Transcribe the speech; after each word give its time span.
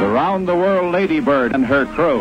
the 0.00 0.08
round 0.08 0.46
the 0.46 0.54
world 0.54 0.92
ladybird 0.92 1.54
and 1.54 1.66
her 1.66 1.86
crew, 1.86 2.20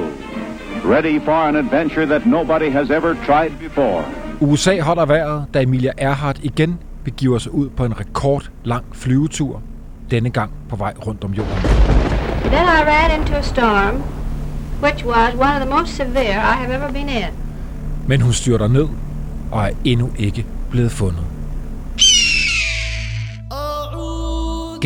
ready 0.93 1.19
for 1.19 1.50
an 1.50 1.55
adventure 1.55 2.05
that 2.05 2.25
nobody 2.25 2.69
has 2.69 2.90
ever 2.90 3.16
tried 3.25 3.51
before. 3.59 4.05
USA 4.42 4.79
holder 4.79 5.05
vejret, 5.05 5.45
da 5.53 5.61
Emilia 5.61 5.92
Earhart 5.98 6.40
igen 6.43 6.80
begiver 7.03 7.38
sig 7.38 7.51
ud 7.53 7.69
på 7.69 7.85
en 7.85 8.00
rekordlang 8.00 8.86
flyvetur, 8.93 9.61
denne 10.11 10.30
gang 10.30 10.51
på 10.69 10.75
vej 10.75 10.93
rundt 11.07 11.23
om 11.23 11.33
jorden. 11.33 11.53
Then 12.43 12.67
I 12.67 12.83
ran 12.83 13.19
into 13.19 13.33
a 13.33 13.41
storm, 13.41 13.95
which 14.81 15.05
was 15.05 15.33
one 15.33 15.55
of 15.55 15.61
the 15.61 15.69
most 15.79 15.95
severe 15.95 16.37
I 16.37 16.55
have 16.55 16.71
ever 16.73 16.91
been 16.91 17.09
in. 17.09 17.33
Men 18.07 18.21
hun 18.21 18.33
styrter 18.33 18.67
ned 18.67 18.87
og 19.51 19.63
er 19.63 19.69
endnu 19.83 20.09
ikke 20.17 20.45
blevet 20.71 20.91
fundet. 20.91 21.23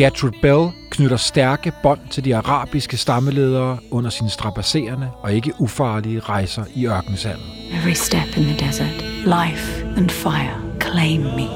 Gertrude 0.00 0.38
Bell 0.42 0.72
knytter 0.90 1.16
stærke 1.16 1.72
bånd 1.82 2.00
til 2.10 2.24
de 2.24 2.36
arabiske 2.36 2.96
stammeledere 2.96 3.78
under 3.90 4.10
sine 4.10 4.30
strapasserende 4.30 5.10
og 5.22 5.32
ikke 5.32 5.52
ufarlige 5.58 6.20
rejser 6.20 6.64
i 6.74 6.86
ørkensandet. 6.86 7.44
Every 7.72 7.92
step 7.92 8.36
in 8.36 8.42
the 8.42 8.66
desert, 8.66 9.02
life 9.24 9.84
and 9.96 10.10
fire 10.10 10.54
claim 10.80 11.20
me. 11.20 11.48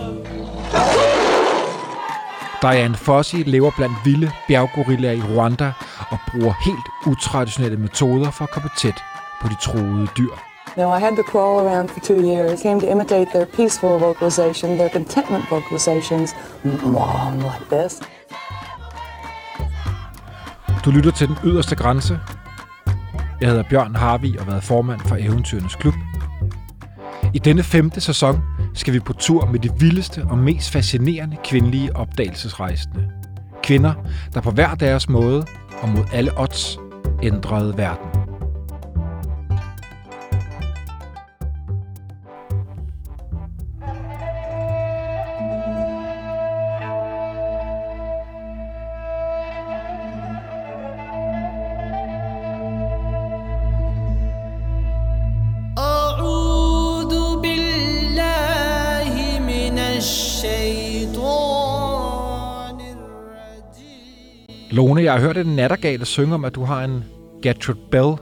Diane 2.63 2.95
Fossey 2.95 3.43
lever 3.47 3.71
blandt 3.77 3.95
vilde 4.05 4.31
bjerggorillaer 4.49 5.13
i 5.13 5.23
Rwanda 5.23 5.73
og 6.11 6.19
bruger 6.31 6.55
helt 6.65 7.17
utraditionelle 7.17 7.77
metoder 7.77 8.31
for 8.31 8.45
at 8.45 8.51
komme 8.51 8.71
tæt 8.79 9.03
på 9.43 9.49
de 9.49 9.55
troede 9.63 10.09
dyr. 10.19 10.35
Now, 10.77 10.91
I 10.97 10.99
had 10.99 11.17
to 11.17 11.23
crawl 11.23 11.61
around 11.67 11.89
for 11.89 12.01
two 12.01 12.21
years, 12.31 12.63
came 12.63 12.81
to 12.81 12.87
imitate 12.91 13.27
their 13.35 13.45
peaceful 13.45 13.99
vocalization, 13.99 14.77
their 14.77 14.89
contentment 14.89 15.45
vocalizations, 15.51 16.35
mom, 16.65 17.39
like 17.39 17.65
this. 17.71 18.01
Du 20.85 20.91
lytter 20.91 21.11
til 21.11 21.29
Den 21.29 21.37
Yderste 21.45 21.77
Grænse. 21.77 22.21
Jeg 23.41 23.49
hedder 23.49 23.63
Bjørn 23.71 23.95
Harvi 23.95 24.37
og 24.37 24.45
har 24.45 24.51
været 24.51 24.65
formand 24.65 25.01
for 25.01 25.17
Eventyrenes 25.17 25.75
Klub. 25.75 25.95
I 27.35 27.39
denne 27.39 27.63
femte 27.63 28.01
sæson 28.01 28.41
skal 28.75 28.95
vi 28.95 29.01
på 29.01 29.13
tur 29.13 29.47
med 29.47 29.61
de 29.61 29.71
vildeste 29.79 30.25
og 30.31 30.39
mest 30.39 30.71
fascinerende 30.71 31.37
kvindelige 31.45 31.97
opdagelsesrejsende. 31.97 33.11
Kvinder, 33.63 33.95
der 34.35 34.41
på 34.41 34.51
hver 34.51 34.75
deres 34.75 35.09
måde 35.09 35.47
og 35.83 35.89
mod 35.89 36.05
alle 36.13 36.31
odds 36.37 36.79
ændrede 37.23 37.77
verden. 37.77 38.24
Lone, 64.75 65.03
jeg 65.03 65.13
har 65.13 65.21
hørt 65.21 65.37
en 65.37 65.57
nattergale 65.57 66.05
synge 66.05 66.35
om, 66.35 66.45
at 66.45 66.55
du 66.55 66.65
har 66.65 66.85
en 66.85 67.05
Gertrude 67.43 67.79
Bell 67.91 68.15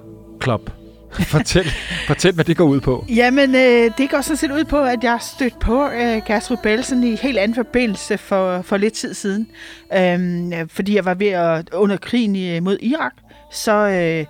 Club. 0.43 0.71
Fortæl, 1.13 1.65
fortæl, 2.09 2.35
hvad 2.35 2.45
det 2.45 2.57
går 2.57 2.65
ud 2.65 2.81
på. 2.81 3.05
Jamen, 3.09 3.55
øh, 3.55 3.91
det 3.99 4.11
går 4.11 4.21
sådan 4.21 4.37
set 4.37 4.51
ud 4.51 4.65
på, 4.65 4.83
at 4.83 5.05
jeg 5.05 5.19
stødt 5.21 5.59
på 5.59 5.89
øh, 5.89 6.23
Gertrud 6.27 6.57
Bellsen 6.63 7.05
i 7.05 7.17
helt 7.17 7.39
anden 7.39 7.55
forbindelse 7.55 8.19
for, 8.19 8.63
for 8.63 8.77
lidt 8.77 8.95
tid 8.95 9.15
siden. 9.15 9.49
Øhm, 9.97 10.53
øh, 10.53 10.69
fordi 10.69 10.97
jeg 10.97 11.05
var 11.05 11.15
ved 11.15 11.29
at, 11.29 11.71
under 11.73 11.97
krigen 11.97 12.37
i, 12.37 12.61
mod 12.61 12.79
Irak, 12.81 13.15
så 13.53 13.73
øh, 13.73 14.27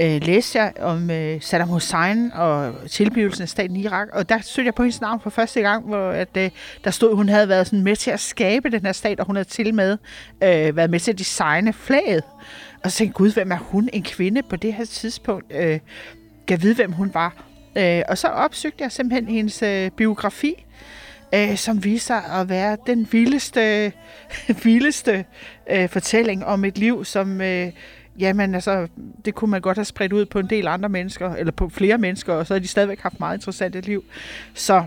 øh, 0.00 0.20
læste 0.22 0.58
jeg 0.58 0.72
om 0.80 1.10
øh, 1.10 1.42
Saddam 1.42 1.68
Hussein 1.68 2.32
og 2.32 2.74
tilblivelsen 2.90 3.42
af 3.42 3.48
staten 3.48 3.76
Irak. 3.76 4.08
Og 4.12 4.28
der 4.28 4.38
stødte 4.40 4.66
jeg 4.66 4.74
på 4.74 4.82
hendes 4.82 5.00
navn 5.00 5.20
for 5.20 5.30
første 5.30 5.60
gang, 5.60 5.86
hvor 5.86 6.10
at, 6.10 6.36
øh, 6.36 6.50
der 6.84 6.90
stod, 6.90 7.10
at 7.10 7.16
hun 7.16 7.28
havde 7.28 7.48
været 7.48 7.66
sådan 7.66 7.82
med 7.82 7.96
til 7.96 8.10
at 8.10 8.20
skabe 8.20 8.70
den 8.70 8.84
her 8.84 8.92
stat, 8.92 9.20
og 9.20 9.26
hun 9.26 9.36
havde 9.36 9.48
til 9.48 9.74
med 9.74 9.98
øh, 10.42 10.76
været 10.76 10.90
med 10.90 11.00
til 11.00 11.12
at 11.12 11.18
designe 11.18 11.72
flaget. 11.72 12.22
Og 12.84 12.90
så 12.90 12.98
tænkte 12.98 13.16
gud, 13.16 13.32
hvem 13.32 13.52
er 13.52 13.58
hun? 13.58 13.88
En 13.92 14.02
kvinde 14.02 14.42
på 14.42 14.56
det 14.56 14.74
her 14.74 14.84
tidspunkt. 14.84 15.52
Øh, 15.54 15.78
kan 16.48 16.62
vide, 16.62 16.74
hvem 16.74 16.92
hun 16.92 17.10
var. 17.14 17.44
Øh, 17.76 18.02
og 18.08 18.18
så 18.18 18.28
opsøgte 18.28 18.82
jeg 18.84 18.92
simpelthen 18.92 19.34
hendes 19.34 19.62
øh, 19.62 19.90
biografi, 19.90 20.66
øh, 21.34 21.56
som 21.56 21.84
viser 21.84 22.40
at 22.40 22.48
være 22.48 22.76
den 22.86 23.08
vildeste, 23.12 23.92
vildeste 24.64 25.24
øh, 25.70 25.88
fortælling 25.88 26.44
om 26.44 26.64
et 26.64 26.78
liv, 26.78 27.04
som... 27.04 27.40
Øh, 27.40 27.72
Jamen 28.18 28.54
altså, 28.54 28.88
det 29.24 29.34
kunne 29.34 29.50
man 29.50 29.60
godt 29.60 29.76
have 29.76 29.84
spredt 29.84 30.12
ud 30.12 30.24
på 30.26 30.38
en 30.38 30.46
del 30.50 30.66
andre 30.68 30.88
mennesker, 30.88 31.34
eller 31.34 31.52
på 31.52 31.68
flere 31.68 31.98
mennesker, 31.98 32.32
og 32.34 32.46
så 32.46 32.54
har 32.54 32.58
de 32.58 32.68
stadigvæk 32.68 33.00
haft 33.00 33.20
meget 33.20 33.36
interessante 33.36 33.80
liv. 33.80 34.04
Så 34.54 34.84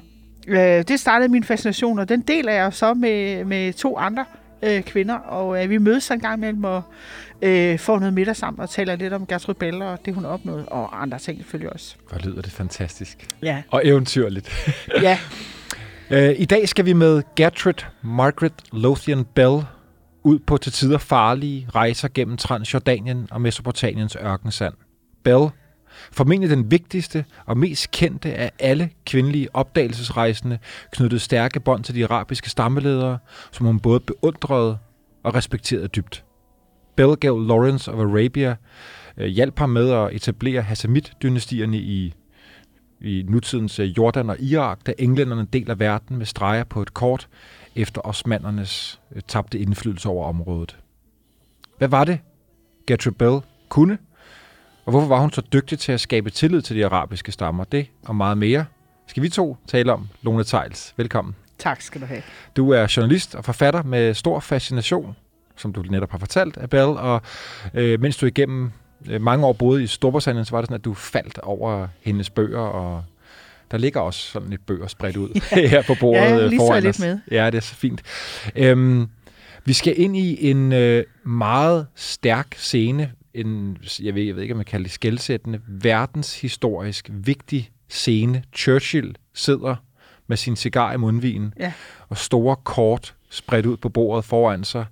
øh, 0.48 0.58
det 0.60 1.00
startede 1.00 1.30
min 1.30 1.44
fascination, 1.44 2.00
og 2.00 2.10
den 2.10 2.22
deler 2.22 2.52
jeg 2.54 2.74
så 2.74 2.94
med, 2.94 3.46
med 3.46 3.74
to 3.74 3.98
andre 3.98 4.26
øh, 4.64 4.82
kvinder, 4.84 5.16
og 5.16 5.64
øh, 5.64 5.70
vi 5.70 5.78
mødes 5.78 6.12
en 6.12 6.20
gang 6.20 6.38
imellem 6.38 6.64
og 6.64 6.82
øh, 7.42 7.80
får 7.80 8.00
noget 8.00 8.14
middag 8.14 8.36
sammen 8.36 8.60
og 8.62 8.70
taler 8.70 8.96
lidt 8.96 9.14
om 9.14 9.28
Gertrud 9.28 9.54
Bell 9.54 9.82
og 9.82 10.00
det, 10.06 10.14
hun 10.16 10.26
opnåede, 10.26 10.66
og 10.66 11.02
andre 11.02 11.20
ting 11.20 11.38
selvfølgelig 11.38 11.74
også. 11.74 11.96
Hvor 12.10 12.20
lyder 12.30 12.42
det 12.42 12.52
fantastisk. 12.52 13.28
Ja, 13.44 13.62
Og 13.72 13.82
eventyrligt. 13.88 14.76
ja. 15.02 15.20
Øh, 16.10 16.36
I 16.38 16.46
dag 16.46 16.70
skal 16.70 16.86
vi 16.86 16.94
med 16.94 17.24
Gertrude 17.36 17.86
Margaret 18.02 18.54
Lothian 18.72 19.26
Bell 19.26 19.62
ud 20.24 20.40
på 20.40 20.58
til 20.58 20.72
tider 20.72 20.98
farlige 20.98 21.68
rejser 21.76 22.08
gennem 22.14 22.38
Transjordanien 22.38 23.28
og 23.32 23.42
Mesopotamiens 23.42 24.16
ørkensand. 24.16 24.74
Bell, 25.24 25.50
formentlig 26.12 26.50
den 26.50 26.72
vigtigste 26.72 27.26
og 27.46 27.58
mest 27.58 27.92
kendte 27.92 28.34
af 28.34 28.52
alle 28.60 28.90
kvindelige 29.06 29.56
opdagelsesrejsende, 29.56 30.60
knyttede 30.92 31.20
stærke 31.20 31.60
bånd 31.60 31.84
til 31.84 31.96
de 31.96 32.04
arabiske 32.04 32.50
stammeledere, 32.50 33.18
som 33.52 33.66
hun 33.66 33.80
både 33.80 34.00
beundrede 34.00 34.78
og 35.24 35.36
respekterede 35.36 35.88
dybt. 35.88 36.24
Bell 36.96 37.16
gav 37.16 37.40
Lawrence 37.40 37.92
of 37.92 38.00
Arabia 38.00 38.56
øh, 39.18 39.26
hjælp 39.26 39.36
hjalp 39.36 39.60
ham 39.60 39.70
med 39.70 39.92
at 39.92 40.14
etablere 40.14 40.62
Hassamid-dynastierne 40.62 41.78
i 41.78 42.14
i 43.03 43.25
nutidens 43.30 43.80
øh, 43.80 43.97
Jordan 43.97 44.30
og 44.30 44.40
Irak, 44.40 44.80
da 44.86 44.94
englænderne 45.00 45.47
deler 45.53 45.75
verden 45.75 46.18
med 46.18 46.25
streger 46.25 46.64
på 46.64 46.81
et 46.81 46.94
kort 46.94 47.28
efter 47.75 48.02
osmandernes 48.08 49.02
øh, 49.16 49.22
tabte 49.28 49.59
indflydelse 49.59 50.09
over 50.09 50.28
området. 50.28 50.78
Hvad 51.78 51.88
var 51.88 52.03
det, 52.03 52.19
Gertrude 52.88 53.16
Bell 53.16 53.40
kunne? 53.69 53.97
Og 54.86 54.92
hvorfor 54.92 55.08
var 55.08 55.19
hun 55.19 55.31
så 55.31 55.42
dygtig 55.53 55.80
til 55.80 55.92
at 55.92 56.00
skabe 56.00 56.30
tillid 56.30 56.62
til 56.62 56.75
de 56.75 56.86
arabiske 56.86 57.31
stammer? 57.31 57.63
Det 57.63 57.88
og 58.06 58.16
meget 58.16 58.38
mere 58.38 58.66
skal 59.08 59.24
vi 59.24 59.30
to 59.30 59.58
tale 59.68 59.94
om. 59.94 60.08
Lone 60.22 60.44
Tejls, 60.44 60.94
velkommen. 60.97 61.36
Tak 61.58 61.81
skal 61.81 62.02
du 62.02 62.06
have. 62.06 62.22
Du 62.56 62.69
er 62.69 62.94
journalist 62.97 63.36
og 63.36 63.46
forfatter 63.46 63.84
med 63.84 64.13
stor 64.13 64.40
fascination, 64.40 65.16
som 65.56 65.74
du 65.74 65.81
netop 65.81 66.12
har 66.12 66.18
fortalt, 66.18 66.58
af 66.58 66.69
Bell, 66.69 66.84
og 66.84 67.22
øh, 67.74 68.02
mens 68.02 68.18
du 68.18 68.25
igennem 68.25 68.72
øh, 69.09 69.22
mange 69.22 69.46
år 69.46 69.53
boede 69.53 69.84
i 69.84 69.88
Storbritannien, 69.88 70.46
så 70.46 70.52
var 70.52 70.62
det 70.62 70.68
sådan, 70.68 70.80
at 70.80 70.86
du 70.86 70.94
faldt 70.94 71.38
over 71.38 71.88
hendes 72.02 72.30
bøger, 72.30 72.59
og 72.59 73.03
der 73.72 73.78
ligger 73.78 74.00
også 74.02 74.19
sådan 74.31 74.50
lidt 74.50 74.66
bøger 74.66 74.88
spredt 74.88 75.18
ud 75.18 75.30
ja. 75.52 75.68
her 75.69 75.81
på 75.88 75.96
bordet 76.00 76.22
Ja, 76.22 76.38
øh, 76.38 76.50
lister 76.50 76.66
foran 76.68 76.84
lidt 76.84 76.96
os. 76.96 77.00
med. 77.00 77.19
Ja, 77.31 77.46
det 77.46 77.56
er 77.56 77.62
så 77.62 77.75
fint. 77.75 78.02
Øhm, 78.56 79.08
vi 79.66 79.74
skal 79.74 80.00
ind 80.00 80.18
i 80.18 80.50
en 80.50 80.74
øh, 80.74 81.03
meget 81.25 81.88
stærk 81.96 82.56
scene, 82.58 83.12
en, 83.34 83.78
jeg 84.02 84.16
ved, 84.16 84.24
jeg 84.24 84.36
ved 84.36 84.42
ikke, 84.42 84.53
om 84.53 84.58
man 84.58 84.66
kalder 84.66 84.84
det 84.84 84.92
skældsættende, 84.92 85.59
verdenshistorisk 85.68 87.09
vigtig 87.12 87.72
scene. 87.90 88.44
Churchill 88.56 89.16
sidder 89.34 89.75
med 90.28 90.38
sin 90.38 90.56
cigar 90.56 90.94
i 90.94 90.97
mundvinen, 90.97 91.53
Ja. 91.59 91.74
og 92.09 92.18
store 92.18 92.56
kort 92.63 93.16
spredt 93.30 93.66
ud 93.66 93.78
på 93.78 93.90
bordet 93.90 94.25
foran 94.25 94.63
sig. 94.63 94.86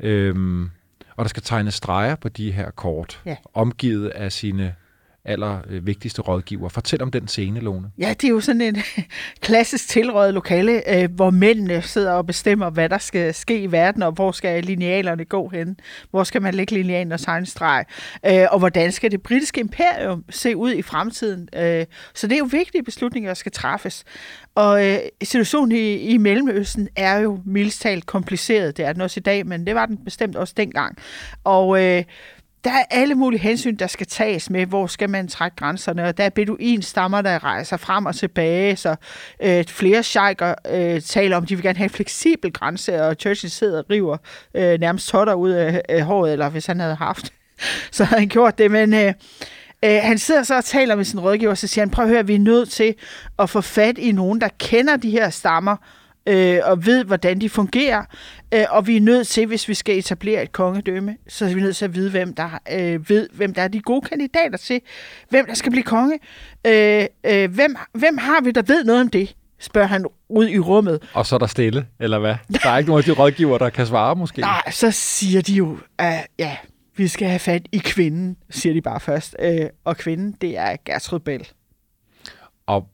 Øhm, 0.00 0.70
og 1.16 1.24
der 1.24 1.28
skal 1.28 1.42
tegnes 1.42 1.74
streger 1.74 2.14
på 2.14 2.28
de 2.28 2.52
her 2.52 2.70
kort, 2.70 3.22
Ja. 3.26 3.36
omgivet 3.54 4.08
af 4.08 4.32
sine 4.32 4.74
aller 5.24 5.58
øh, 5.68 5.86
vigtigste 5.86 6.22
rådgiver. 6.22 6.68
Fortæl 6.68 7.02
om 7.02 7.10
den 7.10 7.28
scene, 7.28 7.60
Lone. 7.60 7.90
Ja, 7.98 8.14
det 8.20 8.24
er 8.24 8.28
jo 8.28 8.40
sådan 8.40 8.60
en 8.60 8.76
klassisk 9.46 9.88
tilrådet 9.88 10.34
lokale, 10.34 11.02
øh, 11.02 11.10
hvor 11.10 11.30
mændene 11.30 11.82
sidder 11.82 12.12
og 12.12 12.26
bestemmer, 12.26 12.70
hvad 12.70 12.88
der 12.88 12.98
skal 12.98 13.34
ske 13.34 13.62
i 13.62 13.72
verden, 13.72 14.02
og 14.02 14.12
hvor 14.12 14.32
skal 14.32 14.64
linealerne 14.64 15.24
gå 15.24 15.48
hen, 15.48 15.76
hvor 16.10 16.24
skal 16.24 16.42
man 16.42 16.54
lægge 16.54 16.74
linealen 16.74 17.12
og 17.12 17.20
tegne 17.20 17.46
streg, 17.46 17.84
øh, 18.26 18.46
og 18.50 18.58
hvordan 18.58 18.92
skal 18.92 19.10
det 19.10 19.22
britiske 19.22 19.60
imperium 19.60 20.24
se 20.30 20.56
ud 20.56 20.72
i 20.72 20.82
fremtiden. 20.82 21.48
Øh, 21.56 21.86
så 22.14 22.26
det 22.26 22.34
er 22.34 22.38
jo 22.38 22.48
vigtige 22.50 22.82
beslutninger, 22.82 23.30
der 23.30 23.34
skal 23.34 23.52
træffes. 23.52 24.04
Og 24.54 24.86
øh, 24.86 24.98
situationen 25.22 25.72
i, 25.72 25.94
i 25.94 26.16
Mellemøsten 26.16 26.88
er 26.96 27.18
jo 27.18 27.40
mildest 27.44 27.86
kompliceret. 28.06 28.76
Det 28.76 28.84
er 28.84 28.92
den 28.92 29.02
også 29.02 29.20
i 29.20 29.22
dag, 29.22 29.46
men 29.46 29.66
det 29.66 29.74
var 29.74 29.86
den 29.86 29.98
bestemt 30.04 30.36
også 30.36 30.54
dengang. 30.56 30.98
Og 31.44 31.82
øh, 31.82 32.04
der 32.64 32.70
er 32.70 32.84
alle 32.90 33.14
mulige 33.14 33.40
hensyn, 33.40 33.76
der 33.76 33.86
skal 33.86 34.06
tages 34.06 34.50
med, 34.50 34.66
hvor 34.66 34.86
skal 34.86 35.10
man 35.10 35.28
trække 35.28 35.56
grænserne, 35.56 36.04
og 36.04 36.16
der 36.16 36.24
er 36.24 36.30
beduinstammer, 36.30 37.22
der 37.22 37.44
rejser 37.44 37.76
frem 37.76 38.06
og 38.06 38.14
tilbage, 38.14 38.76
så 38.76 38.96
øh, 39.42 39.64
flere 39.64 40.02
sheiker 40.02 40.54
øh, 40.70 41.00
taler 41.00 41.36
om, 41.36 41.42
at 41.42 41.48
de 41.48 41.54
vil 41.54 41.62
gerne 41.62 41.78
have 41.78 41.84
en 41.84 41.90
fleksibel 41.90 42.52
grænse, 42.52 43.02
og 43.02 43.16
Churchill 43.20 43.50
sidder 43.50 43.78
og 43.78 43.84
river 43.90 44.16
øh, 44.54 44.80
nærmest 44.80 45.08
totter 45.08 45.34
ud 45.34 45.50
af, 45.50 45.82
øh, 45.90 46.00
håret, 46.00 46.32
eller 46.32 46.48
hvis 46.48 46.66
han 46.66 46.80
havde 46.80 46.94
haft 46.94 47.32
så 47.92 48.04
havde 48.04 48.20
han 48.20 48.28
gjort 48.28 48.58
det. 48.58 48.70
Men 48.70 48.94
øh, 48.94 49.12
øh, 49.84 50.00
han 50.02 50.18
sidder 50.18 50.42
så 50.42 50.56
og 50.56 50.64
taler 50.64 50.96
med 50.96 51.04
sin 51.04 51.20
rådgiver, 51.20 51.50
og 51.50 51.58
så 51.58 51.66
siger 51.66 51.82
han, 51.82 51.90
prøv 51.90 52.04
at 52.04 52.10
høre, 52.10 52.26
vi 52.26 52.34
er 52.34 52.38
nødt 52.38 52.70
til 52.70 52.94
at 53.38 53.50
få 53.50 53.60
fat 53.60 53.98
i 53.98 54.12
nogen, 54.12 54.40
der 54.40 54.48
kender 54.58 54.96
de 54.96 55.10
her 55.10 55.30
stammer, 55.30 55.76
øh, 56.26 56.60
og 56.64 56.86
ved, 56.86 57.04
hvordan 57.04 57.40
de 57.40 57.48
fungerer. 57.48 58.04
Øh, 58.54 58.64
og 58.70 58.86
vi 58.86 58.96
er 58.96 59.00
nødt 59.00 59.28
til, 59.28 59.46
hvis 59.46 59.68
vi 59.68 59.74
skal 59.74 59.98
etablere 59.98 60.42
et 60.42 60.52
kongedømme, 60.52 61.16
så 61.28 61.44
er 61.44 61.54
vi 61.54 61.60
nødt 61.60 61.76
til 61.76 61.84
at 61.84 61.94
vide, 61.94 62.10
hvem 62.10 62.34
der, 62.34 62.58
øh, 62.72 63.08
ved, 63.08 63.28
hvem 63.32 63.54
der 63.54 63.62
er 63.62 63.68
de 63.68 63.80
gode 63.80 64.00
kandidater 64.00 64.58
til, 64.58 64.80
hvem 65.28 65.46
der 65.46 65.54
skal 65.54 65.70
blive 65.70 65.84
konge. 65.84 66.18
Øh, 66.66 67.04
øh, 67.26 67.54
hvem, 67.54 67.76
hvem 67.92 68.18
har 68.18 68.44
vi, 68.44 68.50
der 68.50 68.62
ved 68.62 68.84
noget 68.84 69.00
om 69.00 69.08
det? 69.08 69.34
spørger 69.58 69.88
han 69.88 70.06
ud 70.28 70.48
i 70.48 70.58
rummet. 70.58 71.02
Og 71.14 71.26
så 71.26 71.34
er 71.34 71.38
der 71.38 71.46
stille, 71.46 71.86
eller 72.00 72.18
hvad? 72.18 72.34
Der 72.62 72.70
er 72.70 72.78
ikke 72.78 72.90
nogen 72.90 73.00
af 73.00 73.04
de 73.04 73.20
rådgiver, 73.20 73.58
der 73.58 73.70
kan 73.70 73.86
svare 73.86 74.16
måske. 74.16 74.40
Nej, 74.40 74.70
så 74.70 74.90
siger 74.90 75.42
de 75.42 75.52
jo, 75.52 75.78
at 75.98 76.26
ja, 76.38 76.56
vi 76.96 77.08
skal 77.08 77.28
have 77.28 77.38
fat 77.38 77.62
i 77.72 77.78
kvinden, 77.78 78.36
siger 78.50 78.72
de 78.72 78.82
bare 78.82 79.00
først. 79.00 79.36
Øh, 79.38 79.66
og 79.84 79.96
kvinden, 79.96 80.32
det 80.40 80.58
er 80.58 80.76
Gertrud 80.84 81.18
Bell. 81.18 81.48
Og 82.66 82.88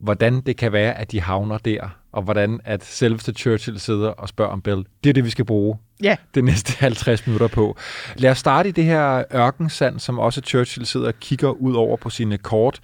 hvordan 0.00 0.40
det 0.40 0.56
kan 0.56 0.72
være, 0.72 0.98
at 0.98 1.12
de 1.12 1.20
havner 1.20 1.58
der, 1.58 1.88
og 2.12 2.22
hvordan 2.22 2.60
at 2.64 2.84
selveste 2.84 3.32
Churchill 3.32 3.80
sidder 3.80 4.08
og 4.08 4.28
spørger 4.28 4.52
om 4.52 4.62
Bell. 4.62 4.84
Det 5.04 5.10
er 5.10 5.14
det, 5.14 5.24
vi 5.24 5.30
skal 5.30 5.44
bruge 5.44 5.78
Ja, 6.02 6.16
det 6.34 6.44
næste 6.44 6.72
50 6.80 7.26
minutter 7.26 7.48
på. 7.48 7.76
Lad 8.16 8.30
os 8.30 8.38
starte 8.38 8.68
i 8.68 8.72
det 8.72 8.84
her 8.84 9.24
ørkensand, 9.34 9.98
som 9.98 10.18
også 10.18 10.40
Churchill 10.40 10.86
sidder 10.86 11.06
og 11.06 11.14
kigger 11.20 11.50
ud 11.50 11.74
over 11.74 11.96
på 11.96 12.10
sine 12.10 12.38
kort. 12.38 12.80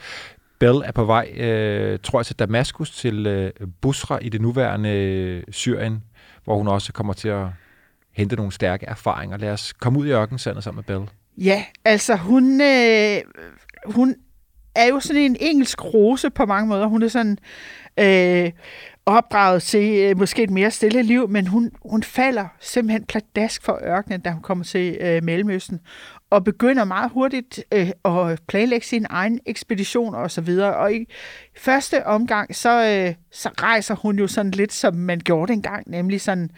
Bell 0.59 0.83
er 0.85 0.93
på 0.93 1.05
vej, 1.05 1.33
øh, 1.37 1.99
tror 2.03 2.19
jeg, 2.19 2.27
til 2.27 2.39
Damaskus, 2.39 2.91
til 2.91 3.27
øh, 3.27 3.53
Busra 3.81 4.19
i 4.23 4.29
det 4.29 4.41
nuværende 4.41 4.91
øh, 4.91 5.43
Syrien, 5.51 6.03
hvor 6.45 6.57
hun 6.57 6.69
også 6.69 6.93
kommer 6.93 7.13
til 7.13 7.29
at 7.29 7.47
hente 8.13 8.37
nogle 8.37 8.53
stærke 8.53 8.87
erfaringer. 8.87 9.37
Lad 9.37 9.51
os 9.51 9.73
komme 9.73 9.99
ud 9.99 10.07
i 10.07 10.11
ørkensandet 10.11 10.65
sammen 10.65 10.85
med 10.89 10.97
Bell. 10.99 11.11
ja 11.39 11.65
altså 11.85 12.17
hun, 12.17 12.61
øh, 12.61 13.21
hun 13.87 14.15
er 14.75 14.87
jo 14.87 15.01
sådan 15.01 15.23
en 15.23 15.37
engelsk 15.41 15.85
rose 15.85 16.31
på 16.31 16.47
mange 16.47 16.69
måder. 16.69 16.87
Hun 16.87 17.03
er 17.03 17.09
sådan 17.09 17.39
øh, 18.01 18.53
opdraget 19.07 19.63
til 19.63 19.99
øh, 19.99 20.19
måske 20.19 20.43
et 20.43 20.51
mere 20.51 20.71
stille 20.71 21.03
liv, 21.03 21.29
men 21.29 21.47
hun, 21.47 21.71
hun 21.83 22.03
falder 22.03 22.47
simpelthen 22.61 23.05
pladask 23.05 23.63
for 23.63 23.81
ørkenen, 23.85 24.21
da 24.21 24.31
hun 24.31 24.43
kommer 24.43 24.65
til 24.65 24.97
øh, 25.01 25.25
Mellemøsten, 25.25 25.81
og 26.31 26.45
begynder 26.45 26.85
meget 26.85 27.11
hurtigt 27.11 27.65
øh, 27.75 27.91
at 28.05 28.41
planlægge 28.49 28.87
sin 28.87 29.07
egen 29.11 29.41
ekspedition 29.47 30.15
og 30.15 30.31
så 30.31 30.41
videre. 30.41 30.77
Og 30.77 30.95
i 30.95 31.07
første 31.57 32.07
omgang, 32.07 32.57
så, 32.57 32.71
øh, 32.71 33.15
så 33.31 33.49
rejser 33.49 33.95
hun 33.95 34.19
jo 34.19 34.27
sådan 34.27 34.51
lidt, 34.51 34.73
som 34.73 34.95
man 34.95 35.21
gjorde 35.21 35.53
dengang, 35.53 35.91
nemlig 35.91 36.21
sådan, 36.21 36.51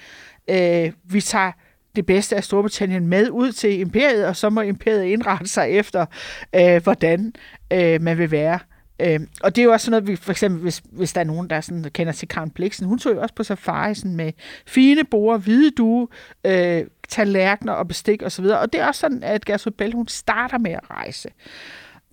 øh, 0.50 0.92
vi 1.04 1.20
tager 1.20 1.52
det 1.96 2.06
bedste 2.06 2.37
af 2.37 2.44
Storbritannien 2.44 3.06
med 3.06 3.31
ud 3.31 3.52
til 3.52 3.81
imperiet, 3.81 4.26
og 4.26 4.37
så 4.37 4.50
må 4.50 4.60
imperiet 4.60 5.04
indrette 5.04 5.48
sig 5.48 5.70
efter, 5.70 6.06
øh, 6.54 6.82
hvordan 6.82 7.32
øh, 7.72 8.02
man 8.02 8.19
vil 8.19 8.31
være. 8.31 8.58
Øh, 9.00 9.20
og 9.43 9.56
det 9.56 9.62
er 9.62 9.64
jo 9.64 9.72
også 9.72 9.84
sådan 9.84 9.90
noget, 9.90 10.08
vi, 10.08 10.16
for 10.16 10.31
eksempel, 10.31 10.62
hvis, 10.62 10.82
hvis 10.93 11.12
der 11.12 11.20
er 11.20 11.25
nogen, 11.25 11.50
der 11.50 11.60
sådan, 11.60 11.84
kender 11.94 12.12
til 12.12 12.28
Karen 12.28 12.50
Bliksen, 12.50 12.87
hun 12.87 12.98
tog 12.98 13.14
jo 13.14 13.22
også 13.22 13.34
på 13.34 13.43
safari 13.43 13.94
sådan 13.94 14.16
med 14.16 14.32
fine 14.66 15.04
borer, 15.04 15.38
hvide 15.38 15.70
due, 15.70 16.08
øh, 16.44 16.84
tallerkener 17.08 17.72
og 17.72 17.88
bestik 17.88 18.22
osv. 18.22 18.44
Og, 18.44 18.58
og 18.58 18.72
det 18.72 18.81
er 18.81 18.87
også 18.87 19.00
sådan, 19.00 19.22
at 19.22 19.44
Gertrud 19.44 19.72
Bell, 19.72 19.94
hun 19.94 20.08
starter 20.08 20.58
med 20.58 20.70
at 20.70 20.90
rejse. 20.90 21.28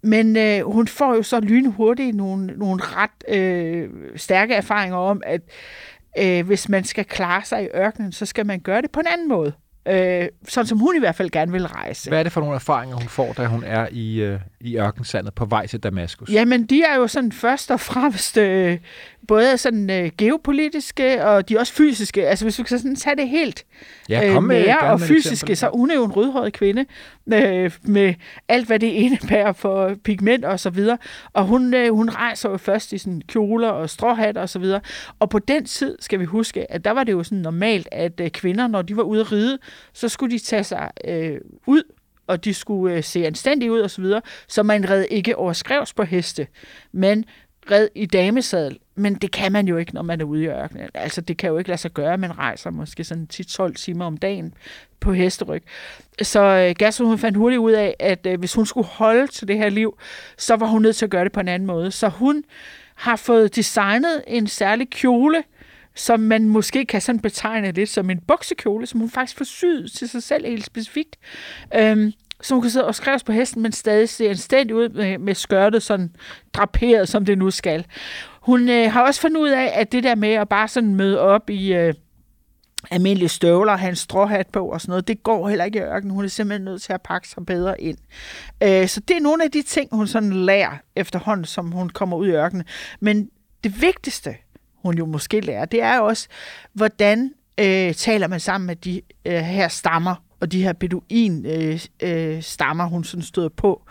Men 0.04 0.38
øh, 0.38 0.62
hun 0.72 0.88
får 0.88 1.16
jo 1.16 1.24
så 1.24 1.40
lynhurtigt 1.40 2.16
nogle, 2.16 2.46
nogle 2.46 2.82
ret 2.84 3.38
øh, 3.38 3.90
stærke 4.16 4.54
erfaringer 4.54 4.98
om, 4.98 5.22
at 5.26 5.42
øh, 6.20 6.46
hvis 6.46 6.70
man 6.70 6.84
skal 6.84 7.06
klare 7.06 7.46
sig 7.46 7.64
i 7.64 7.68
ørkenen, 7.76 8.12
så 8.12 8.26
skal 8.26 8.46
man 8.46 8.60
gøre 8.60 8.82
det 8.82 8.92
på 8.92 9.00
en 9.00 9.08
anden 9.08 9.28
måde. 9.28 9.54
Øh, 9.88 10.28
sådan 10.48 10.68
som 10.68 10.78
hun 10.80 10.96
i 10.96 11.00
hvert 11.00 11.16
fald 11.16 11.30
gerne 11.30 11.52
vil 11.52 11.68
rejse. 11.68 12.10
Hvad 12.10 12.20
er 12.20 12.24
det 12.24 12.32
for 12.32 12.42
nogle 12.42 12.56
erfaringer, 12.56 12.96
hun 12.96 13.08
får, 13.08 13.34
da 13.34 13.46
hun 13.46 13.64
er 13.64 13.88
i, 13.92 14.22
øh, 14.22 14.40
i 14.60 14.78
ørkensandet 14.78 15.34
på 15.34 15.46
vej 15.46 15.68
til 15.68 15.80
Damaskus? 15.80 16.30
Jamen, 16.30 16.66
de 16.66 16.84
er 16.84 16.96
jo 16.96 17.08
sådan 17.08 17.32
først 17.32 17.72
og 17.72 17.80
fremmest 17.80 18.38
øh, 18.38 18.78
både 19.28 19.58
sådan 19.58 19.90
øh, 19.90 20.12
geopolitiske, 20.18 21.26
og 21.26 21.50
de 21.50 21.56
er 21.56 21.60
også 21.60 21.74
fysiske. 21.74 22.28
Altså, 22.28 22.46
hvis 22.46 22.56
du 22.56 22.64
kan 22.64 22.78
sådan 22.80 22.96
tage 22.96 23.16
det 23.16 23.30
helt 23.30 23.66
Ja, 24.10 24.28
øh, 24.28 24.34
kom 24.34 24.44
med- 24.44 24.66
nære 24.66 24.80
og 24.80 25.00
fysiske, 25.02 25.32
eksempel. 25.34 25.58
så 25.58 25.70
hun 25.74 25.92
er 25.92 25.96
jo 25.96 26.04
en 26.06 26.12
rødhåret 26.12 26.54
kvinde 26.54 26.86
øh, 27.34 27.72
med 27.84 28.14
alt, 28.48 28.68
hvad 28.68 28.80
det 28.80 28.88
indebærer 28.88 29.54
for 29.54 29.96
pigment 30.04 30.46
og 30.46 30.60
så 30.60 30.70
videre. 30.70 30.98
Og 31.34 31.46
hun, 31.46 31.74
øh, 31.74 31.94
hun 31.96 32.10
rejser 32.10 32.50
jo 32.50 32.58
først 32.58 32.94
i 32.94 32.98
sådan 32.98 33.22
kjoler 33.28 33.70
og 33.70 33.90
stråhat 33.90 34.38
og 34.38 34.50
så 34.50 34.60
videre. 34.60 34.82
Og 35.20 35.30
på 35.30 35.40
den 35.40 35.66
tid 35.66 35.98
skal 36.00 36.20
vi 36.20 36.26
huske, 36.26 36.72
at 36.72 36.86
der 36.86 36.92
var 36.92 37.04
det 37.04 37.12
jo 37.12 37.24
sådan 37.24 37.38
normalt, 37.38 37.88
at 37.92 38.20
øh, 38.22 38.30
kvinder, 38.30 38.68
når 38.68 38.82
de 38.82 38.98
var 38.98 39.04
ude 39.04 39.22
at 39.22 39.32
ride, 39.32 39.58
så 39.94 40.10
skulle 40.10 40.38
de 40.38 40.44
tage 40.44 40.64
sig 40.64 40.90
øh, 41.08 41.38
ud 41.68 41.84
og 42.28 42.46
de 42.46 42.54
skulle 42.54 42.96
øh, 42.96 43.04
se 43.04 43.26
anstændige 43.28 43.72
ud 43.72 43.80
og 43.80 43.90
så 43.92 44.02
videre, 44.02 44.22
så 44.48 44.64
man 44.64 44.90
red 44.90 45.06
ikke 45.12 45.36
overskrevs 45.38 45.94
på 45.94 46.04
heste, 46.04 46.48
men 46.92 47.26
red 47.72 47.88
i 47.96 48.06
damesadel. 48.06 48.78
Men 48.96 49.16
det 49.16 49.32
kan 49.32 49.52
man 49.52 49.68
jo 49.68 49.78
ikke, 49.78 49.94
når 49.94 50.02
man 50.02 50.22
er 50.22 50.26
ude 50.26 50.44
i 50.44 50.48
ørkenen. 50.48 50.90
Altså, 50.94 51.22
det 51.22 51.38
kan 51.38 51.50
jo 51.50 51.58
ikke 51.58 51.70
lade 51.70 51.82
sig 51.82 51.92
gøre, 51.92 52.18
man 52.18 52.38
rejser 52.38 52.70
måske 52.70 53.04
sådan 53.04 53.28
10-12 53.34 53.74
timer 53.74 54.06
om 54.06 54.18
dagen 54.18 54.54
på 55.00 55.14
hesteryg. 55.14 55.64
Så 56.22 56.42
øh, 56.42 56.76
Gertrud, 56.80 57.08
hun 57.08 57.18
fandt 57.18 57.38
hurtigt 57.38 57.60
ud 57.60 57.72
af, 57.72 57.96
at 58.00 58.26
øh, 58.26 58.40
hvis 58.40 58.54
hun 58.54 58.66
skulle 58.66 58.88
holde 58.88 59.28
til 59.28 59.48
det 59.48 59.58
her 59.58 59.70
liv, 59.70 59.98
så 60.38 60.56
var 60.56 60.68
hun 60.68 60.82
nødt 60.82 60.96
til 60.96 61.06
at 61.06 61.12
gøre 61.12 61.24
det 61.24 61.32
på 61.32 61.40
en 61.40 61.48
anden 61.48 61.68
måde. 61.68 61.92
Så 61.92 62.10
hun 62.10 62.44
har 62.96 63.16
fået 63.16 63.56
designet 63.56 64.24
en 64.28 64.48
særlig 64.48 64.90
kjole, 64.90 65.44
som 65.96 66.20
man 66.20 66.50
måske 66.50 66.86
kan 66.86 67.02
sådan 67.02 67.22
betegne 67.22 67.72
lidt 67.72 67.90
som 67.90 68.10
en 68.10 68.20
buksekjole, 68.28 68.86
som 68.86 69.00
hun 69.00 69.10
faktisk 69.10 69.38
får 69.38 69.46
syet 69.46 69.92
til 69.92 70.10
sig 70.10 70.24
selv 70.24 70.46
helt 70.46 70.66
specifikt. 70.66 71.16
Øhm, 71.76 72.14
så 72.42 72.54
hun 72.54 72.62
kan 72.62 72.72
sidde 72.72 72.88
og 72.88 72.96
skrives 72.96 73.24
på 73.24 73.32
hesten, 73.32 73.62
men 73.62 73.72
stadig 73.72 74.10
se 74.10 74.30
anstændig 74.30 74.76
ud 74.76 74.90
med, 74.90 75.18
med 75.18 75.36
skørtet 75.36 75.84
sådan 75.84 76.16
draperet, 76.54 77.10
som 77.10 77.26
det 77.26 77.38
nu 77.38 77.52
skal. 77.52 77.86
Hun 78.44 78.70
øh, 78.70 78.92
har 78.92 79.02
også 79.06 79.22
fundet 79.22 79.42
ud 79.42 79.50
af, 79.50 79.72
at 79.74 79.92
det 79.92 80.04
der 80.04 80.16
med 80.16 80.30
at 80.34 80.50
bare 80.50 80.68
sådan 80.68 80.96
møde 80.96 81.20
op 81.20 81.50
i 81.50 81.74
øh, 81.74 81.94
almindelige 82.92 83.30
støvler, 83.30 83.74
en 83.74 83.96
stråhat 83.96 84.48
på 84.48 84.66
og 84.68 84.82
sådan 84.82 84.92
noget, 84.92 85.08
det 85.08 85.24
går 85.24 85.50
heller 85.50 85.66
ikke 85.66 85.80
i 85.80 85.82
ørkenen. 85.82 86.16
Hun 86.16 86.24
er 86.26 86.30
simpelthen 86.30 86.66
nødt 86.66 86.82
til 86.82 86.94
at 86.94 87.02
pakke 87.02 87.28
sig 87.30 87.46
bedre 87.46 87.82
ind. 87.82 87.98
Øh, 88.64 88.88
så 88.88 89.00
det 89.00 89.18
er 89.18 89.22
nogle 89.22 89.44
af 89.44 89.52
de 89.52 89.62
ting, 89.62 89.90
hun 89.92 90.08
sådan 90.08 90.34
lærer 90.34 90.72
efterhånden, 90.96 91.46
som 91.46 91.72
hun 91.72 91.90
kommer 91.90 92.18
ud 92.18 92.28
i 92.28 92.32
ørkenen. 92.32 92.66
Men 93.00 93.30
det 93.64 93.82
vigtigste, 93.82 94.36
hun 94.82 94.98
jo 94.98 95.06
måske 95.06 95.40
lærer, 95.42 95.66
det 95.66 95.82
er 95.82 96.00
også, 96.00 96.28
hvordan 96.74 97.32
øh, 97.58 97.94
taler 97.94 98.28
man 98.28 98.40
sammen 98.40 98.68
med 98.68 98.76
de 98.76 99.02
øh, 99.26 99.34
her 99.34 99.68
stammer, 99.68 100.16
og 100.40 100.52
de 100.52 100.64
her 100.64 100.74
beduin 100.74 101.46
øh, 101.46 101.80
øh, 102.04 102.42
stammer, 102.42 102.86
hun 102.86 103.04
sådan 103.04 103.24
støder 103.24 103.50
på. 103.50 103.84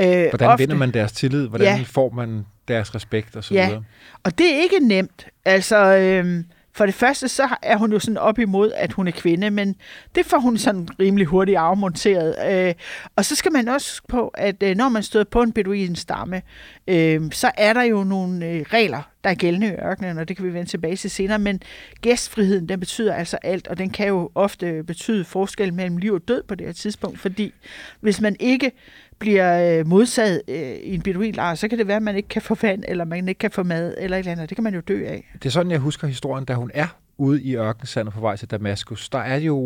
Øh, 0.00 0.06
Hvordan 0.06 0.48
ofte. 0.48 0.62
vinder 0.62 0.76
man 0.76 0.90
deres 0.94 1.12
tillid? 1.12 1.48
Hvordan 1.48 1.78
Ja. 1.78 1.84
får 1.86 2.10
man 2.10 2.46
deres 2.68 2.94
respekt 2.94 3.36
og 3.36 3.44
så 3.44 3.54
Ja. 3.54 3.66
videre? 3.66 3.84
Og 4.22 4.38
det 4.38 4.54
er 4.54 4.58
ikke 4.62 4.78
nemt. 4.80 5.26
Altså, 5.44 5.76
øhm, 5.96 6.44
for 6.72 6.86
det 6.86 6.94
første, 6.94 7.28
så 7.28 7.48
er 7.62 7.76
hun 7.76 7.92
jo 7.92 7.98
sådan 7.98 8.18
op 8.18 8.38
imod, 8.38 8.72
at 8.76 8.92
hun 8.92 9.08
er 9.08 9.12
kvinde, 9.12 9.50
men 9.50 9.74
det 10.14 10.26
får 10.26 10.38
hun 10.38 10.58
sådan 10.58 10.88
rimelig 11.00 11.26
hurtigt 11.26 11.58
afmonteret. 11.58 12.36
Øh, 12.68 12.74
og 13.16 13.24
så 13.24 13.34
skal 13.34 13.52
man 13.52 13.68
også 13.68 14.02
på, 14.08 14.28
at 14.28 14.62
øh, 14.62 14.76
når 14.76 14.88
man 14.88 15.02
støder 15.02 15.24
på 15.24 15.42
en 15.42 15.52
beduin 15.52 15.96
stamme, 15.96 16.42
øh, 16.88 17.20
så 17.32 17.50
er 17.56 17.72
der 17.72 17.82
jo 17.82 18.04
nogle 18.04 18.46
øh, 18.46 18.62
regler, 18.72 19.02
der 19.24 19.30
er 19.30 19.34
gældende 19.34 19.66
i 19.66 19.70
ørkenen, 19.70 20.18
og 20.18 20.28
det 20.28 20.36
kan 20.36 20.46
vi 20.46 20.54
vende 20.54 20.70
tilbage 20.70 20.96
til 20.96 21.10
senere, 21.10 21.38
men 21.38 21.60
gæstfriheden, 22.00 22.68
den 22.68 22.80
betyder 22.80 23.14
altså 23.14 23.38
alt, 23.42 23.68
og 23.68 23.78
den 23.78 23.90
kan 23.90 24.08
jo 24.08 24.30
ofte 24.34 24.82
betyde 24.82 25.24
forskel 25.24 25.74
mellem 25.74 25.96
liv 25.96 26.12
og 26.12 26.28
død 26.28 26.42
på 26.42 26.54
det 26.54 26.66
her 26.66 26.72
tidspunkt, 26.72 27.18
fordi 27.18 27.54
hvis 28.00 28.20
man 28.20 28.36
ikke 28.40 28.72
bliver 29.18 29.78
øh, 29.78 29.86
modsaget 29.86 30.42
øh, 30.48 30.56
i 30.60 30.94
en 30.94 31.02
beduinlejr, 31.02 31.54
så 31.54 31.68
kan 31.68 31.78
det 31.78 31.88
være, 31.88 31.96
at 31.96 32.02
man 32.02 32.16
ikke 32.16 32.28
kan 32.28 32.42
få 32.42 32.56
vand, 32.62 32.84
eller 32.88 33.04
man 33.04 33.28
ikke 33.28 33.38
kan 33.38 33.50
få 33.50 33.62
mad, 33.62 33.94
eller 33.98 34.16
et 34.16 34.18
eller 34.18 34.32
andet. 34.32 34.48
Det 34.48 34.56
kan 34.56 34.64
man 34.64 34.74
jo 34.74 34.80
dø 34.80 35.06
af. 35.06 35.30
Det 35.34 35.46
er 35.46 35.50
sådan, 35.50 35.70
jeg 35.70 35.78
husker 35.78 36.06
historien, 36.06 36.44
da 36.44 36.54
hun 36.54 36.70
er 36.74 36.86
ude 37.18 37.42
i 37.42 37.56
ørkensandet 37.56 38.14
på 38.14 38.20
vej 38.20 38.36
til 38.36 38.50
Damaskus. 38.50 39.08
Der 39.08 39.18
er 39.18 39.36
jo... 39.36 39.56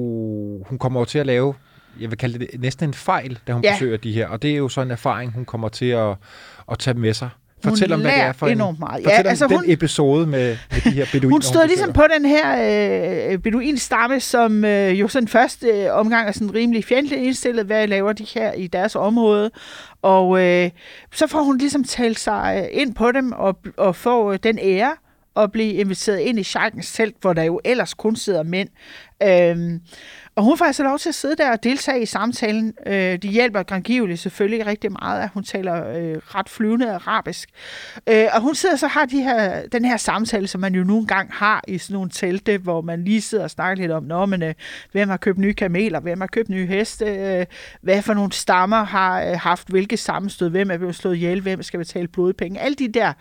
Hun 0.67 0.79
kommer 0.79 1.01
jo 1.01 1.05
til 1.05 1.19
at 1.19 1.27
lave, 1.27 1.55
jeg 2.01 2.11
vil 2.11 2.19
kalde 2.19 2.39
det 2.39 2.61
næsten 2.61 2.89
en 2.89 2.95
fejl, 2.95 3.39
da 3.47 3.53
hun 3.53 3.65
ja. 3.65 3.73
besøger 3.73 3.97
de 3.97 4.13
her. 4.13 4.29
Og 4.29 4.43
det 4.43 4.51
er 4.51 4.57
jo 4.57 4.69
så 4.69 4.81
en 4.81 4.91
erfaring, 4.91 5.33
hun 5.33 5.45
kommer 5.45 5.69
til 5.69 5.87
at, 5.87 6.17
at 6.71 6.79
tage 6.79 6.99
med 6.99 7.15
sig. 7.15 7.29
Fortæl 7.65 7.93
om, 7.93 8.01
hvad 8.01 8.11
det 8.13 8.21
er 8.21 8.33
for 8.33 8.47
en, 8.47 8.53
enormt 8.53 8.79
meget. 8.79 9.03
Ja, 9.03 9.09
Fortæl 9.09 9.27
om 9.27 9.31
altså 9.31 9.47
den 9.47 9.57
hun- 9.57 9.65
episode 9.67 10.27
med, 10.27 10.57
med 10.73 10.81
de 10.85 10.91
her 10.91 11.07
beduiner, 11.13 11.35
Hun 11.35 11.43
stod 11.43 11.67
ligesom 11.67 11.93
besøger. 11.93 12.09
på 12.09 12.15
den 12.19 12.25
her 12.25 13.31
øh, 13.33 13.39
beduinstamme, 13.39 14.21
som 14.21 14.65
øh, 14.65 15.01
jo 15.01 15.09
sådan 15.09 15.29
første 15.29 15.67
øh, 15.69 15.93
omgang 15.93 16.29
er 16.29 16.33
sådan 16.33 16.55
rimelig 16.55 16.85
fjendtligt 16.85 17.23
indstillet, 17.23 17.67
hvad 17.67 17.87
laver 17.87 18.13
de 18.13 18.27
her 18.35 18.53
i 18.53 18.67
deres 18.67 18.97
område. 18.97 19.51
Og 20.03 20.43
øh, 20.45 20.71
så 21.15 21.27
får 21.27 21.43
hun 21.43 21.59
ligesom 21.59 21.85
talt 21.85 22.19
sig 22.19 22.63
øh, 22.73 22.81
ind 22.83 22.95
på 22.95 23.13
dem 23.13 23.33
og, 23.33 23.59
og 23.77 23.97
får 23.97 24.33
øh, 24.33 24.39
den 24.43 24.59
ære 24.63 24.93
at 25.37 25.53
blive 25.53 25.73
inviteret 25.73 26.19
ind 26.19 26.39
i 26.39 26.43
Schalkens 26.43 26.93
telt, 26.93 27.15
hvor 27.21 27.33
der 27.33 27.43
jo 27.43 27.61
ellers 27.65 27.95
kun 27.95 28.17
sidder 28.17 28.43
mænd. 28.43 28.69
Øhm, 29.23 29.81
og 30.39 30.45
hun 30.45 30.59
får 30.59 30.65
altså 30.65 30.83
lov 30.83 30.99
til 30.99 31.09
at 31.09 31.15
sidde 31.15 31.37
der 31.37 31.51
og 31.53 31.65
deltage 31.65 32.03
i 32.03 32.07
samtalen. 32.07 32.75
Øh, 32.87 32.95
det 32.95 33.25
hjælper 33.25 33.63
Grangivli 33.63 34.17
selvfølgelig 34.17 34.67
rigtig 34.67 34.93
meget, 34.93 35.23
at 35.23 35.31
hun 35.35 35.45
taler 35.45 35.89
øh, 35.89 36.17
ret 36.17 36.49
flyvende 36.49 36.93
arabisk. 36.93 37.49
Øh, 38.07 38.27
og 38.33 38.41
hun 38.41 38.55
sidder 38.55 38.77
så 38.77 38.87
har 38.87 39.07
de 39.07 39.23
her, 39.23 39.63
den 39.73 39.85
her 39.85 39.97
samtale, 39.97 40.47
som 40.47 40.61
man 40.61 40.75
jo 40.75 40.85
nogle 40.85 41.07
gange 41.07 41.33
har 41.33 41.65
i 41.69 41.79
sådan 41.79 41.95
nogle 41.95 42.11
telte, 42.11 42.59
hvor 42.59 42.81
man 42.81 43.05
lige 43.05 43.21
sidder 43.21 43.45
og 43.45 43.51
snakker 43.51 43.83
lidt 43.83 43.93
om, 43.93 44.03
Nå, 44.03 44.27
men, 44.27 44.43
øh, 44.43 44.55
hvem 44.93 45.09
har 45.09 45.17
købt 45.17 45.39
nye 45.39 45.55
kameler, 45.55 46.01
hvem 46.01 46.21
har 46.21 46.29
købt 46.29 46.49
nye 46.49 46.67
heste, 46.67 47.05
øh, 47.05 47.47
hvad 47.81 48.03
for 48.03 48.15
nogle 48.15 48.33
stammer 48.33 48.85
har 48.85 49.23
øh, 49.23 49.39
haft 49.39 49.69
hvilke 49.69 49.97
sammenstød, 49.97 50.51
hvem 50.51 50.71
er 50.71 50.77
blevet 50.77 50.95
slået 50.95 51.15
ihjel, 51.15 51.41
hvem 51.41 51.63
skal 51.63 51.79
betale 51.79 52.09
blodpenge. 52.09 52.61
Alle 52.61 52.75
de 52.75 52.89
der 52.89 53.13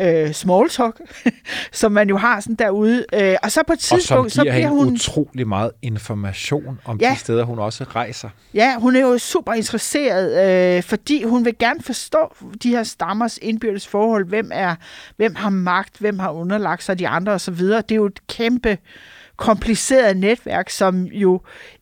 øh, 0.00 0.32
small 0.32 0.68
talk, 0.68 1.00
som 1.72 1.92
man 1.92 2.08
jo 2.08 2.16
har 2.16 2.40
sådan 2.40 2.56
derude. 2.56 3.04
Øh, 3.14 3.36
og 3.42 3.52
så 3.52 3.62
på 3.66 3.72
et 3.72 3.78
tidspunkt, 3.78 4.32
så 4.32 4.42
bliver 4.42 4.68
hun... 4.68 4.92
utrolig 4.92 5.48
meget 5.48 5.70
information 5.82 6.55
om 6.84 6.98
Ja. 7.00 7.10
de 7.14 7.18
steder, 7.18 7.44
hun 7.44 7.58
også 7.58 7.84
rejser. 7.84 8.28
Ja, 8.54 8.74
hun 8.78 8.96
er 8.96 9.00
jo 9.00 9.18
super 9.18 9.52
interesseret, 9.52 10.76
øh, 10.76 10.82
fordi 10.82 11.22
hun 11.24 11.44
vil 11.44 11.58
gerne 11.58 11.82
forstå 11.82 12.34
de 12.62 12.70
her 12.70 12.82
stammers 12.82 13.38
indbyrdes 13.42 13.88
forhold. 13.88 14.26
Hvem 14.28 14.50
er, 14.54 14.74
hvem 15.16 15.34
har 15.34 15.50
magt, 15.50 15.98
hvem 15.98 16.18
har 16.18 16.30
underlagt 16.30 16.82
sig 16.82 16.98
de 16.98 17.08
andre 17.08 17.32
osv. 17.32 17.54
Det 17.64 17.90
er 17.90 17.94
jo 17.96 18.06
et 18.06 18.26
kæmpe 18.26 18.78
kompliceret 19.36 20.16
netværk, 20.16 20.70
som 20.70 21.02
jo 21.04 21.40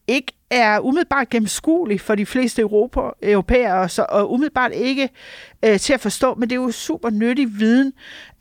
ikke 0.08 0.32
er 0.50 0.80
umiddelbart 0.80 1.28
gennemskueligt 1.30 2.02
for 2.02 2.14
de 2.14 2.26
fleste 2.26 2.62
Europa, 2.62 3.00
europæere, 3.22 3.88
så, 3.88 4.06
og 4.08 4.32
umiddelbart 4.32 4.72
ikke 4.72 5.08
øh, 5.64 5.78
til 5.78 5.92
at 5.92 6.00
forstå, 6.00 6.34
men 6.34 6.50
det 6.50 6.56
er 6.56 6.60
jo 6.62 6.70
super 6.70 7.10
nyttig 7.10 7.58
viden, 7.58 7.92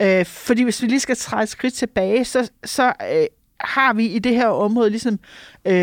øh, 0.01 0.25
fordi 0.25 0.63
hvis 0.63 0.81
vi 0.81 0.87
lige 0.87 0.99
skal 0.99 1.15
træde 1.15 1.43
et 1.43 1.49
skridt 1.49 1.73
tilbage, 1.73 2.25
så, 2.25 2.51
så 2.65 2.93
øh, 3.13 3.25
har 3.63 3.93
vi 3.93 4.05
i 4.05 4.19
det 4.19 4.35
her 4.35 4.47
område 4.47 4.89
ligesom 4.89 5.19
øh, 5.65 5.73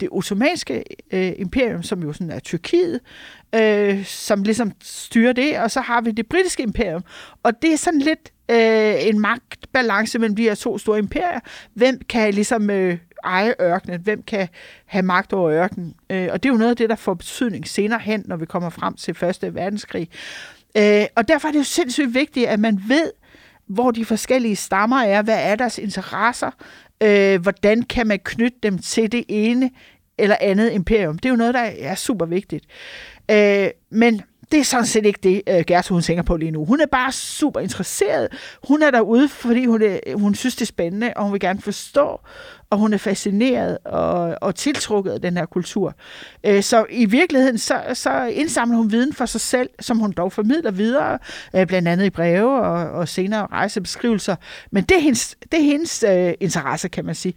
det 0.00 0.08
ottomanske 0.10 0.84
øh, 1.12 1.32
imperium, 1.36 1.82
som 1.82 2.02
jo 2.02 2.12
sådan 2.12 2.30
er 2.30 2.38
Tyrkiet, 2.38 3.00
øh, 3.54 4.04
som 4.04 4.42
ligesom 4.42 4.72
styrer 4.82 5.32
det, 5.32 5.58
og 5.58 5.70
så 5.70 5.80
har 5.80 6.00
vi 6.00 6.10
det 6.10 6.26
britiske 6.26 6.62
imperium. 6.62 7.02
Og 7.42 7.62
det 7.62 7.72
er 7.72 7.76
sådan 7.76 8.00
lidt 8.00 8.32
øh, 8.50 9.08
en 9.08 9.20
magtbalance 9.20 10.18
mellem 10.18 10.36
de 10.36 10.42
her 10.42 10.54
to 10.54 10.78
store 10.78 10.98
imperier. 10.98 11.40
Hvem 11.74 12.00
kan 12.08 12.34
ligesom 12.34 12.70
øh, 12.70 12.98
eje 13.24 13.54
ørkenen? 13.60 14.00
Hvem 14.00 14.22
kan 14.22 14.48
have 14.86 15.02
magt 15.02 15.32
over 15.32 15.50
ørkenen? 15.50 15.94
Øh, 16.10 16.28
og 16.32 16.42
det 16.42 16.48
er 16.48 16.52
jo 16.52 16.58
noget 16.58 16.70
af 16.70 16.76
det, 16.76 16.88
der 16.88 16.96
får 16.96 17.14
betydning 17.14 17.68
senere 17.68 17.98
hen, 17.98 18.22
når 18.26 18.36
vi 18.36 18.46
kommer 18.46 18.70
frem 18.70 18.94
til 18.94 19.14
Første 19.14 19.54
Verdenskrig. 19.54 20.08
Øh, 20.76 21.04
og 21.16 21.28
derfor 21.28 21.48
er 21.48 21.52
det 21.52 21.58
jo 21.58 21.64
sindssygt 21.64 22.14
vigtigt, 22.14 22.46
at 22.46 22.60
man 22.60 22.82
ved, 22.88 23.10
hvor 23.66 23.90
de 23.90 24.04
forskellige 24.04 24.56
stammer 24.56 25.00
er, 25.00 25.22
hvad 25.22 25.38
er 25.42 25.56
deres 25.56 25.78
interesser, 25.78 26.50
øh, 27.02 27.42
hvordan 27.42 27.82
kan 27.82 28.06
man 28.06 28.18
knytte 28.24 28.58
dem 28.62 28.78
til 28.78 29.12
det 29.12 29.24
ene 29.28 29.70
eller 30.18 30.36
andet 30.40 30.72
imperium. 30.72 31.18
Det 31.18 31.24
er 31.24 31.30
jo 31.30 31.36
noget, 31.36 31.54
der 31.54 31.70
er 31.80 31.94
super 31.94 32.26
vigtigt. 32.26 32.64
Øh, 33.30 33.68
men 33.90 34.22
det 34.52 34.60
er 34.60 34.64
sådan 34.64 34.86
set 34.86 35.06
ikke 35.06 35.18
det, 35.22 35.42
øh, 35.48 35.64
Gertrud 35.66 35.94
hun 35.94 36.02
tænker 36.02 36.22
på 36.22 36.36
lige 36.36 36.50
nu. 36.50 36.64
Hun 36.64 36.80
er 36.80 36.86
bare 36.86 37.12
super 37.12 37.60
interesseret. 37.60 38.28
Hun 38.68 38.82
er 38.82 38.90
derude, 38.90 39.28
fordi 39.28 39.66
hun, 39.66 39.82
er, 39.82 40.16
hun 40.16 40.34
synes, 40.34 40.56
det 40.56 40.62
er 40.62 40.66
spændende, 40.66 41.12
og 41.16 41.22
hun 41.24 41.32
vil 41.32 41.40
gerne 41.40 41.60
forstå, 41.60 42.20
og 42.70 42.78
hun 42.78 42.92
er 42.92 42.98
fascineret 42.98 43.78
og, 43.84 44.38
og 44.40 44.54
tiltrukket 44.54 45.10
af 45.10 45.20
den 45.20 45.36
her 45.36 45.46
kultur. 45.46 45.94
Øh, 46.44 46.62
så 46.62 46.86
i 46.90 47.04
virkeligheden, 47.04 47.58
så, 47.58 47.82
så 47.94 48.24
indsamler 48.24 48.76
hun 48.76 48.92
viden 48.92 49.12
for 49.12 49.26
sig 49.26 49.40
selv, 49.40 49.70
som 49.80 49.98
hun 49.98 50.12
dog 50.12 50.32
formidler 50.32 50.70
videre, 50.70 51.18
øh, 51.54 51.66
blandt 51.66 51.88
andet 51.88 52.06
i 52.06 52.10
breve 52.10 52.60
og, 52.60 52.90
og 52.90 53.08
senere 53.08 53.46
rejsebeskrivelser. 53.46 54.36
Men 54.70 54.84
det 54.84 54.96
er 54.96 55.00
hendes, 55.00 55.36
det 55.52 55.60
er 55.60 55.64
hendes 55.64 56.04
øh, 56.08 56.34
interesse, 56.40 56.88
kan 56.88 57.04
man 57.04 57.14
sige. 57.14 57.34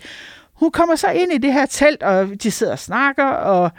Hun 0.54 0.72
kommer 0.72 0.96
så 0.96 1.08
ind 1.10 1.34
i 1.34 1.38
det 1.38 1.54
her 1.54 1.66
telt, 1.66 2.04
og 2.04 2.30
de 2.44 2.52
sidder 2.52 2.74
og 2.74 2.80
snakker, 2.80 3.26
og... 3.26 3.72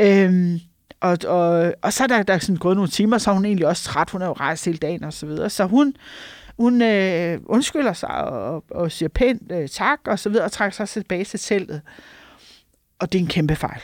Øh, 0.00 0.60
og, 1.00 1.18
og, 1.26 1.74
og 1.82 1.92
så 1.92 2.02
er 2.02 2.06
der, 2.06 2.22
der 2.22 2.34
er 2.34 2.38
sådan 2.38 2.56
gået 2.56 2.76
nogle 2.76 2.90
timer, 2.90 3.18
så 3.18 3.30
er 3.30 3.34
hun 3.34 3.44
egentlig 3.44 3.66
også 3.66 3.84
træt. 3.84 4.10
Hun 4.10 4.22
er 4.22 4.26
jo 4.26 4.32
rejst 4.32 4.64
hele 4.64 4.78
dagen 4.78 5.04
og 5.04 5.12
så 5.12 5.26
videre. 5.26 5.50
Så 5.50 5.64
hun, 5.64 5.94
hun 6.58 6.82
øh, 6.82 7.40
undskylder 7.46 7.92
sig 7.92 8.10
og, 8.10 8.64
og 8.70 8.92
siger 8.92 9.08
pænt 9.08 9.52
øh, 9.52 9.68
tak 9.68 9.98
og 10.06 10.18
så 10.18 10.28
videre, 10.28 10.44
og 10.44 10.52
trækker 10.52 10.74
sig 10.74 10.88
tilbage 10.88 11.24
til 11.24 11.40
teltet. 11.40 11.80
Og 12.98 13.12
det 13.12 13.18
er 13.18 13.22
en 13.22 13.28
kæmpe 13.28 13.56
fejl. 13.56 13.80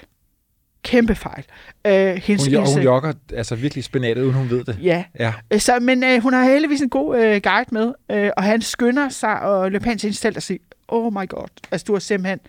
Kæmpe 0.82 1.14
fejl. 1.14 1.44
Øh, 1.86 1.92
hendes, 1.92 2.44
Hun, 2.46 2.54
hendes- 2.54 2.74
hun 2.74 2.82
jogger 2.82 3.12
altså 3.34 3.54
virkelig 3.56 3.84
spinatet, 3.84 4.22
uden 4.22 4.34
hun 4.34 4.50
ved 4.50 4.64
det. 4.64 4.78
Ja, 4.82 5.04
Ja. 5.18 5.32
Øh, 5.52 5.60
Så, 5.60 5.80
men 5.80 6.04
øh, 6.04 6.22
hun 6.22 6.32
har 6.32 6.44
heldigvis 6.44 6.80
en 6.80 6.88
god 6.90 7.18
øh, 7.18 7.40
guide 7.44 7.68
med, 7.70 7.92
øh, 8.10 8.30
og 8.36 8.42
han 8.42 8.62
skynder 8.62 9.08
sig 9.08 9.40
og 9.40 9.70
løber 9.72 9.84
hen 9.88 9.98
til 9.98 10.06
hendes 10.06 10.20
telt 10.20 10.36
og 10.36 10.42
siger, 10.42 10.58
oh 10.88 11.12
my 11.12 11.28
god, 11.28 11.48
altså 11.70 11.84
du 11.84 11.92
har 11.92 12.00
simpelthen 12.00 12.40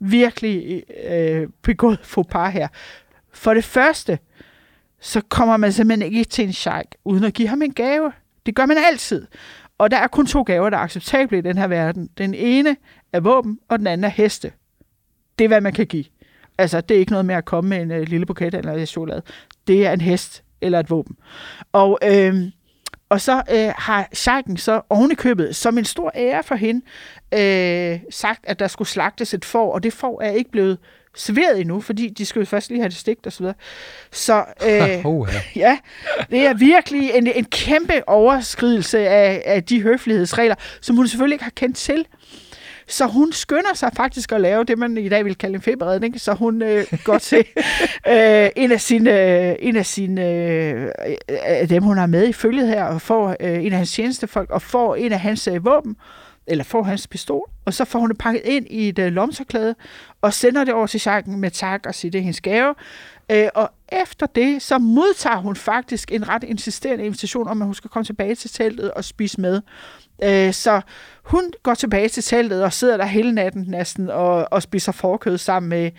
virkelig 0.00 0.82
øh, 1.08 1.48
begået 1.62 1.98
faux 2.02 2.26
pas 2.30 2.52
her. 2.52 2.68
For 3.32 3.54
det 3.54 3.64
første, 3.64 4.18
så 5.00 5.20
kommer 5.28 5.56
man 5.56 5.72
simpelthen 5.72 6.12
ikke 6.12 6.24
til 6.24 6.44
en 6.44 6.52
sheik, 6.52 6.86
uden 7.04 7.24
at 7.24 7.34
give 7.34 7.48
ham 7.48 7.62
en 7.62 7.72
gave. 7.72 8.12
Det 8.46 8.54
gør 8.54 8.66
man 8.66 8.76
altid. 8.86 9.26
Og 9.78 9.90
der 9.90 9.96
er 9.96 10.06
kun 10.06 10.26
to 10.26 10.42
gaver, 10.42 10.70
der 10.70 10.76
er 10.76 10.82
acceptable 10.82 11.38
i 11.38 11.40
den 11.40 11.58
her 11.58 11.66
verden. 11.66 12.10
Den 12.18 12.34
ene 12.34 12.76
er 13.12 13.20
våben, 13.20 13.58
og 13.68 13.78
den 13.78 13.86
anden 13.86 14.04
er 14.04 14.08
heste. 14.08 14.52
Det 15.38 15.44
er, 15.44 15.48
hvad 15.48 15.60
man 15.60 15.72
kan 15.72 15.86
give. 15.86 16.04
Altså, 16.58 16.80
det 16.80 16.94
er 16.94 16.98
ikke 16.98 17.12
noget 17.12 17.26
med 17.26 17.34
at 17.34 17.44
komme 17.44 17.70
med 17.70 17.82
en 17.82 17.90
øh, 17.90 18.08
lille 18.08 18.26
buket 18.26 18.54
eller 18.54 18.72
en 18.72 18.86
chokolade. 18.86 19.22
Det 19.66 19.86
er 19.86 19.92
en 19.92 20.00
hest 20.00 20.42
eller 20.60 20.80
et 20.80 20.90
våben. 20.90 21.16
Og, 21.72 21.98
øh, 22.02 22.42
og 23.08 23.20
så 23.20 23.42
øh, 23.52 23.72
har 23.76 24.08
Scheiken 24.12 24.56
så 24.56 24.80
ovenikøbet, 24.90 25.56
som 25.56 25.78
en 25.78 25.84
stor 25.84 26.12
ære 26.14 26.42
for 26.42 26.54
hende, 26.54 26.84
øh, 27.34 28.00
sagt, 28.10 28.40
at 28.44 28.58
der 28.58 28.68
skulle 28.68 28.88
slagtes 28.88 29.34
et 29.34 29.44
får, 29.44 29.74
og 29.74 29.82
det 29.82 29.92
får 29.92 30.22
er 30.22 30.30
ikke 30.30 30.50
blevet 30.50 30.78
serveret 31.14 31.60
endnu, 31.60 31.80
fordi 31.80 32.08
de 32.08 32.26
skulle 32.26 32.42
jo 32.42 32.46
først 32.46 32.68
lige 32.68 32.80
have 32.80 32.88
det 32.88 32.96
stigt 32.96 33.26
og 33.26 33.32
så 33.32 33.38
videre. 33.38 33.54
Så 34.10 34.44
øh, 34.66 35.06
Uh, 35.18 35.28
ja, 35.56 35.78
det 36.30 36.46
er 36.46 36.54
virkelig 36.54 37.10
en, 37.14 37.26
en 37.26 37.44
kæmpe 37.44 38.08
overskridelse 38.08 39.08
af, 39.08 39.42
af 39.46 39.64
de 39.64 39.82
høflighedsregler, 39.82 40.54
som 40.80 40.96
hun 40.96 41.08
selvfølgelig 41.08 41.34
ikke 41.34 41.44
har 41.44 41.52
kendt 41.56 41.76
til. 41.76 42.06
Så 42.88 43.06
hun 43.06 43.32
skynder 43.32 43.74
sig 43.74 43.90
faktisk 43.96 44.32
at 44.32 44.40
lave 44.40 44.64
det, 44.64 44.78
man 44.78 44.98
i 44.98 45.08
dag 45.08 45.24
vil 45.24 45.34
kalde 45.34 45.54
en 45.54 45.62
feberredning. 45.62 46.20
Så 46.20 46.34
hun 46.34 46.62
øh, 46.62 46.84
går 47.04 47.18
til 47.18 47.38
øh, 48.08 48.48
en 48.56 48.72
af 48.72 48.80
sine, 48.80 49.10
øh, 49.50 49.56
en 49.58 49.76
af 49.76 49.86
sine 49.86 50.30
øh, 50.30 50.88
af 51.28 51.68
dem, 51.68 51.82
hun 51.82 51.98
har 51.98 52.06
med 52.06 52.28
i 52.28 52.32
følget 52.32 52.68
her, 52.68 52.84
og 52.84 53.00
får 53.00 53.36
øh, 53.40 53.64
en 53.64 53.72
af 53.72 53.78
hans 53.78 53.92
tjenestefolk, 53.92 54.50
og 54.50 54.62
får 54.62 54.96
en 54.96 55.12
af 55.12 55.20
hans 55.20 55.48
øh, 55.48 55.64
våben, 55.64 55.96
eller 56.48 56.64
får 56.64 56.82
hans 56.82 57.06
pistol, 57.06 57.50
og 57.64 57.74
så 57.74 57.84
får 57.84 57.98
hun 57.98 58.10
det 58.10 58.18
pakket 58.18 58.42
ind 58.44 58.66
i 58.70 58.88
et 58.88 58.98
øh, 58.98 59.74
og 60.20 60.34
sender 60.34 60.64
det 60.64 60.74
over 60.74 60.86
til 60.86 61.02
Jacques 61.06 61.36
med 61.36 61.50
tak 61.50 61.86
og 61.86 61.94
siger, 61.94 62.10
det 62.10 62.18
er 62.18 62.22
hendes 62.22 62.40
gave. 62.40 62.74
Øh, 63.30 63.48
og 63.54 63.70
efter 63.88 64.26
det, 64.26 64.62
så 64.62 64.78
modtager 64.78 65.36
hun 65.36 65.56
faktisk 65.56 66.12
en 66.12 66.28
ret 66.28 66.44
insisterende 66.44 67.04
invitation 67.04 67.48
om, 67.48 67.62
at 67.62 67.66
hun 67.66 67.74
skal 67.74 67.90
komme 67.90 68.04
tilbage 68.04 68.34
til 68.34 68.50
teltet 68.50 68.90
og 68.90 69.04
spise 69.04 69.40
med. 69.40 69.60
Øh, 70.22 70.52
så 70.52 70.80
hun 71.28 71.52
går 71.62 71.74
tilbage 71.74 72.08
til 72.08 72.22
teltet 72.22 72.64
og 72.64 72.72
sidder 72.72 72.96
der 72.96 73.04
hele 73.04 73.32
natten 73.32 73.64
næsten 73.68 74.10
og, 74.10 74.48
og 74.50 74.62
spiser 74.62 74.92
forkød 74.92 75.38
sammen 75.38 75.68
med, 75.68 75.90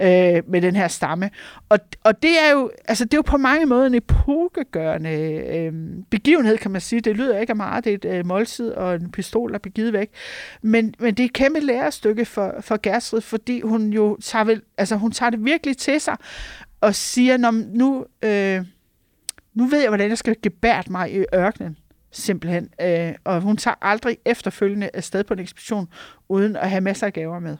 øh, 0.00 0.42
med 0.48 0.60
den 0.60 0.76
her 0.76 0.88
stamme. 0.88 1.30
Og, 1.68 1.78
og 2.04 2.22
det 2.22 2.30
er 2.30 2.50
jo 2.52 2.70
altså 2.88 3.04
det 3.04 3.14
er 3.14 3.18
jo 3.18 3.22
på 3.22 3.36
mange 3.36 3.66
måder 3.66 3.86
en 3.86 3.94
epokegørende 3.94 5.10
øh, 5.56 5.72
begivenhed, 6.10 6.58
kan 6.58 6.70
man 6.70 6.80
sige. 6.80 7.00
Det 7.00 7.16
lyder 7.16 7.38
ikke 7.38 7.50
af 7.50 7.56
meget, 7.56 7.84
det 7.84 7.90
er 7.90 8.10
et 8.10 8.18
øh, 8.18 8.26
måltid 8.26 8.70
og 8.70 8.94
en 8.94 9.10
pistol, 9.10 9.52
der 9.52 9.58
bliver 9.58 9.72
givet 9.72 9.92
væk. 9.92 10.10
Men, 10.62 10.94
men 10.98 11.14
det 11.14 11.22
er 11.22 11.26
et 11.26 11.32
kæmpe 11.32 11.60
lærestykke 11.60 12.24
for, 12.24 12.54
for 12.60 12.80
Gertrud, 12.82 13.20
fordi 13.20 13.60
hun 13.60 13.92
jo 13.92 14.16
tager, 14.22 14.44
vel, 14.44 14.62
altså, 14.78 14.96
hun 14.96 15.12
tager 15.12 15.30
det 15.30 15.44
virkelig 15.44 15.76
til 15.76 16.00
sig 16.00 16.16
og 16.80 16.94
siger, 16.94 17.36
nu, 17.50 18.04
øh, 18.22 18.64
nu 19.54 19.66
ved 19.66 19.80
jeg, 19.80 19.88
hvordan 19.88 20.08
jeg 20.08 20.18
skal 20.18 20.36
gebært 20.42 20.90
mig 20.90 21.12
i 21.14 21.24
ørkenen 21.34 21.76
simpelthen. 22.12 22.68
Øh, 22.80 23.12
og 23.24 23.40
hun 23.40 23.56
tager 23.56 23.74
aldrig 23.82 24.18
efterfølgende 24.24 24.90
afsted 24.94 25.24
på 25.24 25.34
en 25.34 25.40
ekspedition, 25.40 25.88
uden 26.28 26.56
at 26.56 26.70
have 26.70 26.80
masser 26.80 27.06
af 27.06 27.12
gaver 27.12 27.38
med. 27.38 27.56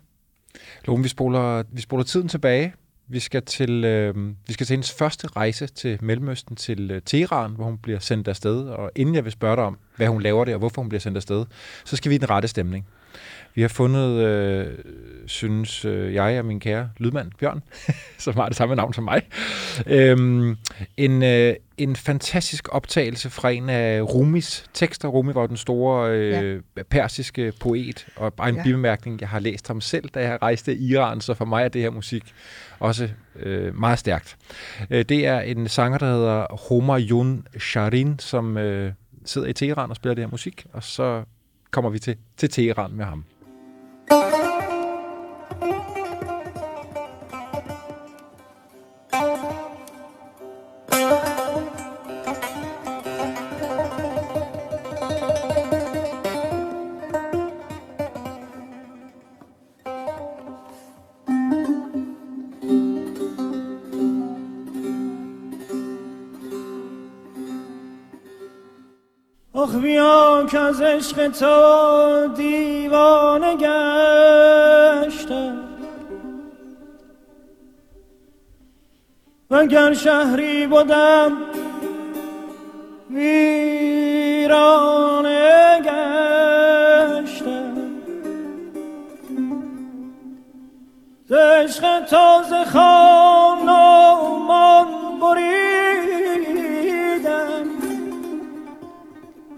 Lone, 0.84 1.02
vi 1.02 1.08
spoler, 1.08 1.62
vi 1.72 1.80
spoler 1.80 2.04
tiden 2.04 2.28
tilbage. 2.28 2.74
Vi 3.08 3.20
skal 3.20 3.42
til, 3.42 3.84
øh, 3.84 4.14
vi 4.46 4.52
skal 4.52 4.66
til 4.66 4.74
hendes 4.74 4.92
første 4.92 5.26
rejse 5.26 5.66
til 5.66 5.98
Mellemøsten, 6.02 6.56
til 6.56 6.90
øh, 6.90 7.02
Teheran, 7.02 7.50
hvor 7.50 7.64
hun 7.64 7.78
bliver 7.78 7.98
sendt 7.98 8.28
afsted. 8.28 8.68
Og 8.68 8.90
inden 8.96 9.14
jeg 9.14 9.24
vil 9.24 9.32
spørge 9.32 9.56
dig 9.56 9.64
om, 9.64 9.78
hvad 9.96 10.06
hun 10.06 10.22
laver 10.22 10.44
der, 10.44 10.52
og 10.52 10.58
hvorfor 10.58 10.82
hun 10.82 10.88
bliver 10.88 11.00
sendt 11.00 11.16
afsted, 11.16 11.44
så 11.84 11.96
skal 11.96 12.10
vi 12.10 12.14
i 12.14 12.18
den 12.18 12.30
rette 12.30 12.48
stemning. 12.48 12.86
Vi 13.54 13.62
har 13.62 13.68
fundet, 13.68 14.10
øh, 14.26 14.66
synes 15.26 15.84
øh, 15.84 16.14
jeg 16.14 16.38
og 16.38 16.44
min 16.44 16.60
kære 16.60 16.90
lydmand 16.98 17.30
Bjørn, 17.40 17.62
som 18.18 18.34
har 18.34 18.46
det 18.46 18.56
samme 18.56 18.74
navn 18.74 18.94
som 18.94 19.04
mig, 19.04 19.22
øhm, 19.86 20.56
en, 20.96 21.22
øh, 21.22 21.54
en 21.78 21.96
fantastisk 21.96 22.68
optagelse 22.72 23.30
fra 23.30 23.50
en 23.50 23.68
af 23.68 24.02
Rumis 24.02 24.64
tekster. 24.74 25.08
Rumi 25.08 25.34
var 25.34 25.46
den 25.46 25.56
store 25.56 26.10
øh, 26.10 26.60
ja. 26.76 26.82
persiske 26.90 27.52
poet, 27.60 28.06
og 28.16 28.34
bare 28.34 28.48
en 28.48 28.54
Ja. 28.54 28.62
bibemærkning, 28.62 29.20
jeg 29.20 29.28
har 29.28 29.38
læst 29.38 29.68
ham 29.68 29.80
selv, 29.80 30.08
da 30.08 30.20
jeg 30.20 30.38
rejste 30.42 30.74
i 30.74 30.92
Iran, 30.92 31.20
så 31.20 31.34
for 31.34 31.44
mig 31.44 31.64
er 31.64 31.68
det 31.68 31.82
her 31.82 31.90
musik 31.90 32.22
også 32.78 33.08
øh, 33.36 33.76
meget 33.78 33.98
stærkt. 33.98 34.36
Øh, 34.90 35.04
det 35.04 35.26
er 35.26 35.40
en 35.40 35.68
sanger, 35.68 35.98
der 35.98 36.06
hedder 36.06 36.46
Homayun 36.68 37.46
Sharin, 37.58 38.18
som 38.18 38.56
øh, 38.58 38.92
sidder 39.24 39.48
i 39.48 39.52
Teheran 39.52 39.90
og 39.90 39.96
spiller 39.96 40.14
det 40.14 40.24
her 40.24 40.30
musik, 40.30 40.66
og 40.72 40.82
så 40.82 41.22
kommer 41.70 41.90
vi 41.90 41.98
til, 41.98 42.16
til 42.36 42.50
Teheran 42.50 42.92
med 42.92 43.04
ham. 43.04 43.24
آخ 44.10 44.24
بیا 69.74 70.46
که 70.50 70.58
از 70.58 70.80
عشق 70.80 71.28
تو 71.28 72.28
دیوانه 72.36 73.56
گرد 73.56 73.89
وگر 79.59 79.93
شهری 79.93 80.67
بودم 80.67 81.37
ویرانه 83.09 84.89
گشتم 85.85 87.75
ز 91.25 91.31
عشق 91.33 92.05
تازه 92.05 92.65
خان 92.65 93.69
و 93.69 94.39
مان 94.47 95.19
بریدم 95.21 96.55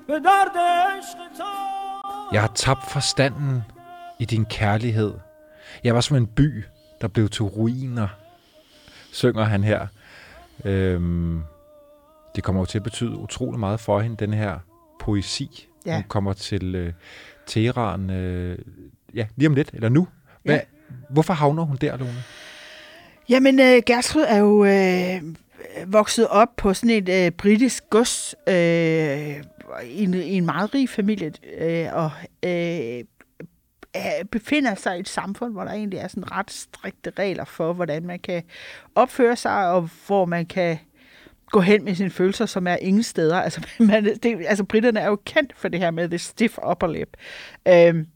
به 0.08 0.20
درد 0.20 0.58
عشق 0.58 1.18
تو 1.38 1.44
Jeg 2.32 2.42
har 2.42 2.54
tabt 2.66 2.86
forstanden 2.90 3.64
i 4.20 4.26
din 4.26 4.46
kærlighed. 4.46 5.14
Jeg 5.84 5.96
var 5.96 6.02
som 6.02 6.18
en 6.18 6.28
by, 6.28 6.66
der 7.02 7.08
blev 7.08 7.30
til 7.30 7.44
ruiner, 7.44 8.08
synger 9.13 9.45
han 9.45 9.65
her. 9.65 9.87
Øhm, 10.65 11.43
det 12.35 12.45
kommer 12.45 12.63
jo 12.63 12.67
til 12.67 12.79
at 12.79 12.83
betyde 12.85 13.17
utrolig 13.17 13.61
meget 13.61 13.81
for 13.81 14.01
hende, 14.01 14.17
den 14.17 14.35
her 14.35 14.59
poesi. 15.01 15.69
Ja. 15.87 15.95
Hun 15.95 16.05
kommer 16.09 16.33
til 16.33 16.75
øh, 16.75 16.93
Teheran 17.47 18.11
øh, 18.11 18.59
ja, 19.15 19.27
lige 19.37 19.49
om 19.49 19.55
lidt, 19.55 19.71
eller 19.75 19.89
nu. 19.89 20.09
Hvad, 20.43 20.55
Ja. 20.55 20.61
Hvorfor 21.11 21.33
havner 21.33 21.63
hun 21.63 21.77
der, 21.77 21.97
Lone? 21.97 22.23
Jamen, 23.29 23.61
øh, 23.61 23.83
Gertrud 23.87 24.23
er 24.23 24.39
jo 24.39 24.65
øh, 24.65 25.23
vokset 25.93 26.29
op 26.29 26.49
på 26.57 26.75
sådan 26.75 26.91
et 26.91 27.09
øh, 27.09 27.31
britisk 27.31 27.91
gods 27.91 28.35
øh, 28.49 28.55
i, 29.85 30.05
en, 30.05 30.15
i 30.15 30.33
en 30.33 30.47
meget 30.47 30.75
rig 30.75 30.89
familie, 30.89 31.33
øh, 31.59 31.87
og 31.93 32.11
øh, 32.43 33.05
Øh, 33.97 34.25
befinder 34.31 34.75
sig 34.75 34.97
i 34.97 35.01
et 35.01 35.09
samfund, 35.09 35.53
hvor 35.53 35.65
der 35.65 35.71
egentlig 35.71 35.99
er 35.99 36.09
sådan 36.09 36.33
ret 36.33 36.51
strikte 36.51 37.13
regler 37.19 37.45
for, 37.45 37.73
hvordan 37.73 38.07
man 38.07 38.19
kan 38.19 38.43
opføre 38.95 39.37
sig, 39.37 39.71
og 39.71 39.91
hvor 40.07 40.25
man 40.25 40.47
kan 40.47 40.79
gå 41.51 41.61
hen 41.61 41.85
med 41.85 41.95
sine 41.95 42.11
følelser, 42.11 42.47
som 42.47 42.67
er 42.67 42.77
ingen 42.77 43.03
steder. 43.03 43.41
Altså, 43.41 43.67
man, 43.91 44.05
det, 44.05 44.47
altså 44.47 44.65
britterne 44.65 45.01
er 45.01 45.07
jo 45.07 45.19
kendt 45.25 45.53
for 45.57 45.69
det 45.69 45.81
her 45.81 45.91
med 45.91 46.09
det 46.09 46.21
stiff 46.21 46.59
upper 46.71 46.87
lip. 46.87 47.17
Øhm, 47.69 48.07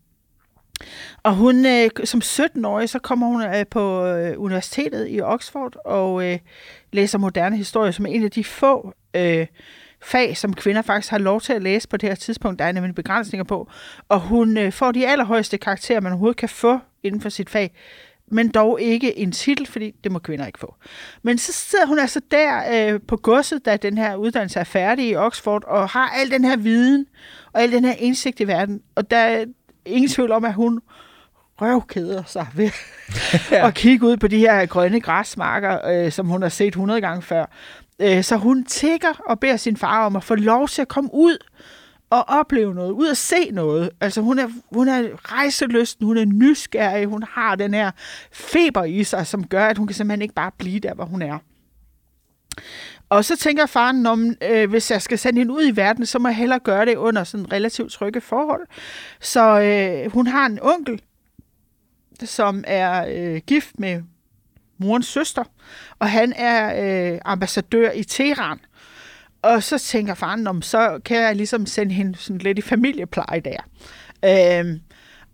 og 1.22 1.34
hun, 1.34 1.66
øh, 1.66 1.90
som 2.04 2.20
17-årig, 2.24 2.88
så 2.88 2.98
kommer 2.98 3.26
hun 3.26 3.42
øh, 3.42 3.66
på 3.70 4.06
øh, 4.06 4.40
universitetet 4.40 5.06
i 5.10 5.20
Oxford 5.20 5.76
og 5.84 6.24
øh, 6.24 6.38
læser 6.92 7.18
moderne 7.18 7.56
historie 7.56 7.92
som 7.92 8.06
en 8.06 8.24
af 8.24 8.30
de 8.30 8.44
få 8.44 8.92
øh, 9.14 9.46
fag, 10.06 10.36
som 10.36 10.54
kvinder 10.54 10.82
faktisk 10.82 11.10
har 11.10 11.18
lov 11.18 11.40
til 11.40 11.52
at 11.52 11.62
læse 11.62 11.88
på 11.88 11.96
det 11.96 12.08
her 12.08 12.16
tidspunkt. 12.16 12.58
Der 12.58 12.64
er 12.64 12.72
nemlig 12.72 12.94
begrænsninger 12.94 13.44
på. 13.44 13.70
Og 14.08 14.20
hun 14.20 14.58
øh, 14.58 14.72
får 14.72 14.92
de 14.92 15.08
allerhøjeste 15.08 15.58
karakterer, 15.58 16.00
man 16.00 16.12
overhovedet 16.12 16.36
kan 16.36 16.48
få 16.48 16.78
inden 17.02 17.20
for 17.20 17.28
sit 17.28 17.50
fag 17.50 17.72
men 18.28 18.48
dog 18.48 18.80
ikke 18.80 19.18
en 19.18 19.32
titel, 19.32 19.66
fordi 19.66 19.94
det 20.04 20.12
må 20.12 20.18
kvinder 20.18 20.46
ikke 20.46 20.58
få. 20.58 20.74
Men 21.22 21.38
så 21.38 21.52
sidder 21.52 21.86
hun 21.86 21.98
altså 21.98 22.20
der 22.30 22.62
øh, 22.94 23.00
på 23.08 23.16
godset, 23.16 23.64
da 23.64 23.76
den 23.76 23.98
her 23.98 24.16
uddannelse 24.16 24.60
er 24.60 24.64
færdig 24.64 25.08
i 25.08 25.16
Oxford, 25.16 25.64
og 25.64 25.88
har 25.88 26.08
al 26.08 26.30
den 26.30 26.44
her 26.44 26.56
viden, 26.56 27.06
og 27.52 27.62
al 27.62 27.72
den 27.72 27.84
her 27.84 27.94
indsigt 27.98 28.40
i 28.40 28.46
verden. 28.46 28.82
Og 28.94 29.10
der 29.10 29.16
er 29.16 29.44
ingen 29.84 30.10
tvivl 30.10 30.32
om, 30.32 30.44
at 30.44 30.54
hun 30.54 30.80
røvkeder 31.60 32.22
sig 32.26 32.46
ved 32.54 32.70
at 33.66 33.74
kigge 33.74 34.06
ud 34.06 34.16
på 34.16 34.28
de 34.28 34.38
her 34.38 34.66
grønne 34.66 35.00
græsmarker, 35.00 35.88
øh, 35.88 36.12
som 36.12 36.26
hun 36.26 36.42
har 36.42 36.48
set 36.48 36.66
100 36.66 37.00
gange 37.00 37.22
før. 37.22 37.46
Øh, 38.00 38.24
så 38.24 38.36
hun 38.36 38.64
tigger 38.64 39.22
og 39.26 39.40
beder 39.40 39.56
sin 39.56 39.76
far 39.76 40.06
om 40.06 40.16
at 40.16 40.24
få 40.24 40.34
lov 40.34 40.68
til 40.68 40.82
at 40.82 40.88
komme 40.88 41.10
ud 41.12 41.38
og 42.10 42.24
opleve 42.28 42.74
noget, 42.74 42.90
ud 42.90 43.06
og 43.06 43.16
se 43.16 43.50
noget. 43.50 43.90
Altså 44.00 44.20
hun 44.20 44.38
er, 44.38 44.48
hun 44.72 44.88
er 44.88 45.32
rejselysten, 45.32 46.06
hun 46.06 46.16
er 46.16 46.24
nysgerrig, 46.24 47.06
hun 47.06 47.22
har 47.22 47.54
den 47.54 47.74
her 47.74 47.90
feber 48.32 48.84
i 48.84 49.04
sig, 49.04 49.26
som 49.26 49.46
gør, 49.46 49.66
at 49.66 49.78
hun 49.78 49.86
kan 49.86 49.94
simpelthen 49.94 50.22
ikke 50.22 50.34
bare 50.34 50.50
blive 50.58 50.80
der, 50.80 50.94
hvor 50.94 51.04
hun 51.04 51.22
er. 51.22 51.38
Og 53.08 53.24
så 53.24 53.36
tænker 53.36 53.66
faren, 53.66 54.06
om, 54.06 54.34
øh, 54.42 54.70
hvis 54.70 54.90
jeg 54.90 55.02
skal 55.02 55.18
sende 55.18 55.38
hende 55.38 55.54
ud 55.54 55.66
i 55.66 55.76
verden, 55.76 56.06
så 56.06 56.18
må 56.18 56.28
jeg 56.28 56.36
hellere 56.36 56.58
gøre 56.58 56.86
det 56.86 56.96
under 56.96 57.24
sådan 57.24 57.52
relativt 57.52 57.92
trygge 57.92 58.20
forhold. 58.20 58.66
Så 59.20 59.60
øh, 59.60 60.12
hun 60.12 60.26
har 60.26 60.46
en 60.46 60.58
onkel, 60.62 61.02
som 62.24 62.64
er 62.66 63.06
øh, 63.08 63.40
gift 63.46 63.78
med 63.78 64.02
morens 64.78 65.06
søster, 65.06 65.44
og 65.98 66.10
han 66.10 66.32
er 66.36 66.84
øh, 67.12 67.18
ambassadør 67.24 67.90
i 67.90 68.04
Teheran. 68.04 68.58
Og 69.42 69.62
så 69.62 69.78
tænker 69.78 70.14
faren, 70.14 70.46
om 70.46 70.62
så 70.62 71.00
kan 71.04 71.16
jeg 71.16 71.36
ligesom 71.36 71.66
sende 71.66 71.94
hende 71.94 72.18
sådan 72.18 72.38
lidt 72.38 72.58
i 72.58 72.62
familiepleje 72.62 73.40
der. 73.40 73.60
Øhm, 74.24 74.80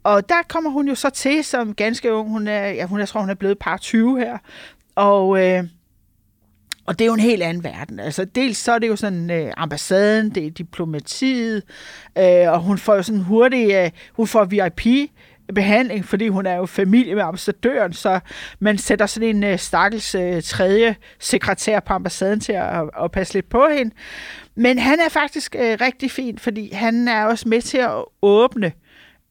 og 0.05 0.29
der 0.29 0.42
kommer 0.48 0.70
hun 0.70 0.88
jo 0.88 0.94
så 0.94 1.11
til 1.11 1.44
som 1.44 1.75
ganske 1.75 2.12
ung. 2.12 2.29
Hun 2.29 2.46
er, 2.48 2.68
ja, 2.68 2.87
hun, 2.87 3.01
jeg 3.01 3.09
tror, 3.09 3.20
hun 3.20 3.31
er 3.31 3.35
blevet 3.35 3.59
par 3.59 3.77
20 3.77 4.18
her. 4.18 4.38
Og, 4.94 5.46
øh, 5.46 5.64
og 6.87 6.98
det 6.98 7.05
er 7.05 7.07
jo 7.07 7.14
en 7.14 7.20
helt 7.20 7.42
anden 7.42 7.64
verden. 7.64 8.01
Altså, 8.01 8.25
dels 8.25 8.59
så 8.59 8.72
er 8.72 8.79
det 8.79 8.88
jo 8.88 8.96
sådan 8.96 9.31
øh, 9.31 9.53
ambassaden, 9.57 10.31
det 10.31 10.46
er 10.46 10.51
diplomatiet, 10.51 11.62
øh, 12.18 12.53
og 12.53 12.61
hun 12.61 12.79
får 12.79 12.94
jo 12.94 13.03
sådan 13.03 13.20
hurtigt, 13.20 13.77
øh, 13.77 13.90
hun 14.12 14.27
får 14.27 14.44
VIP 14.44 15.11
behandling, 15.55 16.05
fordi 16.05 16.29
hun 16.29 16.47
er 16.47 16.55
jo 16.55 16.67
familie 16.67 17.15
med 17.15 17.23
ambassadøren, 17.23 17.93
så 17.93 18.21
man 18.59 18.79
sætter 18.79 19.07
sådan 19.07 19.37
en 19.37 19.45
øh, 19.45 19.59
stakkels 19.59 20.15
øh, 20.15 20.43
tredje 20.43 20.97
sekretær 21.19 21.81
på 21.81 21.93
ambassaden 21.93 22.41
til 22.41 22.53
at, 22.53 22.91
at 23.03 23.11
passe 23.12 23.35
lidt 23.35 23.49
på 23.49 23.67
hende. 23.77 23.95
Men 24.55 24.79
han 24.79 25.01
er 25.01 25.09
faktisk 25.09 25.57
øh, 25.59 25.79
rigtig 25.81 26.11
fin, 26.11 26.38
fordi 26.38 26.73
han 26.73 27.09
er 27.09 27.25
også 27.25 27.49
med 27.49 27.62
til 27.62 27.79
at 27.79 28.05
åbne 28.23 28.73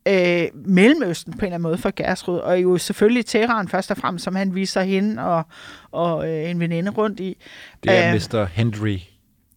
øh, 0.07 0.47
Mellemøsten 0.65 1.33
på 1.33 1.39
en 1.39 1.45
eller 1.45 1.55
anden 1.55 1.61
måde 1.61 1.77
for 1.77 1.91
Gertrud, 1.95 2.37
og 2.37 2.61
jo 2.61 2.77
selvfølgelig 2.77 3.25
Teheran 3.25 3.67
først 3.67 3.91
og 3.91 3.97
fremmest, 3.97 4.25
som 4.25 4.35
han 4.35 4.55
viser 4.55 4.81
hende 4.81 5.23
og, 5.23 5.43
og 5.91 6.29
øh, 6.29 6.49
en 6.49 6.59
veninde 6.59 6.91
rundt 6.91 7.19
i. 7.19 7.37
Det 7.83 7.91
er 7.91 8.13
Øh, 8.13 8.15
Mr. 8.15 8.45
Henry 8.45 8.97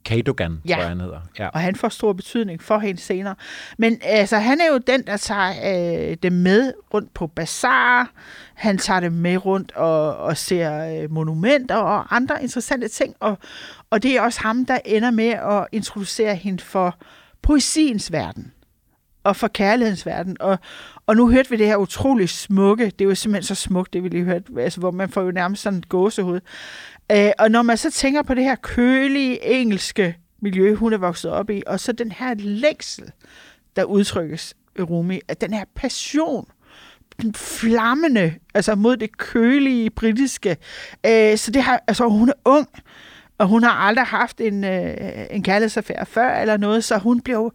Cadogan, 0.05 0.61
Ja. 0.69 0.73
tror 0.75 0.81
jeg, 0.81 0.89
han 0.89 1.01
hedder. 1.01 1.21
Ja. 1.39 1.49
og 1.49 1.61
han 1.61 1.77
får 1.77 1.89
stor 1.89 2.13
betydning 2.13 2.63
for 2.63 2.79
hende 2.79 3.01
senere. 3.01 3.35
Men 3.79 3.99
altså, 4.03 4.37
han 4.37 4.61
er 4.61 4.67
jo 4.73 4.79
den, 4.79 5.03
der 5.07 5.17
tager 5.17 6.09
øh, 6.11 6.17
dem 6.23 6.33
med 6.33 6.73
rundt 6.95 7.15
på 7.15 7.27
bazar. 7.27 8.11
Han 8.55 8.79
tager 8.79 9.01
dem 9.01 9.13
med 9.13 9.45
rundt 9.47 9.73
og, 9.73 10.17
og 10.17 10.37
ser 10.37 11.03
øh, 11.03 11.11
monumenter 11.13 11.77
og 11.77 12.17
andre 12.17 12.43
interessante 12.43 12.89
ting. 12.89 13.15
Og, 13.21 13.39
og 13.91 14.03
det 14.03 14.17
er 14.17 14.21
også 14.21 14.41
ham, 14.41 14.67
der 14.67 14.79
ender 14.85 15.11
med 15.11 15.29
at 15.29 15.67
introducere 15.73 16.35
hende 16.37 16.63
for 16.63 16.99
poesiens 17.43 18.13
verden 18.13 18.53
og 19.25 19.37
for 19.37 19.49
kærlighedens 19.49 20.07
verden. 20.07 20.37
Og, 20.41 20.59
og 21.07 21.17
nu 21.17 21.31
hørte 21.31 21.51
vi 21.51 21.57
det 21.57 21.67
her 21.67 21.77
utrolig 21.77 22.29
smukke, 22.29 22.85
det 22.85 23.01
er 23.01 23.05
jo 23.05 23.15
simpelthen 23.15 23.57
så 23.57 23.63
smukt, 23.63 23.93
det 23.93 24.03
vi 24.03 24.09
lige 24.09 24.25
hørte, 24.25 24.45
altså, 24.59 24.81
hvor 24.81 24.91
man 24.91 25.09
får 25.11 25.23
jo 25.23 25.31
nærmest 25.31 25.63
sådan 25.63 25.79
et 25.79 25.89
gåsehud. 25.89 26.41
Øh, 27.13 27.31
og 27.39 27.51
når 27.51 27.63
man 27.63 27.77
så 27.77 27.91
tænker 27.91 28.23
på 28.23 28.35
det 28.35 28.45
her 28.45 28.55
kølige 28.55 29.45
engelske 29.45 30.17
miljø, 30.41 30.75
hun 30.75 30.93
er 30.93 30.99
vokset 30.99 31.31
op 31.31 31.51
i, 31.51 31.63
og 31.67 31.81
så 31.81 31.93
den 31.93 32.13
her 32.13 32.35
længsel, 32.39 33.13
der 33.77 33.85
udtrykkes 33.85 34.55
i 34.79 34.83
Rumi, 34.83 35.21
at 35.29 35.41
den 35.41 35.53
her 35.53 35.65
passion, 35.75 36.47
den 37.23 37.35
flammende, 37.35 38.35
altså 38.55 38.75
mod 38.75 38.97
det 38.97 39.19
kølige 39.19 39.91
britiske. 39.91 40.57
Øh, 41.07 41.39
så 41.39 41.51
det 41.51 41.63
har, 41.63 41.81
altså 41.87 42.09
hun 42.09 42.29
er 42.29 42.33
ung, 42.45 42.69
og 43.39 43.47
hun 43.47 43.63
har 43.63 43.71
aldrig 43.71 44.07
haft 44.07 44.41
en, 44.41 44.65
øh, 44.65 45.27
en 45.31 45.43
kærlighedsaffære 45.43 46.07
før 46.07 46.41
eller 46.41 46.57
noget, 46.57 46.85
så 46.85 46.99
hun 46.99 47.21
bliver 47.21 47.39
jo, 47.39 47.53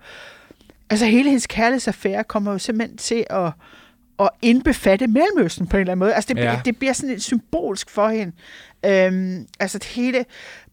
altså 0.90 1.06
hele 1.06 1.30
hendes 1.30 1.48
kærlighedsaffære 1.48 2.24
kommer 2.24 2.52
jo 2.52 2.58
simpelthen 2.58 2.98
til 2.98 3.26
at, 3.30 3.52
at 4.20 4.30
indbefatte 4.42 5.08
Mellemøsten 5.08 5.68
på 5.68 5.78
en 5.78 5.82
eller 5.82 5.92
anden 5.92 6.00
måde. 6.00 6.14
Altså 6.14 6.34
det, 6.34 6.44
Ja. 6.44 6.62
det 6.66 6.78
bliver 6.78 6.94
sådan 6.94 7.10
lidt 7.10 7.24
symbolsk 7.24 7.90
for 7.90 8.10
hende. 8.10 8.34
Øhm, 8.86 9.48
altså 9.60 9.78
det 9.78 9.88
hele, 9.88 10.26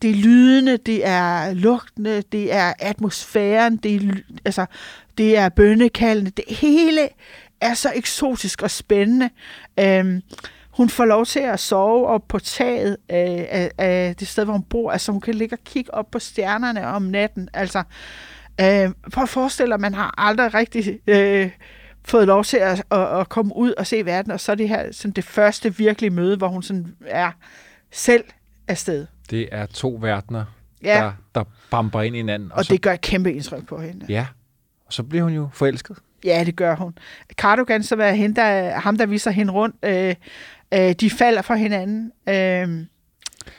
det 0.02 0.10
er 0.10 0.14
lydende, 0.14 0.76
det 0.76 1.06
er 1.06 1.52
lugtende, 1.54 2.22
det 2.32 2.52
er 2.54 2.72
atmosfæren, 2.78 3.76
det 3.76 3.94
er, 3.96 4.12
altså, 4.44 4.66
det 5.18 5.38
er 5.38 5.48
bønnekaldene, 5.48 6.30
det 6.30 6.44
hele 6.48 7.08
er 7.60 7.74
så 7.74 7.92
eksotisk 7.94 8.62
og 8.62 8.70
spændende. 8.70 9.30
Øhm, 9.80 10.22
hun 10.70 10.88
får 10.88 11.04
lov 11.04 11.26
til 11.26 11.40
at 11.40 11.60
sove 11.60 12.06
op 12.06 12.28
på 12.28 12.38
taget 12.38 12.96
af, 13.08 13.48
af, 13.50 13.70
af 13.86 14.16
det 14.16 14.28
sted, 14.28 14.44
hvor 14.44 14.52
hun 14.52 14.62
bor. 14.62 14.90
Altså 14.92 15.12
hun 15.12 15.20
kan 15.20 15.34
ligge 15.34 15.54
og 15.54 15.64
kigge 15.64 15.94
op 15.94 16.10
på 16.10 16.18
stjernerne 16.18 16.86
om 16.86 17.02
natten. 17.02 17.48
Altså, 17.54 17.82
øh, 18.60 18.90
prøv 19.12 19.22
at 19.22 19.28
forestille 19.28 19.66
dig, 19.68 19.74
at 19.74 19.80
man 19.80 19.94
har 19.94 20.14
aldrig 20.18 20.54
rigtig 20.54 20.98
øh, 21.06 21.50
fået 22.06 22.26
lov 22.26 22.44
til 22.44 22.56
at, 22.56 22.82
at, 22.90 23.20
at 23.20 23.28
komme 23.28 23.56
ud 23.56 23.72
og 23.72 23.86
se 23.86 24.04
verden, 24.06 24.32
og 24.32 24.40
så 24.40 24.52
er 24.52 24.56
det 24.56 24.68
her 24.68 24.92
sådan 24.92 25.12
det 25.12 25.24
første 25.24 25.76
virkelige 25.76 26.10
møde, 26.10 26.36
hvor 26.36 26.48
hun 26.48 26.62
sådan 26.62 26.96
er 27.06 27.30
selv 27.92 28.24
afsted. 28.68 29.06
Det 29.30 29.48
er 29.52 29.66
to 29.66 29.98
verdener, 30.00 30.44
Ja. 30.82 30.94
der, 30.94 31.12
der 31.34 31.44
bamper 31.70 32.02
ind 32.02 32.16
i 32.16 32.18
hinanden. 32.18 32.52
Og 32.52 32.64
så, 32.64 32.72
det 32.72 32.82
gør 32.82 32.92
et 32.92 33.00
kæmpe 33.00 33.32
indtryk 33.32 33.66
på 33.66 33.80
hende. 33.80 34.06
Ja, 34.08 34.26
og 34.86 34.92
så 34.92 35.02
bliver 35.02 35.22
hun 35.24 35.32
jo 35.32 35.48
forelsket. 35.52 35.96
Ja, 36.24 36.42
det 36.46 36.56
gør 36.56 36.76
hun. 36.76 36.98
Cardogan, 37.32 37.82
som 37.82 38.00
er 38.00 38.10
hende, 38.10 38.36
der, 38.36 38.70
ham, 38.78 38.98
der 38.98 39.06
viser 39.06 39.30
hende 39.30 39.52
rundt, 39.52 39.76
øh, 39.82 40.14
øh, 40.74 40.92
de 40.92 41.10
falder 41.10 41.42
for 41.42 41.54
hinanden. 41.54 42.12
Øh, 42.28 42.86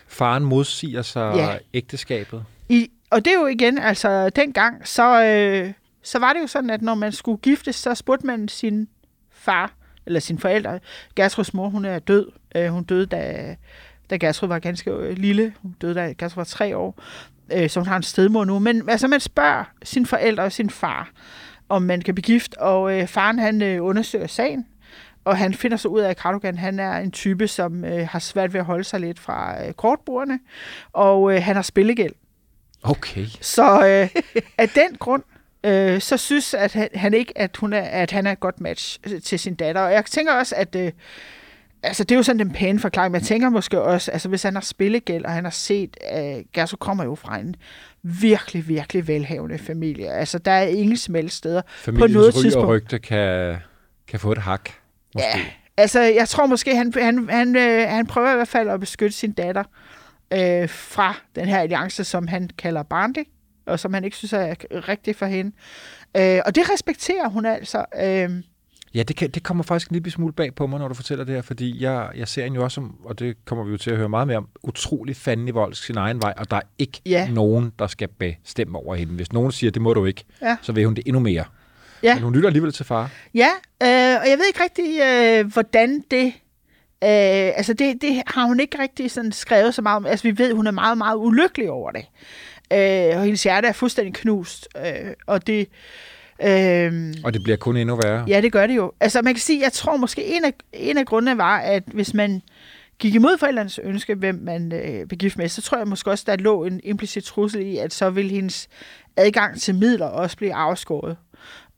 Faren 0.07 0.43
modsiger 0.43 1.01
sig 1.01 1.33
Ja. 1.35 1.57
ægteskabet. 1.73 2.43
I, 2.69 2.91
og 3.09 3.25
det 3.25 3.33
er 3.33 3.39
jo 3.39 3.45
igen, 3.45 3.77
altså 3.77 4.29
dengang, 4.29 4.87
så, 4.87 5.23
øh, 5.23 5.73
så 6.07 6.19
var 6.19 6.33
det 6.33 6.41
jo 6.41 6.47
sådan, 6.47 6.69
at 6.69 6.81
når 6.81 6.95
man 6.95 7.11
skulle 7.11 7.37
giftes, 7.37 7.75
så 7.75 7.95
spurgte 7.95 8.27
man 8.27 8.47
sin 8.47 8.87
far, 9.31 9.73
eller 10.05 10.19
sine 10.19 10.39
forældre. 10.39 10.79
Gertruds 11.15 11.53
mor, 11.53 11.69
hun 11.69 11.85
er 11.85 11.99
død. 11.99 12.31
Øh, 12.55 12.67
hun 12.67 12.83
døde, 12.83 13.05
da, 13.05 13.55
da 14.09 14.17
Gertrud 14.17 14.47
var 14.47 14.59
ganske 14.59 14.91
øh, 14.91 15.17
lille. 15.17 15.53
Hun 15.61 15.75
døde, 15.81 15.93
da 15.93 16.13
Gertrud 16.17 16.35
var 16.35 16.43
tre 16.43 16.77
år. 16.77 17.01
Øh, 17.53 17.69
så 17.69 17.79
hun 17.79 17.87
har 17.87 17.97
en 17.97 18.03
stedmor 18.03 18.45
nu. 18.45 18.59
Men 18.59 18.89
altså, 18.89 19.07
man 19.07 19.19
spørger 19.19 19.63
sine 19.83 20.05
forældre 20.05 20.43
og 20.43 20.51
sin 20.51 20.69
far, 20.69 21.09
om 21.69 21.81
man 21.81 22.01
kan 22.01 22.15
blive 22.15 22.23
gift. 22.23 22.55
Og 22.55 22.99
øh, 22.99 23.07
faren, 23.07 23.39
han 23.39 23.61
øh, 23.61 23.83
undersøger 23.83 24.27
sagen. 24.27 24.67
Og 25.25 25.37
han 25.37 25.53
finder 25.53 25.77
så 25.77 25.87
ud 25.87 25.99
af, 25.99 26.09
at 26.09 26.17
Cardogan 26.17 26.57
han 26.57 26.79
er 26.79 26.97
en 26.97 27.11
type, 27.11 27.47
som 27.47 27.85
øh, 27.85 28.07
har 28.07 28.19
svært 28.19 28.53
ved 28.53 28.59
at 28.59 28.65
holde 28.65 28.83
sig 28.83 28.99
lidt 28.99 29.19
fra 29.19 29.65
øh, 29.65 29.73
kortbordene. 29.73 30.39
Og 30.93 31.33
øh, 31.33 31.43
han 31.43 31.55
har 31.55 31.63
spillegæld. 31.63 32.13
Okay. 32.83 33.25
Så 33.41 33.87
øh, 33.87 34.21
af 34.57 34.69
den 34.69 34.95
grund, 34.99 35.23
øh, 35.67 36.01
så 36.01 36.17
synes 36.17 36.53
at 36.53 36.73
han, 36.73 36.89
han 36.95 37.13
ikke, 37.13 37.37
at, 37.37 37.57
hun 37.57 37.73
er, 37.73 37.81
at 37.81 38.11
han 38.11 38.27
er 38.27 38.31
et 38.31 38.39
godt 38.39 38.61
match 38.61 38.99
øh, 39.07 39.21
til 39.21 39.39
sin 39.39 39.55
datter. 39.55 39.81
Og 39.81 39.91
jeg 39.91 40.05
tænker 40.05 40.33
også, 40.33 40.55
at 40.55 40.75
øh, 40.75 40.91
altså, 41.83 42.03
det 42.03 42.11
er 42.11 42.15
jo 42.15 42.23
sådan 42.23 42.39
den 42.39 42.51
pæne 42.51 42.79
forklaring, 42.79 43.11
men 43.11 43.21
jeg 43.21 43.27
tænker 43.27 43.49
måske 43.49 43.81
også, 43.81 44.11
altså 44.11 44.29
hvis 44.29 44.43
han 44.43 44.53
har 44.53 44.61
spillegæld, 44.61 45.25
og 45.25 45.31
han 45.31 45.43
har 45.43 45.51
set, 45.51 45.97
at 46.01 46.43
Gerso 46.53 46.77
kommer 46.77 47.03
jo 47.03 47.15
fra 47.15 47.37
en 47.37 47.55
virkelig, 48.03 48.67
virkelig 48.67 49.07
velhavende 49.07 49.57
familie. 49.57 50.11
Altså, 50.11 50.37
der 50.39 50.51
er 50.51 50.63
ingen 50.63 50.97
smelt 50.97 51.31
steder 51.33 51.61
Familiens 51.67 52.13
på 52.13 52.13
noget 52.13 52.35
ry 52.35 52.37
og 52.37 52.43
tidspunkt. 52.43 52.69
rygte 52.69 52.99
kan, 52.99 53.57
kan 54.07 54.19
få 54.19 54.31
et 54.31 54.37
hak. 54.37 54.69
Måske. 55.13 55.27
Ja, 55.37 55.45
altså 55.77 56.01
jeg 56.01 56.27
tror 56.29 56.45
måske, 56.45 56.75
han, 56.75 56.93
han, 56.93 57.29
han, 57.29 57.55
øh, 57.55 57.89
han 57.89 58.05
prøver 58.05 58.31
i 58.31 58.35
hvert 58.35 58.47
fald 58.47 58.69
at 58.69 58.79
beskytte 58.79 59.17
sin 59.17 59.31
datter 59.31 59.63
øh, 60.33 60.69
fra 60.69 61.15
den 61.35 61.45
her 61.45 61.59
alliance, 61.59 62.03
som 62.03 62.27
han 62.27 62.49
kalder 62.57 62.83
Barndy, 62.83 63.23
og 63.67 63.79
som 63.79 63.93
han 63.93 64.03
ikke 64.03 64.17
synes 64.17 64.33
er 64.33 64.55
rigtig 64.89 65.15
for 65.15 65.25
hende. 65.25 65.51
Øh, 66.17 66.39
og 66.45 66.55
det 66.55 66.63
respekterer 66.73 67.29
hun 67.29 67.45
altså. 67.45 67.85
Øh, 68.01 68.29
Ja, 68.93 69.03
det, 69.03 69.15
kan, 69.15 69.29
det 69.29 69.43
kommer 69.43 69.63
faktisk 69.63 69.89
en 69.89 69.93
lille 69.95 70.11
smule 70.11 70.33
bag 70.33 70.55
på 70.55 70.67
mig, 70.67 70.79
når 70.79 70.87
du 70.87 70.93
fortæller 70.93 71.25
det 71.25 71.35
her, 71.35 71.41
fordi 71.41 71.83
jeg, 71.83 72.09
jeg 72.15 72.27
ser 72.27 72.43
hende 72.43 72.55
jo 72.55 72.63
også 72.63 72.75
som, 72.75 72.95
og 73.05 73.19
det 73.19 73.45
kommer 73.45 73.63
vi 73.63 73.71
jo 73.71 73.77
til 73.77 73.91
at 73.91 73.97
høre 73.97 74.09
meget 74.09 74.27
mere 74.27 74.37
om, 74.37 74.47
utrolig 74.63 75.15
fandelig 75.15 75.53
vold 75.55 75.73
sin 75.73 75.97
egen 75.97 76.21
vej, 76.21 76.33
og 76.37 76.51
der 76.51 76.57
er 76.57 76.61
ikke 76.77 77.01
Ja. 77.05 77.27
nogen, 77.31 77.71
der 77.79 77.87
skal 77.87 78.07
bestemme 78.07 78.77
over 78.77 78.95
hende. 78.95 79.13
Hvis 79.13 79.31
nogen 79.33 79.51
siger, 79.51 79.71
det 79.71 79.81
må 79.81 79.93
du 79.93 80.05
ikke, 80.05 80.23
Ja. 80.41 80.57
så 80.61 80.71
vil 80.71 80.85
hun 80.85 80.95
det 80.95 81.03
endnu 81.07 81.19
mere. 81.19 81.43
Ja. 82.03 82.13
Men 82.15 82.23
hun 82.23 82.33
lytter 82.35 82.47
alligevel 82.49 82.71
til 82.71 82.85
far. 82.85 83.09
ja, 83.33 83.49
øh, 83.83 84.21
og 84.21 84.29
jeg 84.29 84.37
ved 84.37 84.45
ikke 84.47 84.63
rigtig, 84.63 84.99
øh, 85.01 85.53
hvordan 85.53 86.03
det... 86.11 86.25
Øh, 87.03 87.51
altså 87.57 87.73
det, 87.73 88.01
det 88.01 88.23
har 88.27 88.45
hun 88.45 88.59
ikke 88.59 88.79
rigtig 88.81 89.11
sådan 89.11 89.31
skrevet 89.31 89.73
så 89.75 89.81
meget 89.81 89.95
om. 89.95 90.05
Altså 90.05 90.23
vi 90.31 90.37
ved, 90.37 90.53
hun 90.53 90.67
er 90.67 90.71
meget, 90.71 90.97
meget 90.97 91.15
ulykkelig 91.17 91.69
over 91.71 91.91
det. 91.91 92.05
Øh, 92.73 93.17
og 93.17 93.23
hendes 93.23 93.43
hjerte 93.43 93.67
er 93.67 93.73
fuldstændig 93.73 94.13
knust. 94.13 94.67
Øh, 94.77 95.13
og 95.27 95.47
det... 95.47 95.67
Øh, 96.43 97.13
Og 97.23 97.33
det 97.33 97.43
bliver 97.43 97.57
kun 97.57 97.77
endnu 97.77 97.95
værre. 97.95 98.25
Ja, 98.27 98.41
det 98.41 98.51
gør 98.51 98.67
det 98.67 98.75
jo. 98.75 98.91
Altså, 98.99 99.21
man 99.21 99.33
kan 99.33 99.41
sige, 99.41 99.63
jeg 99.63 99.73
tror 99.73 99.97
måske, 99.97 100.25
en 100.25 100.45
af, 100.45 100.53
en 100.73 100.97
af 100.97 101.05
grundene 101.05 101.37
var, 101.37 101.57
at 101.57 101.83
hvis 101.85 102.13
man 102.13 102.41
gik 102.99 103.15
imod 103.15 103.37
forældrenes 103.37 103.79
ønske, 103.83 104.15
hvem 104.15 104.35
man 104.35 104.71
øh, 104.73 105.07
blev 105.07 105.17
gift 105.17 105.37
med, 105.37 105.49
så 105.49 105.61
tror 105.61 105.77
jeg 105.77 105.87
måske 105.87 106.11
også, 106.11 106.23
der 106.27 106.35
lå 106.35 106.63
en 106.63 106.79
implicit 106.83 107.23
trussel 107.23 107.61
i, 107.61 107.77
at 107.77 107.93
så 107.93 108.09
ville 108.09 108.31
hendes 108.31 108.67
adgang 109.17 109.61
til 109.61 109.75
midler 109.75 110.05
også 110.05 110.37
blive 110.37 110.53
afskåret. 110.53 111.17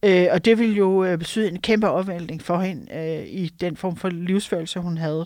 Øh, 0.03 0.27
og 0.31 0.45
det 0.45 0.59
ville 0.59 0.75
jo 0.75 1.03
øh, 1.03 1.17
betyde 1.17 1.47
en 1.47 1.61
kæmpe 1.61 1.89
opvæltning 1.89 2.41
for 2.41 2.59
hende 2.59 2.93
øh, 2.95 3.25
i 3.27 3.51
den 3.61 3.77
form 3.77 3.95
for 3.95 4.09
livsførelse, 4.09 4.79
hun 4.79 4.97
havde. 4.97 5.25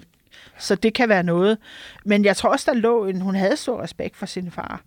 Så 0.59 0.75
det 0.75 0.93
kan 0.93 1.09
være 1.09 1.23
noget. 1.23 1.57
Men 2.05 2.25
jeg 2.25 2.37
tror 2.37 2.49
også, 2.49 2.71
der 2.71 2.77
lå 2.77 3.05
en... 3.05 3.21
Hun 3.21 3.35
havde 3.35 3.57
stor 3.57 3.81
respekt 3.81 4.17
for 4.17 4.25
sin 4.25 4.51
far. 4.51 4.81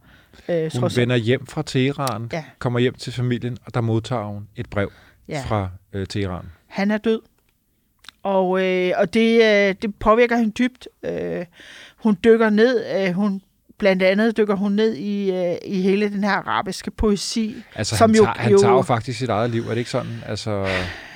Øh, 0.48 0.70
Hun 0.80 0.90
vender 0.96 1.16
hjem 1.16 1.46
fra 1.46 1.62
Teheran, 1.66 2.28
Ja. 2.32 2.44
kommer 2.58 2.78
hjem 2.80 2.94
til 2.94 3.12
familien, 3.12 3.56
og 3.66 3.74
der 3.74 3.80
modtager 3.80 4.24
hun 4.24 4.48
et 4.56 4.70
brev 4.70 4.92
Ja. 5.28 5.42
fra 5.46 5.68
øh, 5.92 6.06
Teheran. 6.06 6.44
han 6.66 6.90
er 6.90 6.98
død. 6.98 7.20
Og, 8.22 8.62
øh, 8.64 8.92
og 8.96 9.14
det, 9.14 9.42
øh, 9.42 9.74
det 9.82 9.94
påvirker 10.00 10.36
hende 10.36 10.50
dybt. 10.50 10.88
Øh, 11.04 11.44
hun 11.96 12.16
dykker 12.24 12.50
ned, 12.50 12.84
øh, 12.96 13.12
hun 13.12 13.40
blandt 13.78 14.02
andet 14.02 14.36
dykker 14.36 14.54
hun 14.54 14.72
ned 14.72 14.94
i, 14.94 15.30
øh, 15.32 15.56
i 15.64 15.82
hele 15.82 16.08
den 16.10 16.24
her 16.24 16.30
arabiske 16.32 16.90
poesi. 16.90 17.56
Altså, 17.74 17.96
Som 17.96 18.10
han, 18.10 18.16
jo- 18.16 18.24
tager, 18.24 18.34
han 18.38 18.52
jo- 18.52 18.58
tager 18.58 18.72
jo 18.74 18.82
faktisk 18.82 19.18
sit 19.18 19.28
eget 19.28 19.50
liv, 19.50 19.62
er 19.62 19.68
det 19.68 19.76
ikke 19.76 19.90
sådan? 19.90 20.22
Altså, 20.26 20.50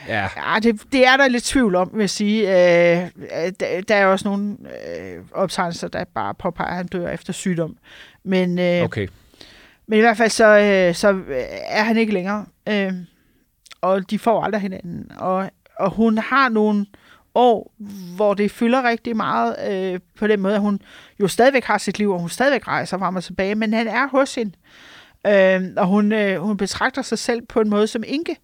ja. 0.09 0.29
Ja, 0.37 0.59
det, 0.63 0.81
det 0.93 1.07
er 1.07 1.17
der 1.17 1.29
lidt 1.29 1.45
tvivl 1.45 1.75
om, 1.75 1.91
vil 1.95 2.01
jeg 2.01 2.11
sige. 2.11 2.41
Øh, 2.43 3.05
øh, 3.17 3.53
der, 3.61 3.81
der 3.89 3.95
er 3.95 4.07
også 4.07 4.29
nogle 4.29 4.57
øh, 4.99 5.25
optegnelser, 5.33 5.89
der 5.89 6.05
bare 6.15 6.35
påpeger, 6.35 6.71
at 6.71 6.77
han 6.77 6.87
dør 6.87 7.09
efter 7.11 7.33
sygdom. 7.33 7.77
Men, 8.25 8.59
øh, 8.59 8.83
Okay. 8.83 9.09
Men 9.87 9.99
i 9.99 10.01
hvert 10.01 10.17
fald 10.17 10.31
så, 10.31 10.59
øh, 10.59 10.95
så 10.95 11.13
øh, 11.13 11.45
er 11.69 11.83
han 11.83 11.97
ikke 11.97 12.13
længere. 12.13 12.47
Øh, 12.69 12.93
og 13.81 14.11
de 14.11 14.19
får 14.19 14.43
aldrig 14.43 14.61
hinanden. 14.63 15.13
Og, 15.19 15.51
og 15.79 15.91
hun 15.91 16.19
har 16.19 16.49
nogle 16.49 16.87
år, 17.35 17.73
hvor 18.17 18.35
det 18.35 18.51
fylder 18.51 18.83
rigtig 18.89 19.17
meget 19.17 19.57
øh, 19.71 20.01
på 20.19 20.27
den 20.27 20.41
måde, 20.41 20.55
at 20.55 20.61
hun 20.61 20.81
jo 21.21 21.29
stadigvæk 21.29 21.65
har 21.65 21.79
sit 21.79 21.99
liv, 21.99 22.11
og 22.11 22.21
hun 22.21 22.29
stadigvæk 22.29 22.69
rejser 22.69 22.99
frem 22.99 23.17
og 23.17 23.25
tilbage, 23.25 23.55
men 23.55 23.73
han 23.73 23.89
er 23.89 24.09
hos 24.09 24.35
hende. 24.35 24.53
Øh, 25.27 25.63
og 25.77 25.87
hun, 25.87 26.13
øh, 26.13 26.41
hun 26.41 26.57
betragter 26.57 27.03
sig 27.03 27.19
selv 27.19 27.43
på 27.43 27.61
en 27.61 27.69
måde 27.69 27.87
som 27.87 28.05
Inge, 28.07 28.37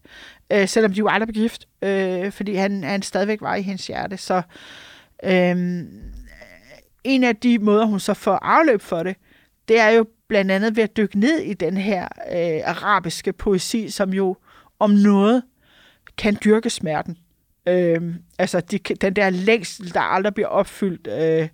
øh, 0.53 0.69
selvom 0.69 0.93
de 0.93 0.99
jo 0.99 1.09
aldrig 1.09 1.29
blev 1.29 1.43
gift, 1.43 1.69
øh, 1.83 2.33
fordi 2.33 2.55
han, 2.55 2.85
han 2.85 3.03
stadigvæk 3.03 3.41
var 3.41 3.55
i 3.55 3.63
hendes 3.63 3.87
hjerte. 3.87 4.17
Så 4.17 4.43
øh, 5.25 5.57
en 7.05 7.25
af 7.25 7.37
de 7.37 7.59
måder, 7.59 7.85
hun 7.87 8.01
så 8.01 8.15
får 8.15 8.39
afløb 8.43 8.81
for 8.81 9.03
det, 9.03 9.17
det 9.69 9.81
er 9.81 9.89
jo 9.89 10.07
blandt 10.29 10.51
andet 10.51 10.77
ved 10.77 10.83
at 10.83 10.97
dykke 10.97 11.19
ned 11.19 11.39
i 11.39 11.55
den 11.55 11.77
her 11.77 12.09
øh, 12.33 12.61
arabiske 12.65 13.33
poesi, 13.33 13.91
som 13.91 14.13
jo 14.13 14.37
om 14.79 14.91
noget 14.91 15.43
kan 16.19 16.39
dyrke 16.45 16.71
smerten. 16.71 17.19
Øh, 17.69 18.15
altså 18.39 18.61
de, 18.61 18.79
den 18.79 19.17
der 19.17 19.31
længsel, 19.31 19.95
der 19.95 20.01
aldrig 20.01 20.35
bliver 20.35 20.49
opfyldt. 20.49 21.07
Øh, 21.07 21.49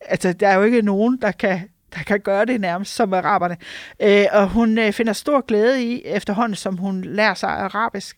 altså 0.00 0.32
der 0.32 0.48
er 0.48 0.54
jo 0.54 0.62
ikke 0.62 0.82
nogen, 0.82 1.18
der 1.22 1.32
kan, 1.32 1.68
der 1.94 2.02
kan 2.02 2.20
gøre 2.20 2.44
det 2.44 2.60
nærmest 2.60 2.94
som 2.94 3.14
araberne. 3.14 3.56
Øh, 4.00 4.26
og 4.32 4.48
hun 4.48 4.78
øh, 4.78 4.92
finder 4.92 5.12
stor 5.12 5.40
glæde 5.40 5.84
i, 5.84 6.02
efterhånden 6.04 6.56
som 6.56 6.76
hun 6.76 7.04
lærer 7.04 7.34
sig 7.34 7.50
arabisk, 7.50 8.16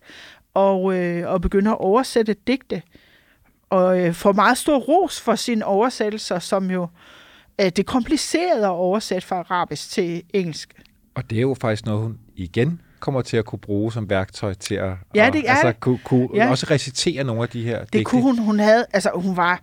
og, 0.54 0.94
øh, 0.94 1.30
og 1.30 1.40
begynder 1.40 1.72
at 1.72 1.78
oversætte 1.78 2.36
digte. 2.46 2.82
Og 3.70 4.00
øh, 4.00 4.14
får 4.14 4.32
meget 4.32 4.58
stor 4.58 4.78
ros 4.78 5.20
for 5.20 5.34
sine 5.34 5.64
oversættelser, 5.64 6.38
som 6.38 6.70
jo 6.70 6.82
øh, 6.82 6.88
det 7.58 7.78
er 7.78 7.82
kompliceret 7.82 8.62
at 8.62 8.68
oversætte 8.68 9.26
fra 9.28 9.36
arabisk 9.36 9.90
til 9.90 10.22
engelsk. 10.34 10.74
Og 11.14 11.30
det 11.30 11.38
er 11.38 11.42
jo 11.42 11.56
faktisk 11.60 11.86
noget, 11.86 12.02
hun 12.02 12.18
igen 12.36 12.80
kommer 13.00 13.22
til 13.22 13.36
at 13.36 13.44
kunne 13.44 13.58
bruge 13.58 13.92
som 13.92 14.10
værktøj 14.10 14.54
til 14.54 14.74
at 14.74 14.92
Ja, 15.14 15.30
det 15.32 15.48
er 15.48 15.50
altså, 15.50 15.68
det. 15.68 15.80
Kunne, 15.80 15.98
kunne 16.04 16.28
Ja. 16.34 16.50
også 16.50 16.66
recitere 16.70 17.24
nogle 17.24 17.42
af 17.42 17.48
de 17.48 17.62
her 17.62 17.78
Det 17.80 17.92
digte. 17.92 18.04
kunne 18.04 18.22
hun, 18.22 18.38
hun 18.38 18.58
havde, 18.58 18.86
altså 18.92 19.10
hun 19.14 19.36
var 19.36 19.60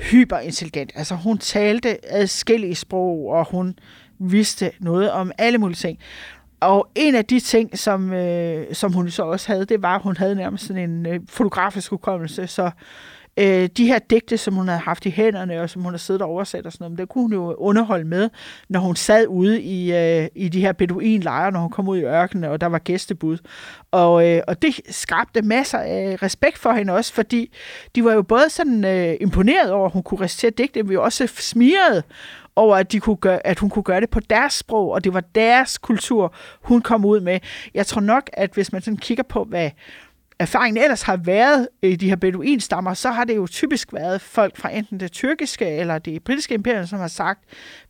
hyperintelligent. 0.00 0.92
Altså 0.94 1.14
hun 1.14 1.38
talte 1.38 2.12
adskillige 2.12 2.74
sprog, 2.74 3.28
og 3.30 3.46
hun 3.50 3.78
vidste 4.18 4.70
noget 4.80 5.10
om 5.10 5.32
alle 5.38 5.58
mulige 5.58 5.76
ting. 5.76 5.98
Og 6.60 6.88
en 6.94 7.14
af 7.14 7.24
de 7.24 7.40
ting, 7.40 7.78
som, 7.78 8.12
øh, 8.12 8.74
som 8.74 8.92
hun 8.92 9.10
så 9.10 9.22
også 9.22 9.52
havde, 9.52 9.64
det 9.64 9.82
var, 9.82 9.94
at 9.96 10.02
hun 10.02 10.16
havde 10.16 10.34
nærmest 10.34 10.66
sådan 10.66 10.90
en 10.90 11.06
øh, 11.06 11.20
fotografisk 11.28 11.90
hukommelse, 11.90 12.46
så 12.46 12.70
øh, 13.38 13.68
de 13.76 13.86
her 13.86 13.98
digte, 13.98 14.38
som 14.38 14.54
hun 14.54 14.68
havde 14.68 14.80
haft 14.80 15.06
i 15.06 15.10
hænderne, 15.10 15.60
og 15.60 15.70
som 15.70 15.82
hun 15.82 15.92
har 15.92 15.98
siddet 15.98 16.22
og 16.22 16.28
oversat 16.28 16.66
og 16.66 16.72
sådan 16.72 16.84
noget, 16.84 16.92
men 16.92 16.98
det 16.98 17.08
kunne 17.08 17.22
hun 17.22 17.32
jo 17.32 17.54
underholde 17.54 18.04
med, 18.04 18.30
når 18.68 18.80
hun 18.80 18.96
sad 18.96 19.26
ude 19.26 19.62
i, 19.62 19.92
øh, 19.96 20.28
i 20.34 20.48
de 20.48 20.60
her 20.60 20.72
beduinlejre, 20.72 21.52
når 21.52 21.60
hun 21.60 21.70
kom 21.70 21.88
ud 21.88 21.98
i 21.98 22.04
ørkenen, 22.04 22.44
og 22.44 22.60
der 22.60 22.66
var 22.66 22.78
gæstebud. 22.78 23.38
Og, 23.90 24.28
øh, 24.28 24.42
og 24.48 24.62
det 24.62 24.80
skabte 24.90 25.42
masser 25.42 25.78
af 25.78 26.22
respekt 26.22 26.58
for 26.58 26.72
hende 26.72 26.92
også, 26.92 27.14
fordi 27.14 27.52
de 27.94 28.04
var 28.04 28.12
jo 28.12 28.22
både 28.22 28.50
sådan 28.50 28.84
øh, 28.84 29.16
imponeret 29.20 29.70
over, 29.70 29.86
at 29.86 29.92
hun 29.92 30.02
kunne 30.02 30.20
recitere 30.20 30.50
digte, 30.50 30.82
men 30.82 30.92
jo 30.92 31.02
også 31.02 31.26
smiret 31.26 32.04
over, 32.56 32.76
at, 32.76 32.92
de 32.92 33.00
kunne 33.00 33.16
gøre, 33.16 33.46
at 33.46 33.58
hun 33.58 33.70
kunne 33.70 33.82
gøre 33.82 34.00
det 34.00 34.10
på 34.10 34.20
deres 34.20 34.52
sprog, 34.52 34.90
og 34.90 35.04
det 35.04 35.14
var 35.14 35.20
deres 35.20 35.78
kultur, 35.78 36.34
hun 36.62 36.82
kom 36.82 37.04
ud 37.04 37.20
med. 37.20 37.40
Jeg 37.74 37.86
tror 37.86 38.00
nok, 38.00 38.30
at 38.32 38.50
hvis 38.54 38.72
man 38.72 38.82
sådan 38.82 38.96
kigger 38.96 39.24
på, 39.24 39.44
hvad 39.44 39.70
erfaringen 40.38 40.82
ellers 40.84 41.02
har 41.02 41.16
været 41.16 41.68
i 41.82 41.96
de 41.96 42.08
her 42.08 42.16
beduinstammer, 42.16 42.94
så 42.94 43.10
har 43.10 43.24
det 43.24 43.36
jo 43.36 43.46
typisk 43.46 43.92
været 43.92 44.20
folk 44.20 44.56
fra 44.56 44.70
enten 44.76 45.00
det 45.00 45.12
tyrkiske 45.12 45.66
eller 45.68 45.98
det 45.98 46.24
britiske 46.24 46.54
imperium, 46.54 46.86
som 46.86 46.98
har 46.98 47.08
sagt, 47.08 47.40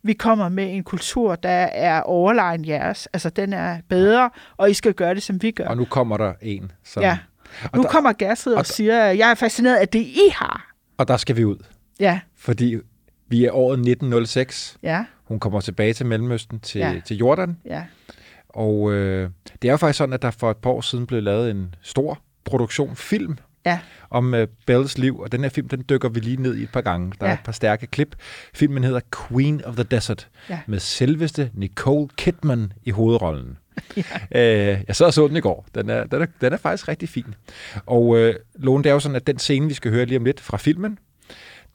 vi 0.03 0.13
kommer 0.13 0.49
med 0.49 0.73
en 0.75 0.83
kultur, 0.83 1.35
der 1.35 1.49
er 1.49 2.01
overlegen 2.01 2.67
jeres. 2.67 3.07
Altså, 3.13 3.29
den 3.29 3.53
er 3.53 3.77
bedre, 3.89 4.29
og 4.57 4.69
I 4.71 4.73
skal 4.73 4.93
gøre 4.93 5.15
det, 5.15 5.23
som 5.23 5.41
vi 5.41 5.51
gør. 5.51 5.67
Og 5.67 5.77
nu 5.77 5.85
kommer 5.85 6.17
der 6.17 6.33
en. 6.41 6.71
Som, 6.83 7.03
Ja. 7.03 7.17
og, 7.63 7.69
Nu 7.77 7.83
der, 7.83 7.89
kommer 7.89 8.13
Gertrud 8.13 8.53
og, 8.53 8.59
og 8.59 8.65
siger, 8.65 9.05
jeg 9.05 9.31
er 9.31 9.35
fascineret 9.35 9.75
af 9.75 9.87
det, 9.87 9.99
I 9.99 10.29
har. 10.35 10.71
og 10.97 11.07
der 11.07 11.17
skal 11.17 11.35
vi 11.37 11.45
ud. 11.45 11.57
Ja, 11.99 12.19
Fordi 12.37 12.77
vi 13.27 13.45
er 13.45 13.51
året 13.51 13.73
1906. 13.79 14.77
ja, 14.83 15.05
Hun 15.23 15.39
kommer 15.39 15.61
tilbage 15.61 15.93
til 15.93 16.05
Mellemøsten, 16.05 16.59
til, 16.59 16.79
Ja. 16.79 17.01
til 17.05 17.17
Jordan. 17.17 17.57
ja. 17.65 17.83
Og 18.49 18.91
øh, 18.91 19.29
det 19.61 19.67
er 19.67 19.71
jo 19.71 19.77
faktisk 19.77 19.97
sådan, 19.97 20.13
at 20.13 20.21
der 20.21 20.31
for 20.31 20.51
et 20.51 20.57
par 20.57 20.69
år 20.69 20.81
siden 20.81 21.05
blev 21.07 21.23
lavet 21.23 21.51
en 21.51 21.75
stor 21.81 22.19
produktion 22.45 22.95
film 22.95 23.37
Ja. 23.65 23.79
om 24.09 24.33
uh, 24.33 24.39
Bells 24.65 24.97
liv, 24.97 25.19
og 25.19 25.31
den 25.31 25.41
her 25.41 25.49
film, 25.49 25.69
den 25.69 25.83
dykker 25.89 26.09
vi 26.09 26.19
lige 26.19 26.41
ned 26.41 26.55
i 26.55 26.63
et 26.63 26.71
par 26.71 26.81
gange. 26.81 27.11
Der 27.19 27.25
ja. 27.25 27.25
Ja. 27.25 27.31
er 27.35 27.39
et 27.39 27.43
par 27.45 27.51
stærke 27.51 27.87
klip. 27.87 28.15
Filmen 28.53 28.83
hedder 28.83 28.99
Queen 29.29 29.65
of 29.65 29.75
the 29.75 29.83
Desert, 29.83 30.27
Ja. 30.49 30.59
med 30.67 30.79
selveste 30.79 31.51
Nicole 31.53 32.07
Kidman 32.17 32.73
i 32.83 32.91
hovedrollen. 32.91 33.57
ja. 33.97 34.03
øh, 34.75 34.81
jeg 34.87 34.95
sad 34.95 35.05
og 35.05 35.13
så 35.13 35.27
den 35.27 35.37
i 35.37 35.39
går. 35.39 35.65
Den 35.75 35.89
er, 35.89 36.03
den 36.03 36.21
er, 36.21 36.25
den 36.41 36.53
er 36.53 36.57
faktisk 36.57 36.87
rigtig 36.87 37.09
fin. 37.09 37.35
Og 37.85 38.17
øh, 38.17 38.35
Lone, 38.55 38.83
det 38.83 38.89
er 38.89 38.93
jo 38.93 38.99
sådan, 38.99 39.15
at 39.15 39.27
den 39.27 39.39
scene, 39.39 39.67
vi 39.67 39.73
skal 39.73 39.91
høre 39.91 40.05
lige 40.05 40.17
om 40.17 40.25
lidt 40.25 40.39
fra 40.39 40.57
filmen, 40.57 40.97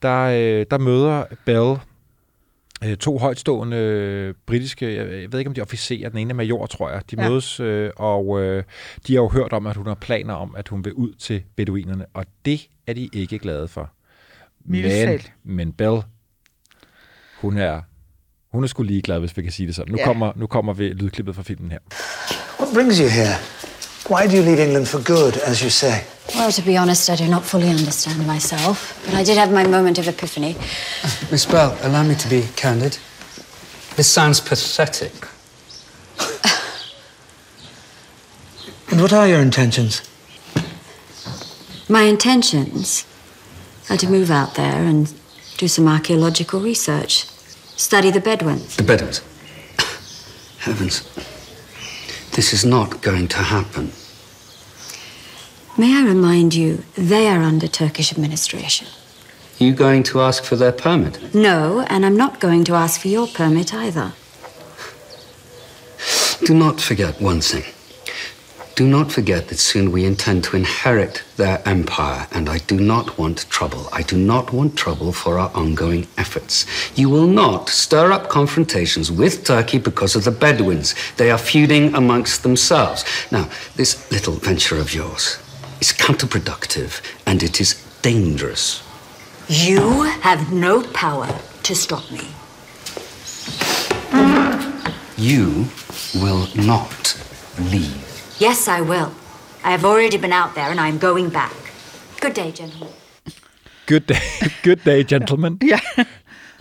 der, 0.03 0.21
øh, 0.21 0.67
der 0.71 0.79
møder 0.79 1.25
Bell 1.45 1.77
øh, 2.85 2.97
to 2.97 3.19
højtstående 3.19 3.77
øh, 3.77 4.35
britiske, 4.47 4.95
jeg, 4.95 5.23
jeg 5.23 5.33
ved 5.33 5.39
ikke 5.39 5.49
om 5.49 5.55
de 5.55 5.61
er 5.61 5.65
officerer, 5.65 6.09
den 6.09 6.19
ene 6.19 6.31
er 6.31 6.35
major, 6.35 6.67
tror 6.67 6.91
jeg, 6.91 7.03
de 7.11 7.23
ja. 7.23 7.29
Mødes, 7.29 7.61
øh, 7.61 7.91
og 7.97 8.41
øh, 8.43 8.65
de 9.07 9.15
har 9.15 9.23
jo 9.23 9.29
hørt 9.29 9.53
om, 9.53 9.67
at 9.67 9.77
hun 9.77 9.87
har 9.87 9.95
planer 9.95 10.35
om, 10.35 10.55
at 10.57 10.69
hun 10.69 10.85
vil 10.85 10.93
ud 10.93 11.13
til 11.15 11.43
beduinerne, 11.57 12.07
og 12.15 12.25
det 12.45 12.69
er 12.87 12.93
de 12.93 13.09
ikke 13.13 13.39
glade 13.39 13.69
for. 13.69 13.91
Men, 14.65 15.21
men 15.45 15.73
Bell, 15.73 16.03
hun 17.41 17.57
er, 17.59 17.81
hun 18.53 18.65
er 18.65 18.69
sgu 18.69 18.83
ligeglad, 18.83 19.19
hvis 19.21 19.37
vi 19.37 19.43
kan 19.43 19.53
sige 19.53 19.67
det 19.67 19.75
sådan. 19.75 19.93
Nu, 19.93 19.99
Ja. 19.99 20.05
kommer, 20.05 20.33
nu 20.37 20.47
kommer 20.47 20.73
vi 20.73 20.89
lydklippet 20.89 21.35
fra 21.35 21.43
filmen 21.43 21.71
her. 21.71 21.79
What 22.61 22.75
brings 22.75 22.99
you 22.99 23.09
here? 23.09 23.35
Why 24.09 24.27
do 24.27 24.37
you 24.37 24.43
leave 24.43 24.59
England 24.61 24.87
for 24.89 24.99
good, 24.99 25.39
as 25.39 25.63
you 25.63 25.71
say? 25.71 26.05
Well, 26.35 26.53
to 26.53 26.63
be 26.63 26.77
honest, 26.77 27.09
I 27.09 27.17
do 27.17 27.27
not 27.27 27.43
fully 27.43 27.71
understand 27.71 28.27
myself, 28.27 29.01
but 29.07 29.15
I 29.15 29.25
did 29.25 29.39
have 29.39 29.51
my 29.51 29.67
moment 29.67 29.99
of 29.99 30.07
epiphany. 30.09 30.55
Miss 31.31 31.47
Bell, 31.47 31.77
allow 31.81 32.03
me 32.03 32.15
to 32.15 32.29
be 32.29 32.47
candid. 32.55 32.99
This 33.97 34.09
sounds 34.09 34.41
pathetic. 34.41 35.13
And 38.91 39.01
what 39.01 39.13
are 39.13 39.27
your 39.27 39.41
intentions? 39.41 40.03
My 41.89 42.03
intentions 42.03 43.05
are 43.91 43.97
to 43.97 44.07
move 44.07 44.31
out 44.31 44.55
there 44.55 44.85
and 44.85 45.13
do 45.57 45.67
some 45.67 45.89
archaeological 45.89 46.61
research, 46.61 47.25
study 47.77 48.13
the 48.13 48.21
Bedouins. 48.21 48.77
The 48.77 48.85
Bedouins. 48.85 49.21
Heavens. 50.59 51.03
This 52.35 52.53
is 52.53 52.65
not 52.65 53.01
going 53.01 53.29
to 53.29 53.39
happen. 53.39 53.93
May 55.79 55.97
I 55.97 56.05
remind 56.05 56.55
you, 56.55 56.83
they 56.97 57.29
are 57.29 57.43
under 57.43 57.69
Turkish 57.69 58.13
administration. 58.13 58.89
You 59.59 59.73
going 59.73 60.03
to 60.05 60.21
ask 60.21 60.43
for 60.43 60.57
their 60.57 60.73
permit? 60.73 61.35
No, 61.35 61.81
and 61.89 62.05
I'm 62.05 62.17
not 62.17 62.41
going 62.41 62.65
to 62.65 62.75
ask 62.75 63.01
for 63.01 63.09
your 63.09 63.29
permit 63.29 63.73
either. 63.73 64.13
Do 66.45 66.55
not 66.55 66.81
forget 66.81 67.21
one 67.21 67.41
thing. 67.41 67.74
Do 68.77 68.89
not 68.89 69.13
forget 69.13 69.47
that 69.49 69.61
soon 69.61 69.93
we 69.93 70.05
intend 70.05 70.43
to 70.45 70.57
inherit 70.57 71.23
their 71.37 71.63
empire, 71.65 72.27
and 72.33 72.49
I 72.49 72.59
do 72.59 72.81
not 72.81 73.17
want 73.17 73.49
trouble. 73.49 73.89
I 73.93 74.03
do 74.03 74.17
not 74.17 74.53
want 74.53 74.77
trouble 74.77 75.13
for 75.13 75.39
our 75.39 75.49
ongoing 75.55 76.09
efforts. 76.19 76.67
You 76.97 77.09
will 77.09 77.29
not 77.29 77.69
stir 77.69 78.11
up 78.11 78.29
confrontations 78.29 79.13
with 79.13 79.45
Turkey 79.45 79.79
because 79.79 80.17
of 80.17 80.25
the 80.25 80.33
Bedouins. 80.33 80.97
They 81.19 81.31
are 81.31 81.39
feuding 81.39 81.95
amongst 81.95 82.43
themselves. 82.43 83.05
Now, 83.31 83.49
this 83.77 84.11
little 84.11 84.35
venture 84.35 84.79
of 84.79 84.93
yours 84.93 85.39
is 85.81 85.93
counterproductive, 85.93 87.01
and 87.27 87.45
it 87.45 87.61
is 87.61 87.75
dangerous. 88.03 88.83
You 89.47 90.03
have 90.23 90.53
no 90.53 90.83
power 90.93 91.29
to 91.63 91.75
stop 91.77 92.11
me. 92.11 92.27
You 95.17 95.67
will 96.17 96.49
not 96.57 97.17
leave. 97.71 98.04
Yes, 98.41 98.69
I 98.69 98.81
will. 98.81 99.11
I 99.65 99.71
have 99.71 99.85
already 99.85 100.19
been 100.19 100.33
out 100.33 100.55
there 100.55 100.71
and 100.71 100.81
I'm 100.81 100.99
going 100.99 101.33
back. 101.33 101.53
Good 102.21 102.35
day, 102.35 102.51
gentlemen. 102.53 102.89
Good 103.87 104.01
day, 104.01 104.21
good 104.65 104.77
day 104.85 105.05
gentlemen. 105.05 105.59
Ja. 105.71 105.79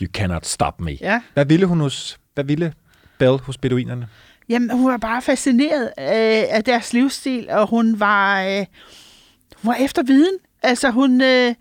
You 0.01 0.07
cannot 0.13 0.45
stop 0.45 0.79
me. 0.79 0.97
Ja. 1.01 1.21
Hvad 1.33 1.45
ville 1.45 1.65
hun 1.65 1.79
hos, 1.79 2.19
hvad 2.33 2.43
ville 2.43 2.73
Bell 3.17 3.37
hos 3.39 3.57
beduinerne? 3.57 4.07
Jamen, 4.49 4.69
hun 4.77 4.91
var 4.91 4.97
bare 4.97 5.21
fascineret 5.21 5.91
af, 5.97 6.47
af 6.49 6.63
deres 6.63 6.93
livsstil, 6.93 7.49
og 7.49 7.67
hun 7.69 7.99
var, 7.99 8.43
øh, 8.43 8.65
hun 9.61 9.69
var 9.69 9.75
efter 9.75 10.03
viden. 10.03 10.37
Altså, 10.63 10.91
hun, 10.91 11.21
øh, 11.21 11.55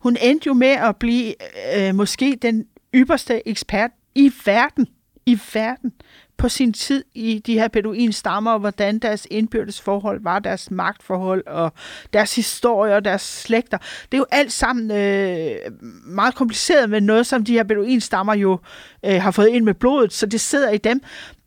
hun 0.00 0.16
endte 0.20 0.46
jo 0.46 0.52
med 0.52 0.68
at 0.68 0.96
blive 0.96 1.34
øh, 1.76 1.94
måske 1.94 2.38
den 2.42 2.64
ypperste 2.94 3.48
ekspert 3.48 3.90
i 4.14 4.32
verden, 4.44 4.86
i 5.26 5.38
verden, 5.54 5.92
på 6.38 6.48
sin 6.48 6.72
tid 6.72 7.04
i 7.14 7.42
de 7.46 7.54
her 7.54 7.68
beduinstammer, 7.68 8.52
og 8.52 8.58
hvordan 8.58 8.98
deres 8.98 9.26
indbyrdes 9.30 9.80
forhold 9.80 10.22
var, 10.22 10.38
deres 10.38 10.70
magtforhold, 10.70 11.46
og 11.46 11.72
deres 12.12 12.34
historie 12.34 12.94
og 12.94 13.04
deres 13.04 13.22
slægter. 13.22 13.78
Det 13.78 14.14
er 14.14 14.18
jo 14.18 14.26
alt 14.30 14.52
sammen 14.52 14.90
øh, 14.90 15.56
meget 16.04 16.34
kompliceret, 16.34 16.90
med 16.90 17.00
noget, 17.00 17.26
som 17.26 17.44
de 17.44 17.52
her 17.52 17.62
beduinstammer 17.62 18.34
jo 18.34 18.58
øh, 19.04 19.22
har 19.22 19.30
fået 19.30 19.48
ind 19.48 19.64
med 19.64 19.74
blodet, 19.74 20.12
så 20.12 20.26
det 20.26 20.40
sidder 20.40 20.70
i 20.70 20.78
dem. 20.78 21.00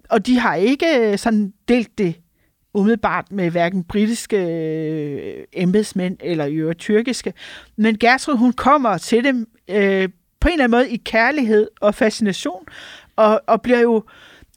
Og 0.10 0.25
de 0.25 0.39
har 0.39 0.56
ikke 0.56 1.12
øh, 1.12 1.17
sådan 1.17 1.54
delt 1.67 1.97
det 1.97 2.15
umiddelbart 2.73 3.32
med 3.32 3.49
hverken 3.49 3.84
britiske 3.84 4.38
øh, 4.38 5.43
embedsmænd 5.54 6.17
eller 6.19 6.45
i 6.45 6.54
øvrigt 6.54 6.80
tyrkiske. 6.80 7.34
Men 7.77 7.97
Gertrud, 7.97 8.36
hun 8.36 8.54
kommer 8.54 8.97
til 8.97 9.23
dem 9.23 9.47
øh, 9.67 10.10
på 10.39 10.47
en 10.47 10.51
eller 10.51 10.63
anden 10.63 10.71
måde 10.71 10.89
i 10.89 10.97
kærlighed 10.97 11.67
og 11.82 11.95
fascination, 11.95 12.63
og, 13.15 13.41
og 13.47 13.62
bliver 13.62 13.80
jo, 13.80 14.04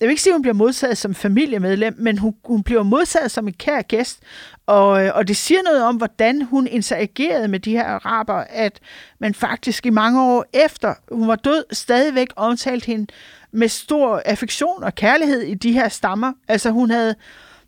jeg 0.05 0.09
vil 0.09 0.13
ikke 0.13 0.23
sige, 0.23 0.33
at 0.33 0.35
hun 0.35 0.43
bliver 0.43 0.55
modtaget 0.55 0.99
som 0.99 1.15
familiemedlem, 1.15 1.95
men 1.99 2.19
hun, 2.19 2.35
hun 2.45 2.63
bliver 2.63 2.83
modtaget 2.83 3.31
som 3.31 3.49
en 3.49 3.55
kær 3.55 3.83
gæst, 3.83 4.21
og, 4.67 5.05
øh, 5.05 5.13
og 5.15 5.29
det 5.29 5.37
siger 5.37 5.63
noget 5.63 5.85
om, 5.85 5.97
hvordan 5.97 6.43
hun 6.43 6.67
interagerede 6.67 7.49
med 7.49 7.61
de 7.61 7.71
her 7.71 7.85
araber, 7.85 8.35
at 8.35 8.81
man 9.19 9.35
faktisk 9.35 9.87
i 9.87 9.91
mange 9.91 10.23
år 10.23 10.45
efter 10.53 10.95
hun 11.13 11.29
var 11.29 11.37
død, 11.37 11.65
stadigvæk 11.73 12.29
omtalte 12.37 12.87
hende 12.87 13.07
med 13.53 13.69
stor 13.69 14.23
affektion 14.25 14.83
og 14.83 14.95
kærlighed 14.95 15.41
i 15.41 15.55
de 15.55 15.73
her 15.73 15.89
stammer. 15.89 16.33
Altså 16.49 16.71
hun 16.71 16.91
havde, 16.91 17.15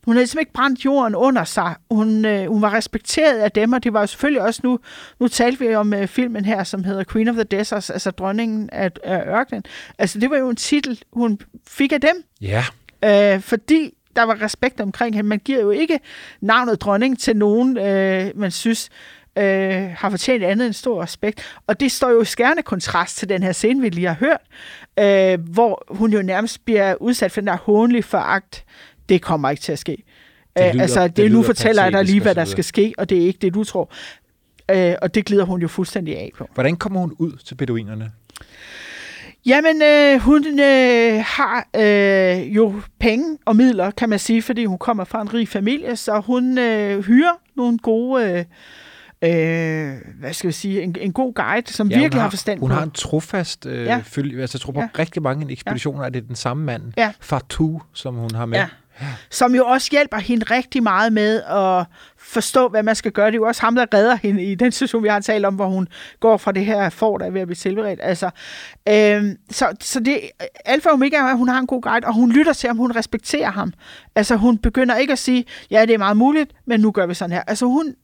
hun 0.07 0.17
havde 0.17 0.27
simpelthen 0.27 0.41
ikke 0.43 0.53
brændt 0.53 0.85
jorden 0.85 1.15
under 1.15 1.45
sig. 1.45 1.75
Hun, 1.91 2.25
øh, 2.25 2.47
hun 2.49 2.63
var 2.63 2.73
respekteret 2.75 3.39
af 3.39 3.53
dem, 3.53 3.73
og 3.73 3.85
det 3.85 3.93
var 3.93 4.01
jo 4.01 4.07
selvfølgelig 4.07 4.43
også 4.43 4.61
nu, 4.65 4.79
nu 5.21 5.29
talte 5.29 5.59
vi 5.59 5.75
om 5.75 5.95
øh, 5.95 6.07
filmen 6.09 6.45
her, 6.45 6.65
som 6.65 6.85
hedder 6.85 7.05
Queen 7.13 7.29
of 7.29 7.35
the 7.35 7.45
Deserts, 7.45 7.91
altså 7.91 8.11
dronningen 8.11 8.71
af, 8.73 8.91
af 9.05 9.25
ørkenen. 9.27 9.65
Altså 9.99 10.19
det 10.21 10.31
var 10.31 10.37
jo 10.37 10.49
en 10.51 10.57
titel, 10.57 11.03
hun 11.13 11.39
fik 11.69 11.93
af 11.93 12.01
dem, 12.01 12.25
Ja. 12.41 12.65
øh, 13.05 13.41
fordi 13.41 13.93
der 14.17 14.23
var 14.23 14.43
respekt 14.43 14.81
omkring 14.81 15.15
hende. 15.17 15.29
Man 15.29 15.39
giver 15.39 15.61
jo 15.61 15.71
ikke 15.71 16.01
navnet 16.41 16.81
dronning 16.81 17.19
til 17.19 17.37
nogen, 17.37 17.79
øh, 17.79 18.31
man 18.35 18.51
synes 18.51 18.91
øh, 19.39 19.91
har 19.97 20.11
fortjent 20.11 20.45
andet 20.45 20.67
end 20.67 20.75
stor 20.75 21.03
respekt. 21.03 21.57
Og 21.67 21.81
det 21.81 21.93
står 21.93 22.11
jo 22.11 22.21
i 22.23 22.25
skærende 22.25 22.63
kontrast 22.63 23.17
til 23.17 23.29
den 23.29 23.43
her 23.43 23.53
scene, 23.53 23.81
vi 23.81 23.89
lige 23.89 24.07
har 24.07 24.15
hørt, 24.15 24.41
øh, 24.99 25.41
hvor 25.53 25.85
hun 25.89 26.13
jo 26.13 26.23
nærmest 26.23 26.65
bliver 26.65 26.95
udsat 26.95 27.33
for 27.33 27.41
den 27.41 27.47
der 27.49 27.57
hånlige 27.57 28.03
foragt. 28.03 28.65
Det 29.09 29.23
kommer 29.23 29.51
ikke 29.51 29.61
til 29.63 29.73
at 29.73 29.79
ske. 29.79 29.97
Det 30.57 30.63
Øh, 30.67 30.73
lyder- 30.73 30.83
altså, 30.83 31.09
det 31.09 31.17
det, 31.17 31.33
nu 31.33 31.43
fortæller 31.43 31.83
jeg 31.83 31.93
dig 31.93 32.05
lige, 32.05 32.21
hvad 32.21 32.35
der 32.35 32.45
skal 32.45 32.65
ske, 32.65 32.95
og 32.99 33.11
det 33.11 33.19
er 33.23 33.27
ikke 33.27 33.39
det, 33.43 33.55
du 33.55 33.65
tror. 33.65 33.91
Øh, 34.71 34.95
og 35.03 35.15
det 35.15 35.25
glider 35.25 35.45
hun 35.45 35.61
jo 35.63 35.69
fuldstændig 35.69 36.17
af 36.17 36.31
på. 36.39 36.49
Hvordan 36.55 36.77
kommer 36.77 37.01
hun 37.01 37.15
ud 37.19 37.33
til 37.45 37.55
beduinerne? 37.55 38.11
Jamen, 39.47 39.83
øh, 39.83 40.21
hun 40.21 40.61
øh, 40.61 41.25
har 41.27 41.69
øh, 41.77 42.57
jo 42.57 42.81
penge 43.01 43.39
og 43.45 43.57
midler, 43.57 43.91
kan 43.91 44.09
man 44.09 44.19
sige, 44.19 44.43
fordi 44.43 44.65
hun 44.65 44.79
kommer 44.79 45.05
fra 45.05 45.23
en 45.23 45.35
rig 45.35 45.49
familie, 45.49 45.97
så 45.97 46.21
hun 46.21 46.59
øh, 46.59 47.05
hyrer 47.05 47.33
nogle 47.57 47.79
gode, 47.79 48.25
øh, 48.25 48.39
øh, 49.23 49.95
hvad 50.21 50.33
skal 50.33 50.49
vi 50.49 50.53
sige, 50.53 50.83
en, 50.83 50.97
en 51.01 51.13
god 51.13 51.35
guide, 51.35 51.73
som 51.73 51.89
ja, 51.89 51.97
hun 51.97 52.03
virkelig 52.03 52.23
har, 52.23 52.31
forstand 52.31 52.61
Hun 52.61 52.71
på. 52.71 52.75
har 52.75 52.83
en 52.83 52.91
trofast 52.91 53.67
øh, 53.67 53.85
Ja. 53.85 54.01
følge, 54.05 54.41
altså 54.41 54.57
jeg 54.57 54.61
tror 54.61 54.73
på 54.73 54.81
ja. 54.81 54.89
rigtig 54.99 55.23
mange 55.23 55.53
ekspeditioner, 55.53 56.01
ja. 56.01 56.07
er 56.07 56.11
det 56.11 56.29
den 56.29 56.37
samme 56.37 56.65
mand, 56.65 56.83
Ja. 56.97 57.13
Fatou, 57.21 57.83
som 57.93 58.15
hun 58.15 58.31
har 58.35 58.47
med. 58.47 58.59
Ja 58.59 58.67
som 59.31 59.55
jo 59.55 59.67
også 59.67 59.89
hjælper 59.91 60.17
hende 60.17 60.45
rigtig 60.45 60.83
meget 60.83 61.13
med 61.13 61.43
at 61.43 61.87
forstå, 62.19 62.69
hvad 62.69 62.83
man 62.83 62.95
skal 62.95 63.13
gøre. 63.13 63.27
Det 63.27 63.33
er 63.33 63.37
jo 63.37 63.47
også 63.47 63.63
ham, 63.63 63.75
der 63.75 63.87
redder 63.95 64.17
hende 64.17 64.45
i 64.45 64.55
den 64.55 64.73
situation, 64.73 65.03
vi 65.03 65.09
har 65.09 65.21
talt 65.21 65.45
om, 65.45 65.55
hvor 65.55 65.67
hun 65.67 65.89
går 66.21 66.37
fra 66.37 66.53
det 66.53 66.65
her 66.65 66.91
for, 66.91 67.19
der 67.19 67.27
er 67.27 67.31
ved 67.31 67.41
at 67.41 67.47
blive 67.47 67.55
tilberedt. 67.57 68.01
Altså, 68.03 68.31
øhm, 68.89 69.37
så, 69.51 69.77
så 69.81 70.01
det 70.01 70.21
alfa 70.65 70.89
og 70.89 70.95
omega 70.95 71.17
er, 71.17 71.25
at 71.25 71.37
hun 71.37 71.49
har 71.49 71.59
en 71.59 71.67
god 71.67 71.83
guide, 71.83 72.07
og 72.07 72.15
hun 72.15 72.33
lytter 72.33 72.53
til 72.53 72.67
ham, 72.67 72.77
hun 72.77 72.97
respekterer 72.97 73.51
ham. 73.51 73.73
Altså, 74.15 74.37
hun 74.37 74.59
begynder 74.59 74.97
ikke 74.97 75.13
at 75.13 75.19
sige, 75.19 75.45
ja, 75.71 75.83
det 75.83 75.95
er 75.95 75.99
meget 75.99 76.17
muligt, 76.17 76.53
men 76.67 76.81
nu 76.81 76.91
gør 76.91 77.07
vi 77.07 77.15
sådan 77.15 77.33
her. 77.33 77.43
Altså, 77.47 77.67
hun, 77.67 77.95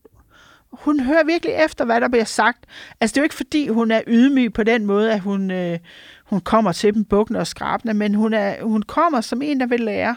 hun 0.73 1.01
hører 1.01 1.25
virkelig 1.25 1.55
efter, 1.55 1.85
hvad 1.85 2.01
der 2.01 2.09
bliver 2.09 2.25
sagt. 2.25 2.65
Altså, 3.01 3.15
det 3.15 3.19
er 3.19 3.23
jo 3.23 3.25
ikke, 3.25 3.35
fordi 3.35 3.69
hun 3.69 3.91
er 3.91 4.01
ydmyg 4.07 4.53
på 4.53 4.63
den 4.63 4.87
måde, 4.87 5.13
at 5.13 5.21
hun, 5.21 5.51
øh, 5.51 5.79
hun 6.25 6.41
kommer 6.41 6.73
til 6.73 6.95
dem 6.95 7.05
bukken 7.05 7.37
og 7.37 7.47
skrabende, 7.47 7.95
men 7.95 8.15
hun, 8.15 8.35
er, 8.35 8.63
hun 8.63 8.83
kommer 8.83 9.21
som 9.21 9.43
en, 9.43 9.61
der 9.61 9.67
vil 9.67 9.81
lære. 9.81 10.17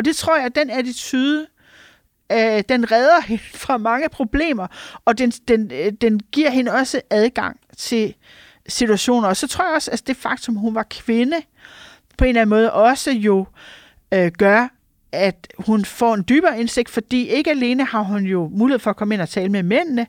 Og 0.00 0.04
det 0.04 0.16
tror 0.16 0.36
jeg, 0.36 0.46
at 0.46 0.54
den 0.54 0.70
attitude, 0.70 1.46
øh, 2.32 2.62
den 2.68 2.92
redder 2.92 3.20
hende 3.28 3.42
fra 3.54 3.76
mange 3.76 4.08
problemer, 4.08 4.66
og 5.04 5.18
den, 5.18 5.30
den, 5.30 5.70
øh, 5.74 5.92
den 5.92 6.20
giver 6.32 6.50
hende 6.50 6.72
også 6.72 7.00
adgang 7.10 7.60
til 7.76 8.14
situationer. 8.68 9.28
Og 9.28 9.36
så 9.36 9.48
tror 9.48 9.64
jeg 9.64 9.74
også, 9.74 9.90
at 9.90 10.06
det 10.06 10.16
faktum, 10.16 10.54
hun 10.54 10.74
var 10.74 10.86
kvinde, 10.90 11.36
på 12.18 12.24
en 12.24 12.28
eller 12.28 12.40
anden 12.40 12.50
måde 12.50 12.72
også 12.72 13.10
jo 13.10 13.46
øh, 14.14 14.32
gør, 14.38 14.68
at 15.12 15.52
hun 15.58 15.84
får 15.84 16.14
en 16.14 16.24
dybere 16.28 16.60
indsigt, 16.60 16.90
fordi 16.90 17.28
ikke 17.28 17.50
alene 17.50 17.84
har 17.84 18.02
hun 18.02 18.24
jo 18.24 18.50
mulighed 18.52 18.78
for 18.78 18.90
at 18.90 18.96
komme 18.96 19.14
ind 19.14 19.22
og 19.22 19.28
tale 19.28 19.48
med 19.48 19.62
mændene, 19.62 20.06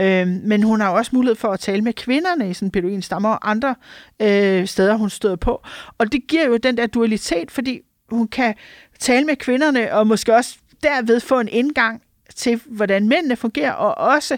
Øh, 0.00 0.26
men 0.26 0.62
hun 0.62 0.80
har 0.80 0.90
også 0.90 1.10
mulighed 1.14 1.36
for 1.36 1.48
at 1.48 1.60
tale 1.60 1.82
med 1.82 1.92
kvinderne 1.92 2.50
i 2.50 2.54
sådan 2.54 2.70
beduin 2.70 3.02
stammer 3.02 3.28
og 3.28 3.50
andre 3.50 3.74
øh, 4.22 4.66
steder, 4.66 4.94
hun 4.94 5.10
støder 5.10 5.36
på. 5.36 5.62
Og 5.98 6.12
det 6.12 6.26
giver 6.28 6.46
jo 6.46 6.56
den 6.56 6.76
der 6.76 6.86
dualitet, 6.86 7.50
fordi 7.50 7.80
hun 8.10 8.28
kan 8.28 8.54
tale 9.00 9.24
med 9.24 9.36
kvinderne, 9.36 9.94
og 9.94 10.06
måske 10.06 10.34
også 10.34 10.56
derved 10.82 11.20
få 11.20 11.40
en 11.40 11.48
indgang 11.48 12.02
til, 12.34 12.60
hvordan 12.66 13.08
mændene 13.08 13.36
fungerer, 13.36 13.72
og 13.72 14.14
også 14.14 14.36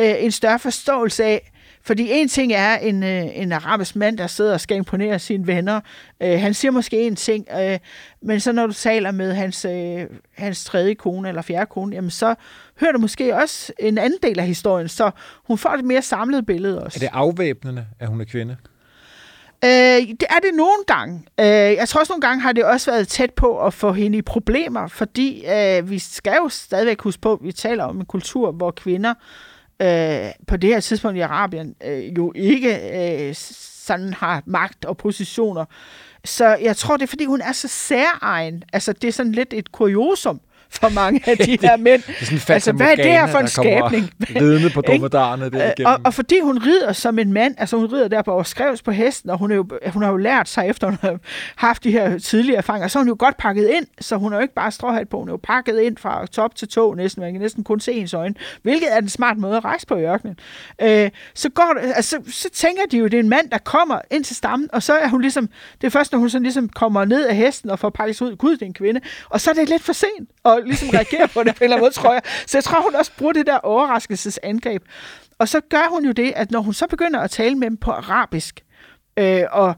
øh, 0.00 0.14
en 0.18 0.30
større 0.30 0.58
forståelse 0.58 1.24
af, 1.24 1.50
fordi 1.82 2.08
en 2.10 2.28
ting 2.28 2.52
er 2.52 2.76
en, 2.76 3.02
øh, 3.02 3.24
en 3.34 3.52
arabisk 3.52 3.96
mand, 3.96 4.18
der 4.18 4.26
sidder 4.26 4.52
og 4.52 4.60
skal 4.60 4.76
imponere 4.76 5.18
sine 5.18 5.46
venner. 5.46 5.80
Øh, 6.22 6.40
han 6.40 6.54
siger 6.54 6.72
måske 6.72 7.06
en 7.06 7.16
ting, 7.16 7.46
øh, 7.60 7.78
men 8.22 8.40
så 8.40 8.52
når 8.52 8.66
du 8.66 8.72
taler 8.72 9.10
med 9.10 9.34
hans, 9.34 9.64
øh, 9.64 10.06
hans 10.32 10.64
tredje 10.64 10.94
kone 10.94 11.28
eller 11.28 11.42
fjerde 11.42 11.66
kone, 11.66 11.94
jamen 11.94 12.10
så 12.10 12.34
hører 12.80 12.92
du 12.92 12.98
måske 12.98 13.36
også 13.36 13.72
en 13.78 13.98
anden 13.98 14.18
del 14.22 14.38
af 14.38 14.46
historien, 14.46 14.88
så 14.88 15.10
hun 15.44 15.58
får 15.58 15.70
et 15.70 15.84
mere 15.84 16.02
samlet 16.02 16.46
billede 16.46 16.82
også. 16.82 16.98
Er 16.98 17.08
det 17.08 17.10
afvæbnende, 17.12 17.86
at 17.98 18.08
hun 18.08 18.20
er 18.20 18.24
kvinde? 18.24 18.56
Øh, 19.64 20.08
det 20.08 20.26
er 20.30 20.40
det 20.42 20.54
nogle 20.54 20.84
gange. 20.86 21.22
Øh, 21.40 21.46
jeg 21.46 21.88
tror 21.88 22.00
også 22.00 22.12
nogle 22.12 22.20
gange 22.20 22.42
har 22.42 22.52
det 22.52 22.64
også 22.64 22.90
været 22.90 23.08
tæt 23.08 23.30
på 23.30 23.66
at 23.66 23.74
få 23.74 23.92
hende 23.92 24.18
i 24.18 24.22
problemer, 24.22 24.86
fordi 24.86 25.44
øh, 25.46 25.90
vi 25.90 25.98
skal 25.98 26.36
jo 26.42 26.48
stadigvæk 26.48 27.02
huske 27.02 27.20
på, 27.20 27.32
at 27.32 27.38
vi 27.42 27.52
taler 27.52 27.84
om 27.84 27.98
en 27.98 28.06
kultur, 28.06 28.52
hvor 28.52 28.70
kvinder 28.70 29.14
øh, 29.82 30.30
på 30.46 30.56
det 30.56 30.70
her 30.70 30.80
tidspunkt 30.80 31.18
i 31.18 31.20
Arabien 31.20 31.74
øh, 31.84 32.16
jo 32.18 32.32
ikke 32.36 32.78
øh, 33.28 33.34
sådan 33.86 34.12
har 34.12 34.42
magt 34.46 34.84
og 34.84 34.96
positioner. 34.96 35.64
Så 36.24 36.56
jeg 36.56 36.76
tror, 36.76 36.96
det 36.96 37.02
er, 37.02 37.06
fordi 37.06 37.24
hun 37.24 37.40
er 37.40 37.52
så 37.52 37.68
særegen. 37.68 38.62
Altså, 38.72 38.92
det 38.92 39.08
er 39.08 39.12
sådan 39.12 39.32
lidt 39.32 39.52
et 39.52 39.72
kuriosum 39.72 40.40
for 40.70 40.88
mange 40.88 41.22
af 41.30 41.36
de 41.36 41.58
her 41.62 41.76
mænd. 41.76 42.02
det 42.06 42.20
er 42.20 42.24
sådan 42.24 42.54
altså, 42.54 42.72
hvad 42.72 42.86
er 42.86 42.94
det 42.94 43.04
her 43.04 43.26
for 43.26 43.38
en 43.38 43.48
skabning? 43.48 44.10
Ridende 44.20 44.70
på 44.70 44.80
dromedaren 44.80 45.40
det 45.40 45.54
øh, 45.54 45.86
og, 45.86 46.00
og 46.04 46.14
fordi 46.14 46.40
hun 46.40 46.58
rider 46.58 46.92
som 46.92 47.18
en 47.18 47.32
mand, 47.32 47.54
altså 47.58 47.76
hun 47.76 47.86
rider 47.86 48.08
der 48.08 48.22
på 48.22 48.42
skrevs 48.42 48.82
på 48.82 48.90
hesten, 48.90 49.30
og 49.30 49.38
hun, 49.38 49.50
er 49.50 49.54
jo, 49.54 49.66
hun 49.92 50.02
har 50.02 50.10
jo 50.10 50.16
lært 50.16 50.48
sig, 50.48 50.68
efter 50.68 50.86
hun 50.86 50.98
har 51.00 51.18
haft 51.56 51.84
de 51.84 51.90
her 51.90 52.18
tidligere 52.18 52.58
erfaringer, 52.58 52.88
så 52.88 52.98
er 52.98 53.00
hun 53.00 53.08
jo 53.08 53.16
godt 53.18 53.36
pakket 53.36 53.70
ind, 53.70 53.86
så 54.00 54.16
hun 54.16 54.32
er 54.32 54.36
jo 54.36 54.42
ikke 54.42 54.54
bare 54.54 54.70
stråhat 54.70 55.08
på, 55.08 55.18
hun 55.18 55.28
er 55.28 55.32
jo 55.32 55.40
pakket 55.42 55.80
ind 55.80 55.96
fra 55.96 56.26
top 56.26 56.54
til 56.54 56.68
tå 56.68 56.94
næsten, 56.94 57.22
man 57.22 57.32
kan 57.32 57.40
næsten 57.40 57.64
kun 57.64 57.80
se 57.80 57.92
ens 57.92 58.14
øjne, 58.14 58.34
hvilket 58.62 58.96
er 58.96 59.00
den 59.00 59.08
smart 59.08 59.36
måde 59.36 59.56
at 59.56 59.64
rejse 59.64 59.86
på 59.86 59.96
i 59.96 60.02
ørkenen. 60.02 60.38
Øh, 60.82 61.10
så, 61.34 61.48
går, 61.48 61.74
altså, 61.94 62.20
så 62.26 62.48
tænker 62.52 62.82
de 62.90 62.98
jo, 62.98 63.04
det 63.04 63.14
er 63.14 63.20
en 63.20 63.28
mand, 63.28 63.50
der 63.50 63.58
kommer 63.58 63.98
ind 64.10 64.24
til 64.24 64.36
stammen, 64.36 64.68
og 64.72 64.82
så 64.82 64.92
er 64.92 65.08
hun 65.08 65.20
ligesom, 65.20 65.48
det 65.80 65.86
er 65.86 65.90
først, 65.90 66.12
når 66.12 66.18
hun 66.18 66.30
sådan 66.30 66.42
ligesom 66.42 66.68
kommer 66.68 67.04
ned 67.04 67.26
af 67.26 67.36
hesten 67.36 67.70
og 67.70 67.78
får 67.78 67.90
pakket 67.90 68.22
ud, 68.22 68.36
gud, 68.36 68.52
det 68.52 68.62
er 68.62 68.66
en 68.66 68.74
kvinde, 68.74 69.00
og 69.28 69.40
så 69.40 69.50
er 69.50 69.54
det 69.54 69.68
lidt 69.68 69.82
for 69.82 69.92
sent, 69.92 70.30
og 70.44 70.53
ligesom 70.58 70.88
reagere 70.88 71.28
på 71.28 71.42
det 71.42 71.54
på 71.54 71.58
en 71.60 71.64
eller 71.64 71.76
anden 71.76 71.80
måde, 71.80 71.90
tror 71.94 72.12
jeg. 72.12 72.22
Så 72.46 72.58
jeg 72.58 72.64
tror, 72.64 72.82
hun 72.82 72.94
også 72.94 73.12
bruger 73.18 73.32
det 73.32 73.46
der 73.46 73.58
overraskelsesangreb. 73.58 74.82
Og 75.38 75.48
så 75.48 75.60
gør 75.70 75.88
hun 75.90 76.04
jo 76.04 76.12
det, 76.12 76.32
at 76.36 76.50
når 76.50 76.60
hun 76.60 76.74
så 76.74 76.86
begynder 76.86 77.20
at 77.20 77.30
tale 77.30 77.54
med 77.54 77.70
dem 77.70 77.76
på 77.76 77.90
arabisk, 77.90 78.60
øh, 79.16 79.42
og, 79.52 79.74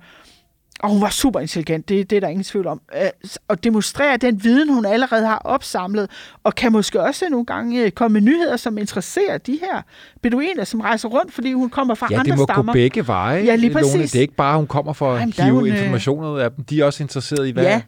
og 0.81 0.91
hun 0.91 1.01
var 1.01 1.09
super 1.09 1.41
intelligent, 1.41 1.89
det, 1.89 2.11
det 2.11 2.17
er 2.17 2.21
der 2.21 2.29
ingen 2.29 2.45
tvivl 2.45 2.67
om, 2.67 2.81
øh, 3.03 3.09
og 3.49 3.65
demonstrerer 3.65 4.17
den 4.17 4.45
viden, 4.45 4.75
hun 4.75 4.85
allerede 4.85 5.27
har 5.27 5.39
opsamlet, 5.39 6.11
og 6.45 6.55
kan 6.55 6.73
måske 6.73 7.01
også 7.01 7.29
nogle 7.31 7.47
gange 7.47 7.85
øh, 7.85 7.91
komme 7.91 8.13
med 8.13 8.21
nyheder, 8.21 8.57
som 8.57 8.79
interesserer 8.79 9.39
de 9.39 9.59
her 9.61 9.83
beduiner, 10.23 10.65
som 10.65 10.81
rejser 10.81 11.09
rundt, 11.09 11.33
fordi 11.33 11.53
hun 11.53 11.71
kommer 11.71 11.95
fra 11.95 12.09
ja, 12.11 12.19
andre 12.19 12.37
stammer. 12.37 12.43
Ja, 12.49 12.57
det 12.57 12.65
må 12.65 12.73
gå 12.73 12.73
begge 12.73 13.07
veje, 13.07 13.45
ja, 13.45 13.55
lige 13.55 13.73
Lone. 13.73 14.03
Det 14.03 14.15
er 14.15 14.21
ikke 14.21 14.35
bare, 14.35 14.57
hun 14.57 14.67
kommer 14.67 14.93
for 14.93 15.15
at 15.15 15.21
Jamen, 15.21 15.33
hive 15.33 15.53
hun, 15.53 15.67
informationer 15.67 16.31
ud 16.31 16.39
af 16.39 16.53
dem. 16.53 16.65
De 16.65 16.81
er 16.81 16.85
også 16.85 17.03
interesserede 17.03 17.49
i, 17.49 17.53
hvad, 17.53 17.65
ja. 17.65 17.81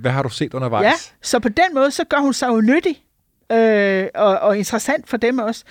Hvad 0.00 0.10
har 0.10 0.22
du 0.22 0.28
set 0.28 0.54
undervejs? 0.54 0.84
Ja, 0.84 0.92
så 1.22 1.38
på 1.38 1.48
den 1.48 1.74
måde, 1.74 1.90
så 1.90 2.04
gør 2.04 2.18
hun 2.18 2.32
sig 2.32 2.48
jo 2.48 2.60
nyttig 2.60 3.04
øh, 3.52 4.08
og, 4.14 4.38
og 4.38 4.58
interessant 4.58 5.08
for 5.08 5.16
dem 5.16 5.38
også. 5.38 5.64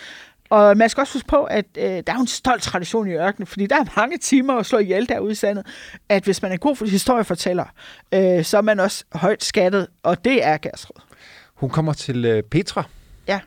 Og 0.50 0.78
man 0.78 0.90
skal 0.90 1.02
også 1.02 1.14
huske 1.14 1.28
på, 1.28 1.44
at 1.44 1.66
øh, 1.78 1.84
der 1.84 2.04
er 2.08 2.14
jo 2.14 2.22
en 2.22 2.28
stolt 2.28 2.62
tradition 2.62 3.08
i 3.08 3.14
ørkenen, 3.14 3.48
fordi 3.48 3.68
der 3.68 3.76
er 3.76 3.86
mange 3.98 4.18
timer 4.18 4.54
at 4.54 4.66
slå 4.66 4.78
ihjel 4.80 5.10
derude 5.10 5.32
i 5.32 5.36
sandet, 5.36 5.66
at 6.10 6.24
hvis 6.24 6.42
man 6.42 6.52
er 6.52 6.58
god 6.58 6.76
for 6.76 6.86
historiefortæller, 6.86 7.66
øh, 8.14 8.44
så 8.44 8.58
er 8.58 8.62
man 8.62 8.80
også 8.80 9.04
højt 9.14 9.44
skattet, 9.44 9.88
og 10.04 10.26
det 10.26 10.46
er 10.46 10.58
Gersrud. 10.58 11.02
Hun 11.54 11.70
kommer 11.70 11.94
til 11.94 12.26
øh, 12.26 12.44
Petra, 12.44 12.84
ja. 13.28 13.40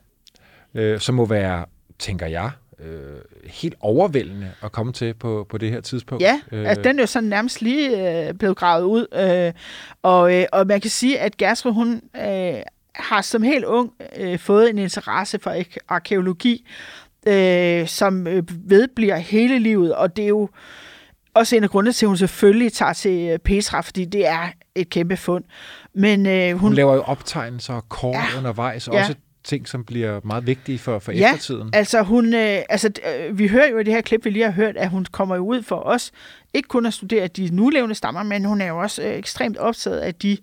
øh, 0.75 1.01
som 1.01 1.15
må 1.15 1.27
være, 1.27 1.65
tænker 1.99 2.27
jeg, 2.27 2.51
øh, 2.85 3.21
helt 3.45 3.75
overvældende 3.81 4.51
at 4.63 4.73
komme 4.73 4.93
til 4.93 5.15
på, 5.15 5.47
på 5.51 5.59
det 5.59 5.71
her 5.71 5.81
tidspunkt. 5.81 6.23
Ja, 6.23 6.41
øh, 6.53 6.69
altså 6.69 6.83
den 6.83 6.99
er 6.99 7.03
jo 7.03 7.07
sådan 7.07 7.29
nærmest 7.29 7.63
lige 7.63 8.27
øh, 8.29 8.35
blevet 8.35 8.57
gravet 8.57 8.85
ud, 8.85 9.07
øh, 9.15 9.53
og, 10.03 10.35
øh, 10.35 10.45
og 10.53 10.67
man 10.67 10.81
kan 10.81 10.91
sige, 10.91 11.21
at 11.21 11.37
Gersrud, 11.37 11.73
hun 11.73 12.01
øh, 12.17 12.63
har 12.95 13.23
som 13.23 13.43
helt 13.43 13.65
ung 13.65 13.93
øh, 14.17 14.39
fået 14.39 14.71
en 14.71 14.79
interesse 14.79 15.39
for 15.39 15.55
arkeologi, 15.89 16.69
øh, 17.27 17.89
som 17.89 18.27
øh, 18.27 18.43
vedbliver 18.49 19.17
hele 19.17 19.59
livet, 19.59 19.95
og 19.95 20.17
det 20.17 20.25
er 20.25 20.29
jo 20.29 20.49
også 21.35 21.57
en 21.57 21.65
af 21.65 21.71
grundene 21.71 21.93
til, 21.93 22.07
at 22.07 22.09
hun 22.09 22.17
selvfølgelig 22.17 22.73
tager 22.73 22.93
til 22.93 23.31
øh, 23.31 23.39
Petra, 23.39 23.81
fordi 23.81 24.05
det 24.05 24.27
er 24.27 24.49
et 24.75 24.91
kæmpe 24.91 25.17
fund. 25.17 25.45
Men, 25.95 26.27
øh, 26.27 26.51
hun, 26.51 26.59
hun 26.59 26.75
laver 26.75 26.95
jo 26.95 27.03
optegnelser 27.03 27.75
og 27.75 27.89
kort 27.89 28.15
ja, 28.15 28.39
undervejs, 28.39 28.89
ja. 28.89 29.01
også 29.01 29.15
ting, 29.45 29.69
som 29.69 29.85
bliver 29.85 30.21
meget 30.25 30.47
vigtige 30.47 30.79
for, 30.79 30.99
for 30.99 31.13
ja, 31.13 31.35
eftertiden. 31.35 31.71
altså 31.73 32.03
hun, 32.03 32.35
øh, 32.35 32.63
altså 32.69 32.91
øh, 33.19 33.39
vi 33.39 33.49
hører 33.49 33.71
jo 33.71 33.79
i 33.79 33.83
det 33.83 33.95
her 33.95 34.01
klip, 34.01 34.25
vi 34.25 34.31
lige 34.31 34.45
har 34.45 34.53
hørt, 34.53 34.77
at 34.77 34.89
hun 34.89 35.07
kommer 35.13 35.37
jo 35.37 35.47
ud 35.47 35.63
for 35.63 35.77
os, 35.77 36.13
ikke 36.55 36.69
kun 36.69 36.87
at 36.87 36.95
studere 36.95 37.27
de 37.27 37.49
nulevende 37.53 37.95
stammer, 37.95 38.23
men 38.23 38.45
hun 38.45 38.61
er 38.61 38.67
jo 38.67 38.79
også 38.79 39.03
øh, 39.03 39.15
ekstremt 39.15 39.57
optaget 39.57 39.99
af 39.99 40.15
de 40.15 40.37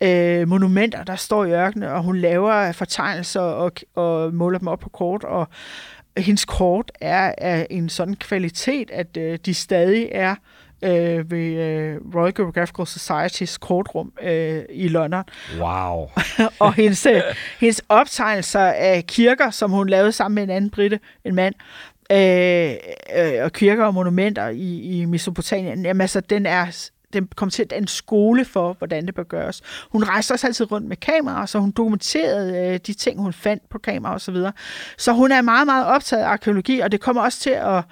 øh, 0.00 0.48
monumenter, 0.48 1.04
der 1.04 1.16
står 1.16 1.44
i 1.44 1.52
ørkenen, 1.52 1.88
og 1.88 2.02
hun 2.02 2.16
laver 2.16 2.72
fortegnelser 2.72 3.40
og, 3.40 3.72
og 3.94 4.34
måler 4.34 4.58
dem 4.58 4.68
op 4.68 4.80
på 4.80 4.88
kort, 4.88 5.24
og 5.24 5.48
hendes 6.16 6.44
kort 6.44 6.92
er 7.00 7.34
af 7.38 7.66
en 7.70 7.88
sådan 7.88 8.14
kvalitet, 8.14 8.90
at 8.90 9.16
øh, 9.16 9.38
de 9.46 9.54
stadig 9.54 10.08
er 10.12 10.30
øh, 10.30 10.36
ved 10.82 11.54
øh, 11.54 11.96
Royal 12.14 12.34
Geographical 12.34 12.84
Society's 12.84 13.58
kortrum 13.58 14.12
øh, 14.22 14.62
i 14.70 14.88
London. 14.88 15.24
Wow. 15.60 16.10
og 16.60 16.74
hendes, 16.74 17.06
øh, 17.06 17.22
hendes 17.60 17.82
optegnelser 17.88 18.60
af 18.60 19.04
kirker, 19.06 19.50
som 19.50 19.70
hun 19.70 19.88
lavede 19.88 20.12
sammen 20.12 20.34
med 20.34 20.42
en 20.42 20.50
anden 20.50 20.70
britte, 20.70 21.00
en 21.24 21.34
mand, 21.34 21.54
øh, 22.12 22.74
øh, 23.16 23.44
og 23.44 23.52
kirker 23.52 23.84
og 23.84 23.94
monumenter 23.94 24.48
i, 24.48 24.80
i 24.80 25.04
Mesopotamien, 25.04 25.84
jamen 25.84 26.00
altså, 26.00 26.20
den 26.20 26.46
er 26.46 26.88
den 27.12 27.28
kom 27.36 27.50
til 27.50 27.62
at 27.62 27.72
en 27.72 27.86
skole 27.86 28.44
for, 28.44 28.72
hvordan 28.72 29.06
det 29.06 29.14
bør 29.14 29.22
gøres. 29.22 29.62
Hun 29.92 30.04
rejste 30.04 30.32
også 30.32 30.46
altid 30.46 30.72
rundt 30.72 30.88
med 30.88 30.96
kameraer, 30.96 31.46
så 31.46 31.58
hun 31.58 31.70
dokumenterede 31.70 32.72
øh, 32.74 32.80
de 32.86 32.94
ting, 32.94 33.20
hun 33.20 33.32
fandt 33.32 33.68
på 33.68 33.78
kamera 33.78 34.12
og 34.12 34.20
så 34.20 34.32
videre. 34.32 34.52
Så 34.98 35.12
hun 35.12 35.32
er 35.32 35.42
meget, 35.42 35.66
meget 35.66 35.86
optaget 35.86 36.22
af 36.22 36.28
arkeologi, 36.28 36.80
og 36.80 36.92
det 36.92 37.00
kommer 37.00 37.22
også 37.22 37.40
til 37.40 37.50
at... 37.50 37.84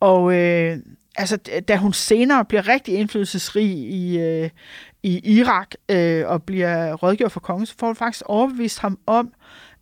Og, 0.00 0.34
øh, 0.34 0.78
altså, 1.16 1.36
da 1.68 1.76
hun 1.76 1.92
senere 1.92 2.44
bliver 2.44 2.68
rigtig 2.68 2.94
indflydelsesrig 2.94 3.68
i, 3.68 4.18
øh, 4.18 4.50
i 5.02 5.38
Irak 5.38 5.74
øh, 5.88 6.28
og 6.28 6.42
bliver 6.42 6.94
rådgiver 6.94 7.28
for 7.28 7.40
kongen, 7.40 7.66
så 7.66 7.74
får 7.78 7.86
hun 7.86 7.96
faktisk 7.96 8.22
overbevist 8.26 8.78
ham 8.78 8.98
om, 9.06 9.32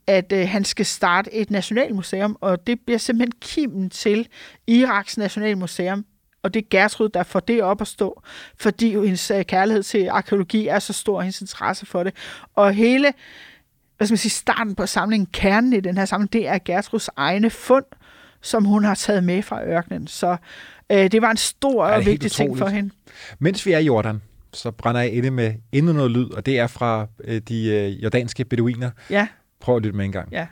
at 0.06 0.32
øh, 0.32 0.48
han 0.48 0.64
skal 0.64 0.86
starte 0.86 1.34
et 1.34 1.50
nationalmuseum, 1.50 2.36
og 2.40 2.66
det 2.66 2.80
bliver 2.80 2.98
simpelthen 2.98 3.32
kimen 3.40 3.90
til 3.90 4.28
Iraks 4.66 5.18
nationalmuseum, 5.18 6.04
og 6.42 6.54
det 6.54 6.62
er 6.62 6.66
Gertrud, 6.70 7.08
der 7.08 7.22
får 7.22 7.40
det 7.40 7.62
op 7.62 7.80
at 7.80 7.86
stå, 7.86 8.22
fordi 8.60 8.92
hendes 8.92 9.30
øh, 9.30 9.44
kærlighed 9.44 9.82
til 9.82 10.08
arkeologi 10.08 10.66
er 10.66 10.78
så 10.78 10.92
stor, 10.92 11.16
og 11.16 11.22
hendes 11.22 11.40
interesse 11.40 11.86
for 11.86 12.02
det. 12.02 12.14
Og 12.54 12.72
hele, 12.72 13.12
hvad 13.96 14.06
skal 14.06 14.12
man 14.12 14.18
sige, 14.18 14.32
starten 14.32 14.74
på 14.74 14.86
samlingen, 14.86 15.26
kernen 15.32 15.72
i 15.72 15.80
den 15.80 15.98
her 15.98 16.04
samling, 16.04 16.32
det 16.32 16.48
er 16.48 16.58
Gertruds 16.64 17.10
egne 17.16 17.50
fund, 17.50 17.84
som 18.42 18.64
hun 18.64 18.84
har 18.84 18.94
taget 18.94 19.24
med 19.24 19.42
fra 19.42 19.64
ørkenen. 19.64 20.06
Så 20.06 20.36
øh, 20.92 21.10
det 21.12 21.22
var 21.22 21.30
en 21.30 21.36
stor 21.36 21.84
og 21.84 22.06
vigtig 22.06 22.32
ting 22.32 22.58
for 22.58 22.66
hende. 22.66 22.90
Mens 23.38 23.66
vi 23.66 23.72
er 23.72 23.78
i 23.78 23.84
Jordan, 23.84 24.22
så 24.52 24.70
brænder 24.70 25.00
jeg 25.00 25.12
inde 25.12 25.30
med 25.30 25.54
endnu 25.72 25.92
noget 25.92 26.10
lyd, 26.10 26.30
og 26.30 26.46
det 26.46 26.58
er 26.58 26.66
fra 26.66 27.06
øh, 27.24 27.40
de 27.48 27.68
øh, 27.68 28.02
jordanske 28.02 28.44
beduiner. 28.44 28.90
Ja. 29.10 29.28
Prøv 29.60 29.76
at 29.76 29.82
lytte 29.82 29.96
med 29.96 30.04
en 30.04 30.12
gang. 30.12 30.28
Ja. 30.32 30.46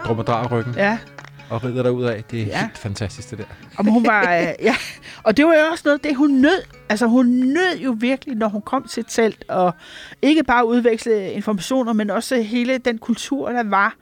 Øh, 0.00 0.06
dromedarryggen. 0.06 0.74
Ja. 0.74 0.98
Og 1.50 1.64
rider 1.64 1.82
derud 1.82 2.04
af. 2.04 2.24
Det 2.30 2.42
er 2.42 2.46
ja. 2.46 2.60
helt 2.60 2.78
fantastisk, 2.78 3.30
det 3.30 3.38
der. 3.38 3.44
Og 3.78 3.84
hun 3.84 4.06
var, 4.06 4.22
øh, 4.22 4.48
ja. 4.62 4.76
Og 5.22 5.36
det 5.36 5.46
var 5.46 5.54
jo 5.54 5.60
også 5.70 5.82
noget, 5.84 6.04
det 6.04 6.16
hun 6.16 6.30
nød. 6.30 6.62
Altså 6.88 7.06
hun 7.06 7.26
nød 7.26 7.78
jo 7.78 7.96
virkelig, 8.00 8.36
når 8.36 8.48
hun 8.48 8.62
kom 8.62 8.88
til 8.88 9.04
telt, 9.08 9.44
og 9.48 9.74
ikke 10.22 10.44
bare 10.44 10.66
udveksle 10.66 11.32
informationer, 11.32 11.92
men 11.92 12.10
også 12.10 12.42
hele 12.42 12.78
den 12.78 12.98
kultur, 12.98 13.50
der 13.50 13.64
var 13.64 13.94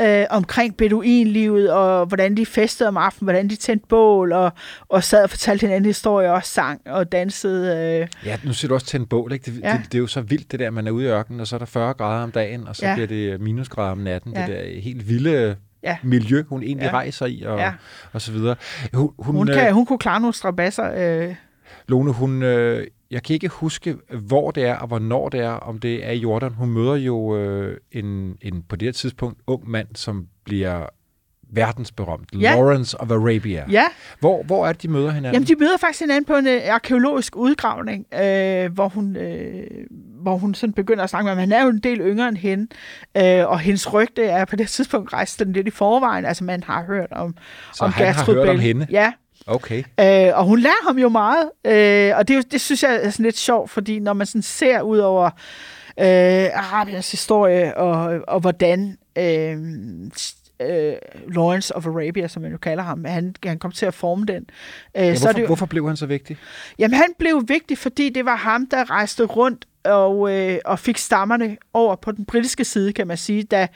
øh, 0.00 0.26
omkring 0.30 0.76
beduinlivet, 0.76 1.72
og 1.72 2.06
hvordan 2.06 2.36
de 2.36 2.46
festede 2.46 2.88
om 2.88 2.96
aftenen, 2.96 3.26
hvordan 3.26 3.48
de 3.50 3.56
tændte 3.56 3.86
bål, 3.88 4.32
og, 4.32 4.52
og 4.88 5.04
sad 5.04 5.22
og 5.24 5.30
fortalte 5.30 5.66
hinanden 5.66 5.86
historier, 5.86 6.30
og 6.30 6.44
sang 6.44 6.80
og 6.86 7.12
dansede. 7.12 8.00
Øh. 8.02 8.08
Ja, 8.26 8.36
nu 8.44 8.52
siger 8.52 8.68
du 8.68 8.74
også 8.74 8.86
tændt 8.86 9.08
bål, 9.08 9.32
ikke? 9.32 9.50
Det, 9.50 9.60
Ja. 9.62 9.72
det, 9.72 9.92
det, 9.92 9.94
er 9.98 10.02
jo 10.02 10.06
så 10.06 10.20
vildt, 10.20 10.52
det 10.52 10.60
der, 10.60 10.70
man 10.70 10.86
er 10.86 10.90
ude 10.90 11.04
i 11.04 11.08
ørkenen, 11.08 11.40
og 11.40 11.46
så 11.46 11.56
er 11.56 11.58
der 11.58 11.66
40 11.66 11.94
grader 11.94 12.22
om 12.22 12.30
dagen, 12.30 12.68
og 12.68 12.76
så 12.76 12.86
Ja. 12.86 12.94
bliver 12.94 13.06
det 13.06 13.40
minusgrader 13.40 13.90
om 13.90 13.98
natten. 13.98 14.32
Ja. 14.32 14.40
Det 14.40 14.48
der 14.48 14.80
helt 14.80 15.08
vilde 15.08 15.56
Ja. 15.82 15.96
miljø, 16.02 16.42
hun 16.48 16.62
egentlig 16.62 16.86
Ja. 16.86 16.92
rejser 16.92 17.26
i, 17.26 17.42
og, 17.46 17.58
Ja. 17.58 17.72
og 18.12 18.20
så 18.20 18.32
videre. 18.32 18.56
Hun, 18.94 19.10
hun, 19.18 19.34
Hun, 19.34 19.48
øh, 19.48 19.54
kan, 19.54 19.72
hun 19.74 19.86
kunne 19.86 19.98
klare 19.98 20.20
nogle 20.20 20.34
strabasser. 20.34 20.92
Øh. 21.22 21.34
Lone, 21.88 22.12
hun, 22.12 22.42
øh, 22.42 22.86
jeg 23.10 23.22
kan 23.22 23.34
ikke 23.34 23.48
huske, 23.48 23.96
hvor 24.26 24.50
det 24.50 24.64
er 24.64 24.74
og 24.74 24.88
hvornår 24.88 25.28
det 25.28 25.40
er, 25.40 25.50
om 25.50 25.78
det 25.78 26.06
er 26.06 26.10
i 26.10 26.18
Jordan. 26.18 26.52
Hun 26.52 26.70
møder 26.70 26.96
jo 26.96 27.36
øh, 27.36 27.76
en, 27.92 28.36
en, 28.42 28.62
på 28.68 28.76
det 28.76 28.86
her 28.86 28.92
tidspunkt, 28.92 29.40
ung 29.46 29.70
mand, 29.70 29.88
som 29.94 30.26
bliver 30.44 30.86
verdensberømt. 31.52 32.28
Ja. 32.40 32.54
Lawrence 32.54 33.00
of 33.00 33.10
Arabia. 33.10 33.64
Ja. 33.70 33.84
Hvor, 34.20 34.42
hvor 34.42 34.66
er 34.66 34.72
det, 34.72 34.82
de 34.82 34.88
møder 34.88 35.10
hinanden? 35.10 35.32
Jamen, 35.32 35.48
de 35.48 35.54
møder 35.60 35.76
faktisk 35.76 36.00
hinanden 36.00 36.24
på 36.24 36.34
en 36.36 36.46
øh, 36.46 36.60
arkeologisk 36.70 37.36
udgravning, 37.36 38.06
øh, 38.14 38.72
hvor, 38.72 38.88
hun, 38.88 39.16
øh, 39.16 39.66
hvor 40.22 40.36
hun 40.36 40.54
sådan 40.54 40.72
begynder 40.72 41.04
at 41.04 41.10
snakke 41.10 41.24
med 41.24 41.30
ham. 41.30 41.38
Han 41.38 41.52
er 41.52 41.62
jo 41.62 41.68
en 41.68 41.78
del 41.78 42.00
yngre 42.00 42.28
end 42.28 42.36
hende, 42.36 42.66
øh, 43.16 43.48
og 43.50 43.58
hendes 43.58 43.92
rygte 43.92 44.24
er 44.24 44.44
på 44.44 44.56
det 44.56 44.68
tidspunkt 44.68 45.12
rejst 45.12 45.38
sådan 45.38 45.52
lidt 45.52 45.66
i 45.66 45.70
forvejen. 45.70 46.24
Altså, 46.24 46.44
man 46.44 46.62
har 46.62 46.84
hørt 46.84 47.12
om, 47.12 47.34
Så 47.74 47.84
om 47.84 47.92
han 47.92 48.14
har 48.14 48.32
hørt 48.32 48.48
om 48.48 48.58
hende? 48.58 48.86
Ja, 48.90 49.12
Okay. 49.50 49.82
Øh, 50.00 50.38
og 50.38 50.44
hun 50.44 50.60
lærer 50.60 50.86
ham 50.86 50.98
jo 50.98 51.08
meget, 51.08 51.50
øh, 51.66 52.12
og 52.16 52.28
det, 52.28 52.52
det 52.52 52.60
synes 52.60 52.82
jeg 52.82 53.00
er 53.02 53.10
sådan 53.10 53.24
lidt 53.24 53.38
sjovt, 53.38 53.70
fordi 53.70 53.98
når 53.98 54.12
man 54.12 54.26
sådan 54.26 54.42
ser 54.42 54.80
ud 54.80 54.98
over 54.98 55.24
øh, 56.00 56.48
Arabiens 56.54 57.10
historie, 57.10 57.76
og, 57.76 58.20
og 58.28 58.40
hvordan 58.40 58.98
øh, 59.18 59.58
øh, 60.60 60.94
Lawrence 61.34 61.76
of 61.76 61.86
Arabia, 61.86 62.28
som 62.28 62.42
man 62.42 62.52
jo 62.52 62.58
kalder 62.58 62.82
ham, 62.82 63.04
han, 63.04 63.34
han 63.44 63.58
kom 63.58 63.72
til 63.72 63.86
at 63.86 63.94
forme 63.94 64.24
den. 64.26 64.46
Øh, 64.96 65.02
Ja, 65.02 65.14
så 65.14 65.20
hvorfor, 65.20 65.32
det 65.32 65.42
jo, 65.42 65.46
hvorfor 65.46 65.66
blev 65.66 65.86
han 65.86 65.96
så 65.96 66.06
vigtig? 66.06 66.36
Jamen, 66.78 66.94
han 66.94 67.08
blev 67.18 67.44
vigtig, 67.48 67.78
fordi 67.78 68.08
det 68.08 68.24
var 68.24 68.36
ham, 68.36 68.66
der 68.66 68.90
rejste 68.90 69.24
rundt 69.24 69.66
og, 69.84 70.32
øh, 70.36 70.58
og 70.64 70.78
fik 70.78 70.98
stammerne 70.98 71.56
over 71.74 71.96
på 71.96 72.12
den 72.12 72.24
britiske 72.24 72.64
side, 72.64 72.92
kan 72.92 73.06
man 73.06 73.16
sige, 73.16 73.42
da, 73.42 73.68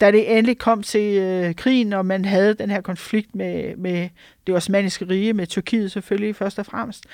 da 0.00 0.10
det 0.12 0.38
endelig 0.38 0.58
kom 0.58 0.82
til 0.82 1.18
øh, 1.18 1.54
krigen, 1.54 1.92
og 1.92 2.06
man 2.06 2.24
havde 2.24 2.54
den 2.54 2.70
her 2.70 2.80
konflikt 2.80 3.34
med, 3.34 3.76
med 3.76 4.08
det 4.46 4.54
osmaniske 4.54 5.08
rige, 5.08 5.32
med 5.32 5.46
Tyrkiet 5.46 5.92
selvfølgelig 5.92 6.36
først 6.36 6.58
og 6.58 6.66
fremmest, 6.66 7.04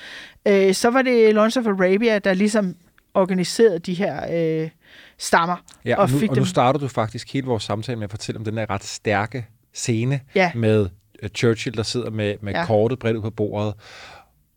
øh, 0.47 0.73
så 0.73 0.89
var 0.89 1.01
det 1.01 1.33
Lawrence 1.35 1.59
of 1.59 1.67
Arabia, 1.67 2.19
der 2.19 2.33
ligesom 2.33 2.75
organiserede 3.13 3.79
de 3.79 3.93
her 3.93 4.21
øh, 4.63 4.69
stammer. 5.17 5.55
Ja, 5.85 5.95
og, 5.95 6.03
og 6.03 6.09
nu, 6.11 6.17
fik 6.17 6.29
og 6.29 6.35
dem, 6.35 6.41
nu 6.41 6.45
starter 6.45 6.79
du 6.79 6.87
faktisk 6.87 7.33
hele 7.33 7.45
vores 7.47 7.63
samtale 7.63 7.95
med 7.95 8.03
at 8.03 8.09
fortælle 8.11 8.39
om 8.39 8.45
den 8.45 8.57
her 8.57 8.69
ret 8.69 8.83
stærke 8.83 9.45
scene 9.73 10.19
Ja. 10.35 10.51
med 10.55 10.81
uh, 11.23 11.29
Churchill, 11.35 11.77
der 11.77 11.83
sidder 11.83 12.09
med, 12.09 12.35
med 12.41 12.53
Ja. 12.53 12.65
kortet 12.65 12.99
bredt 12.99 13.17
ud 13.17 13.21
på 13.21 13.29
bordet. 13.29 13.73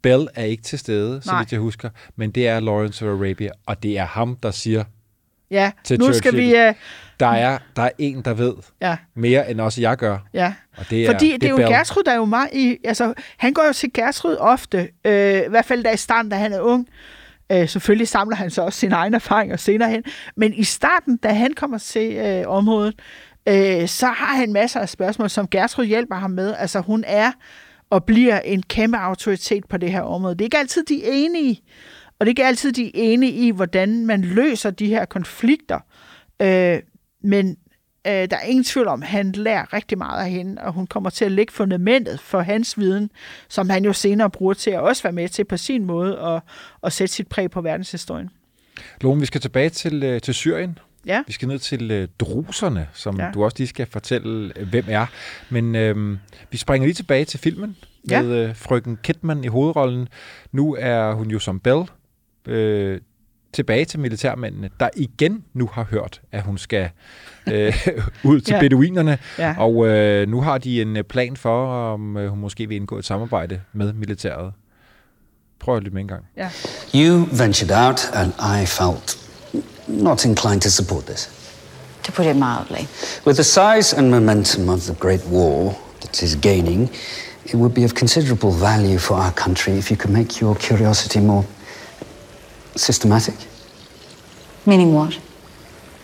Bell 0.03 0.29
er 0.35 0.45
ikke 0.45 0.63
til 0.63 0.79
stede, 0.79 1.23
så 1.23 1.31
Nej. 1.31 1.41
vidt 1.41 1.53
jeg 1.53 1.61
husker, 1.61 1.91
men 2.17 2.31
det 2.31 2.49
er 2.49 2.61
Lawrence 2.61 3.05
of 3.09 3.21
Arabia, 3.21 3.51
og 3.67 3.83
det 3.83 3.99
er 3.99 4.05
ham, 4.07 4.37
der 4.43 4.51
siger, 4.51 4.85
ja, 5.51 5.71
til 5.85 5.99
nu 5.99 6.13
skal 6.13 6.15
Churchill. 6.33 6.53
vi... 6.53 6.57
Øh, 6.57 6.75
der 7.21 7.27
er, 7.27 7.59
der 7.77 7.83
er 7.83 7.91
en, 7.99 8.23
der 8.23 8.35
ved 8.35 8.55
ja, 8.81 8.97
mere, 9.15 9.51
end 9.51 9.61
også 9.61 9.81
jeg 9.81 9.97
gør. 9.97 10.19
ja. 10.35 10.55
Og 10.77 10.91
det 10.91 11.07
er, 11.07 11.13
Fordi 11.13 11.33
det, 11.33 11.41
det 11.41 11.47
er 11.47 11.51
jo 11.51 11.57
Bell. 11.57 11.69
Gertrud, 11.69 12.03
der 12.03 12.13
er 12.13 12.17
jo 12.17 12.25
meget 12.25 12.49
i... 12.53 12.77
Altså, 12.85 13.15
han 13.37 13.53
går 13.53 13.67
jo 13.67 13.73
til 13.73 13.93
Gertrud 13.93 14.37
ofte, 14.41 14.89
øh, 15.05 15.37
i 15.47 15.49
hvert 15.49 15.65
fald 15.65 15.83
da 15.83 15.91
i 15.93 15.97
starten, 15.97 16.31
da 16.31 16.37
han 16.37 16.53
er 16.53 16.61
ung. 16.61 16.89
Øh, 17.53 17.69
selvfølgelig 17.69 18.09
samler 18.09 18.37
han 18.37 18.51
så 18.51 18.63
også 18.63 18.79
sine 18.79 18.95
egne 18.95 19.17
erfaringer 19.17 19.57
senere 19.57 19.91
hen. 19.91 20.03
Men 20.37 20.55
i 20.55 20.65
starten, 20.65 21.17
da 21.17 21.29
han 21.29 21.53
kommer 21.55 21.79
til 21.79 22.13
øh, 22.17 22.49
området, 22.49 22.95
øh, 23.49 23.89
så 23.89 24.07
har 24.07 24.37
han 24.37 24.53
masser 24.53 24.81
af 24.81 24.89
spørgsmål, 24.89 25.31
som 25.31 25.49
Gertrud 25.49 25.85
hjælper 25.85 26.15
ham 26.15 26.31
med. 26.31 26.55
Altså, 26.59 26.81
hun 26.81 27.05
er 27.07 27.33
og 27.91 28.05
bliver 28.05 28.41
en 28.41 28.63
kæmpe 28.63 28.99
autoritet 28.99 29.65
på 29.69 29.77
det 29.77 29.93
her 29.93 30.01
område. 30.01 30.35
Det 30.35 30.41
er 30.41 30.47
ikke 30.47 30.59
altid, 30.59 30.85
de 30.85 31.05
enige, 31.05 31.63
og 32.19 32.27
det 32.27 32.27
er 32.27 32.33
ikke 32.33 32.45
altid, 32.47 32.73
de 32.73 32.97
enige 32.97 33.33
i, 33.33 33.51
hvordan 33.51 34.07
man 34.07 34.21
løser 34.23 34.71
de 34.71 34.87
her 34.87 35.05
konflikter. 35.05 35.81
Øh, 36.43 36.79
men 37.23 37.57
øh, 38.07 38.13
der 38.13 38.37
er 38.37 38.43
ingen 38.47 38.65
tvivl 38.65 38.89
om, 38.89 39.03
at 39.03 39.09
han 39.09 39.33
lærer 39.33 39.73
rigtig 39.73 39.99
meget 39.99 40.25
af 40.25 40.31
hende, 40.31 40.63
og 40.63 40.73
hun 40.73 40.87
kommer 40.87 41.11
til 41.11 41.25
at 41.25 41.33
lægge 41.33 41.53
fundamentet 41.53 42.21
for 42.21 42.41
hans 42.41 42.79
viden, 42.79 43.11
som 43.49 43.69
han 43.71 43.85
jo 43.85 43.93
senere 43.93 44.31
bruger 44.31 44.55
til 44.55 44.71
at 44.71 44.81
også 44.81 45.03
være 45.03 45.13
med 45.13 45.29
til 45.29 45.45
på 45.45 45.57
sin 45.57 45.85
måde 45.85 46.19
at, 46.21 46.43
at 46.83 46.93
sætte 46.93 47.15
sit 47.15 47.29
præg 47.29 47.51
på 47.51 47.61
verdenshistorien. 47.61 48.31
Lone, 49.01 49.21
vi 49.21 49.27
skal 49.27 49.41
tilbage 49.41 49.71
til, 49.71 50.03
øh, 50.03 50.21
til 50.21 50.35
Syrien. 50.35 50.79
Ja. 51.07 51.23
Vi 51.27 51.33
skal 51.33 51.49
ned 51.49 51.59
til 51.59 51.91
øh, 51.91 52.09
druserne, 52.19 52.89
som 52.93 53.17
Ja. 53.19 53.25
ja. 53.25 53.31
du 53.33 53.45
også 53.45 53.55
lige 53.59 53.69
skal 53.69 53.87
fortælle, 53.87 54.53
øh, 54.57 54.69
hvem 54.69 54.85
er. 54.89 55.07
Men 55.51 55.75
øh, 55.75 56.19
vi 56.51 56.57
springer 56.57 56.87
lige 56.87 56.95
tilbage 56.95 57.25
til 57.25 57.41
filmen 57.41 57.77
Ja. 58.11 58.23
med 58.23 58.31
øh, 58.49 58.57
frøken 58.57 58.99
Kidman 59.03 59.45
i 59.45 59.47
hovedrollen. 59.47 60.09
Nu 60.53 60.77
er 60.79 61.13
hun 61.13 61.31
jo 61.31 61.39
som 61.39 61.61
Bell 61.61 61.83
øh, 62.47 63.01
tilbage 63.53 63.85
til 63.85 63.99
militærmændene, 64.01 64.71
der 64.81 64.89
igen 64.97 65.45
nu 65.55 65.71
har 65.73 65.87
hørt, 65.91 66.21
at 66.33 66.43
hun 66.43 66.59
skal 66.59 66.91
øh, 67.47 67.87
ud 68.25 68.41
til 68.41 68.53
Ja. 68.55 68.61
beduinerne. 68.61 69.19
Ja. 69.39 69.55
Og 69.59 69.87
øh, 69.87 70.29
nu 70.29 70.41
har 70.41 70.59
de 70.59 70.83
en 70.83 70.97
øh, 70.97 71.05
plan 71.05 71.37
for, 71.37 71.67
om 71.93 72.17
øh, 72.17 72.29
hun 72.31 72.39
måske 72.39 72.69
vil 72.69 72.77
indgå 72.77 72.99
et 72.99 73.05
samarbejde 73.05 73.61
med 73.73 73.93
militæret. 73.93 74.53
Prøv 75.61 75.77
at 75.77 75.83
lytte 75.83 75.95
med 75.95 76.03
en 76.03 76.09
gang. 76.09 76.25
Ja. 76.37 76.49
You 76.95 77.27
ventured 77.39 77.87
out, 77.87 78.11
and 78.15 78.33
I 78.63 78.67
felt 78.67 79.19
not 79.89 80.25
inclined 80.25 80.61
to 80.61 80.69
support 80.71 81.05
this. 81.05 81.31
To 82.03 82.13
put 82.13 82.27
it 82.27 82.37
mildly. 82.37 82.87
With 83.27 83.37
the 83.37 83.45
size 83.45 83.97
and 83.97 84.11
momentum 84.11 84.69
of 84.69 84.81
the 84.81 84.95
Great 84.95 85.25
War 85.31 85.75
that 86.01 86.23
is 86.23 86.37
gaining, 86.43 86.91
it 87.45 87.55
would 87.55 87.75
be 87.75 87.85
of 87.85 87.91
considerable 87.95 88.51
value 88.53 88.99
for 88.99 89.15
our 89.17 89.33
country 89.33 89.73
if 89.79 89.91
you 89.91 89.97
could 90.01 90.13
make 90.19 90.41
your 90.43 90.55
curiosity 90.55 91.21
more 91.21 91.45
systematic. 92.77 93.35
Meaning 94.65 94.95
what? 94.95 95.19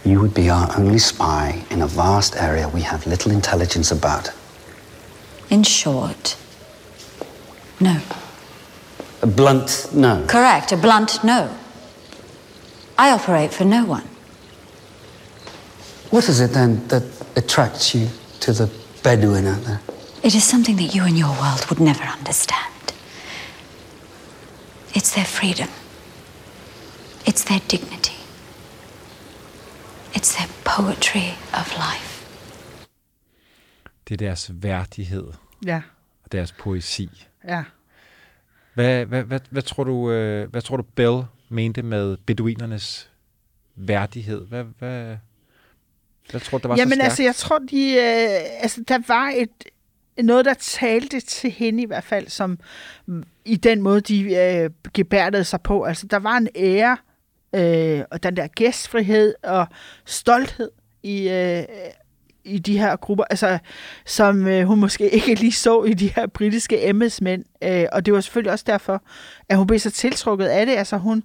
You 0.04 0.20
would 0.20 0.34
be 0.34 0.50
our 0.50 0.68
only 0.76 0.98
spy 0.98 1.64
in 1.70 1.82
a 1.82 1.86
vast 1.86 2.36
area 2.36 2.68
we 2.68 2.80
have 2.82 3.06
little 3.06 3.30
intelligence 3.30 3.90
about. 3.90 4.32
In 5.50 5.62
short, 5.62 6.36
no. 7.78 8.00
A 9.22 9.26
blunt 9.26 9.88
no. 9.94 10.24
Correct, 10.26 10.72
a 10.72 10.76
blunt 10.76 11.22
no. 11.22 11.54
I 12.98 13.10
operate 13.10 13.52
for 13.52 13.64
no 13.64 13.84
one. 13.84 14.04
What 16.10 16.28
is 16.28 16.40
it 16.40 16.52
then 16.52 16.86
that 16.88 17.04
attracts 17.36 17.94
you 17.94 18.08
to 18.40 18.52
the 18.52 18.70
Bedouin 19.02 19.46
out 19.46 19.62
there? 19.64 19.80
It 20.22 20.34
is 20.34 20.44
something 20.44 20.76
that 20.76 20.94
you 20.94 21.04
and 21.04 21.18
your 21.18 21.30
world 21.30 21.66
would 21.68 21.80
never 21.80 22.04
understand. 22.04 22.92
It's 24.94 25.14
their 25.14 25.24
freedom. 25.24 25.68
It's 27.28 27.44
their 27.44 27.60
dignity. 27.70 28.18
It's 30.16 30.36
their 30.36 30.48
poetry 30.64 31.28
of 31.60 31.66
life. 31.76 32.26
Det 34.08 34.14
er 34.14 34.18
deres 34.18 34.50
værdighed 34.54 35.24
Ja, 35.66 35.82
og 36.24 36.32
deres 36.32 36.52
poesi. 36.52 37.26
ja. 37.48 37.64
Hvad, 38.74 39.04
hvad, 39.04 39.22
hvad, 39.22 39.40
hvad, 39.50 39.62
tror 39.62 39.84
du, 39.84 40.10
øh, 40.10 40.50
hvad 40.50 40.62
tror 40.62 40.76
du, 40.76 40.82
Bell 40.82 41.22
mente 41.48 41.82
med 41.82 42.16
beduinernes 42.16 43.10
værdighed? 43.76 44.46
Hvad, 44.46 44.64
hvad, 44.78 45.16
hvad 46.30 46.40
tror 46.40 46.58
du, 46.58 46.62
der 46.62 46.68
var 46.68 46.76
Jamen 46.76 46.90
så 46.90 46.94
stærkt? 46.94 47.04
altså, 47.04 47.22
jeg 47.22 47.34
tror, 47.36 47.58
de, 47.58 47.90
øh, 47.92 48.62
altså, 48.62 48.84
der 48.88 48.98
var 49.08 49.32
et, 49.36 49.50
noget, 50.24 50.44
der 50.44 50.54
talte 50.54 51.20
til 51.20 51.50
hende 51.50 51.82
i 51.82 51.86
hvert 51.86 52.04
fald, 52.04 52.28
som 52.28 52.58
mm, 53.06 53.24
i 53.44 53.56
den 53.56 53.82
måde, 53.82 54.00
de 54.00 54.34
øh, 54.34 54.70
gebærdede 54.94 55.44
sig 55.44 55.60
på. 55.62 55.82
Altså, 55.84 56.06
der 56.06 56.18
var 56.18 56.36
en 56.36 56.48
ære, 56.56 56.96
øh, 57.54 58.00
og 58.10 58.22
den 58.22 58.36
der 58.36 58.46
gæstfrihed 58.46 59.34
og 59.42 59.66
stolthed 60.04 60.70
i, 61.02 61.28
øh, 61.28 61.64
i 62.44 62.58
de 62.58 62.78
her 62.78 62.96
grupper, 62.96 63.24
altså, 63.30 63.58
som 64.06 64.46
øh, 64.46 64.66
hun 64.66 64.80
måske 64.80 65.10
ikke 65.10 65.34
lige 65.34 65.52
så 65.52 65.82
i 65.82 65.94
de 65.94 66.08
her 66.08 66.26
britiske 66.26 66.88
embedsmænd. 66.88 67.44
Øh, 67.62 67.84
og 67.92 68.06
det 68.06 68.14
var 68.14 68.20
selvfølgelig 68.20 68.52
også 68.52 68.64
derfor, 68.68 69.02
at 69.48 69.56
hun 69.56 69.66
blev 69.66 69.78
så 69.78 69.90
tiltrukket 69.90 70.46
af 70.46 70.66
det. 70.66 70.76
Altså, 70.76 70.96
hun, 70.96 71.22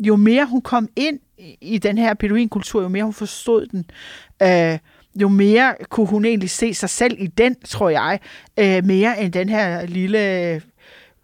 jo 0.00 0.16
mere 0.16 0.46
hun 0.46 0.60
kom 0.60 0.88
ind 0.96 1.18
i, 1.60 1.78
den 1.78 1.98
her 1.98 2.14
beduinkultur, 2.14 2.82
jo 2.82 2.88
mere 2.88 3.04
hun 3.04 3.12
forstod 3.12 3.66
den, 3.66 3.90
øh, 4.42 4.78
jo 5.20 5.28
mere 5.28 5.74
kunne 5.88 6.06
hun 6.06 6.24
egentlig 6.24 6.50
se 6.50 6.74
sig 6.74 6.90
selv 6.90 7.16
i 7.18 7.26
den, 7.26 7.56
tror 7.64 7.88
jeg, 7.88 8.20
øh, 8.58 8.84
mere 8.84 9.20
end 9.20 9.32
den 9.32 9.48
her 9.48 9.86
lille 9.86 10.62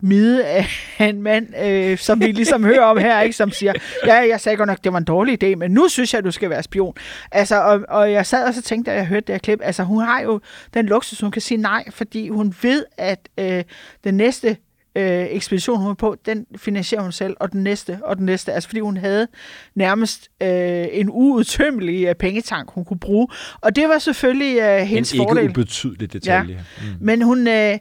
mide 0.02 0.44
af 0.46 0.66
en 1.00 1.22
mand, 1.22 1.46
øh, 1.64 1.98
som 1.98 2.20
vi 2.20 2.26
ligesom 2.26 2.64
hører 2.64 2.84
om 2.84 2.98
her, 2.98 3.20
ikke, 3.20 3.36
som 3.36 3.50
siger, 3.50 3.72
ja, 4.06 4.14
jeg 4.14 4.40
sagde 4.40 4.56
godt 4.56 4.66
nok, 4.66 4.78
det 4.84 4.92
var 4.92 4.98
en 4.98 5.04
dårlig 5.04 5.44
idé, 5.44 5.54
men 5.56 5.70
nu 5.70 5.88
synes 5.88 6.14
jeg, 6.14 6.18
at 6.18 6.24
du 6.24 6.30
skal 6.30 6.50
være 6.50 6.62
spion. 6.62 6.94
Altså, 7.32 7.62
og, 7.62 7.80
og 7.88 8.12
jeg 8.12 8.26
sad 8.26 8.44
og 8.44 8.54
så 8.54 8.62
tænkte, 8.62 8.90
da 8.90 8.96
jeg 8.96 9.06
hørte 9.06 9.26
det 9.26 9.32
her 9.32 9.38
klip, 9.38 9.60
altså 9.62 9.82
hun 9.82 10.02
har 10.02 10.20
jo 10.20 10.40
den 10.74 10.86
luksus, 10.86 11.20
hun 11.20 11.30
kan 11.30 11.42
sige 11.42 11.58
nej, 11.58 11.84
fordi 11.90 12.28
hun 12.28 12.54
ved, 12.62 12.84
at 12.98 13.28
øh, 13.38 13.64
den 14.04 14.14
næste 14.14 14.56
øh, 14.96 15.26
ekspedition, 15.30 15.78
hun 15.78 15.88
var 15.88 15.94
på, 15.94 16.16
den 16.26 16.46
finansierer 16.56 17.02
hun 17.02 17.12
selv, 17.12 17.36
og 17.40 17.52
den 17.52 17.62
næste, 17.62 17.98
og 18.04 18.16
den 18.16 18.26
næste. 18.26 18.52
Altså 18.52 18.68
fordi 18.68 18.80
hun 18.80 18.96
havde 18.96 19.28
nærmest 19.74 20.30
øh, 20.42 20.86
en 20.92 21.08
uudtømmelig 21.10 22.06
øh, 22.06 22.14
pengetank, 22.14 22.70
hun 22.70 22.84
kunne 22.84 22.98
bruge. 22.98 23.28
Og 23.60 23.76
det 23.76 23.88
var 23.88 23.98
selvfølgelig 23.98 24.58
øh, 24.58 24.80
hendes 24.80 25.12
en 25.12 25.20
ikke 25.20 25.30
fordel. 25.30 25.50
ubetydelig 25.50 26.12
detalje. 26.12 26.54
Ja. 26.54 26.86
Mm. 26.86 26.96
Men 27.00 27.22
hun... 27.22 27.48
Øh, 27.48 27.78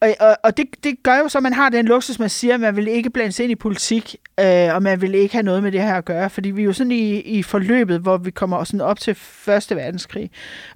og, 0.00 0.14
og, 0.20 0.36
og 0.44 0.56
det, 0.56 0.66
det 0.84 1.02
gør 1.02 1.18
jo 1.18 1.28
så, 1.28 1.38
at 1.38 1.42
man 1.42 1.52
har 1.52 1.68
den 1.68 1.86
luksus, 1.86 2.18
man 2.18 2.28
siger, 2.28 2.54
at 2.54 2.60
man 2.60 2.76
vil 2.76 2.88
ikke 2.88 3.10
blande 3.10 3.32
sig 3.32 3.42
ind 3.44 3.52
i 3.52 3.54
politik, 3.54 4.16
øh, 4.40 4.74
og 4.74 4.82
man 4.82 5.00
vil 5.00 5.14
ikke 5.14 5.34
have 5.34 5.42
noget 5.42 5.62
med 5.62 5.72
det 5.72 5.82
her 5.82 5.94
at 5.94 6.04
gøre, 6.04 6.30
fordi 6.30 6.50
vi 6.50 6.62
er 6.62 6.64
jo 6.64 6.72
sådan 6.72 6.92
i, 6.92 7.20
i 7.20 7.42
forløbet, 7.42 8.00
hvor 8.00 8.16
vi 8.16 8.30
kommer 8.30 8.64
sådan 8.64 8.80
op 8.80 9.00
til 9.00 9.14
Første 9.14 9.76
Verdenskrig. 9.76 10.30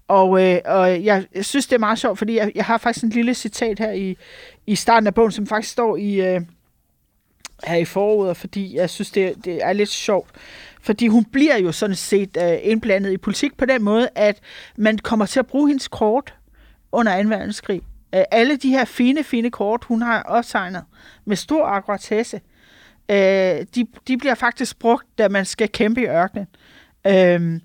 Og, 0.08 0.44
øh, 0.44 0.60
og 0.64 1.04
jeg, 1.04 1.26
jeg 1.34 1.44
synes, 1.44 1.66
det 1.66 1.74
er 1.74 1.78
meget 1.78 1.98
sjovt, 1.98 2.18
fordi 2.18 2.36
jeg, 2.36 2.52
jeg 2.54 2.64
har 2.64 2.78
faktisk 2.78 3.04
en 3.04 3.10
lille 3.10 3.34
citat 3.34 3.78
her 3.78 3.92
i, 3.92 4.16
i 4.66 4.74
starten 4.74 5.06
af 5.06 5.14
bogen, 5.14 5.32
som 5.32 5.46
faktisk 5.46 5.72
står 5.72 5.96
i, 5.96 6.20
øh, 6.20 6.40
her 7.64 7.76
i 7.76 7.84
foråret, 7.84 8.36
fordi 8.36 8.76
jeg 8.76 8.90
synes, 8.90 9.10
det, 9.10 9.44
det 9.44 9.64
er 9.64 9.72
lidt 9.72 9.88
sjovt. 9.88 10.30
Fordi 10.82 11.06
hun 11.06 11.24
bliver 11.24 11.56
jo 11.56 11.72
sådan 11.72 11.96
set 11.96 12.36
øh, 12.42 12.58
indblandet 12.62 13.12
i 13.12 13.16
politik 13.16 13.56
på 13.56 13.64
den 13.64 13.82
måde, 13.82 14.08
at 14.14 14.40
man 14.76 14.98
kommer 14.98 15.26
til 15.26 15.38
at 15.38 15.46
bruge 15.46 15.68
hendes 15.68 15.88
kort 15.88 16.34
under 16.92 17.22
2. 17.22 17.28
verdenskrig. 17.28 17.82
Øh, 18.14 18.22
alle 18.30 18.56
de 18.56 18.70
her 18.70 18.84
fine, 18.84 19.24
fine 19.24 19.50
kort, 19.50 19.84
hun 19.84 20.02
har 20.02 20.22
optegnet 20.22 20.84
med 21.24 21.36
stor 21.36 21.66
akkuratesse, 21.66 22.40
øh, 23.10 23.16
de, 23.74 23.86
de 24.08 24.18
bliver 24.18 24.34
faktisk 24.34 24.78
brugt, 24.78 25.06
da 25.18 25.28
man 25.28 25.44
skal 25.44 25.68
kæmpe 25.68 26.00
i 26.00 26.06
ørkenen. 26.06 26.46
Øh, 27.06 27.60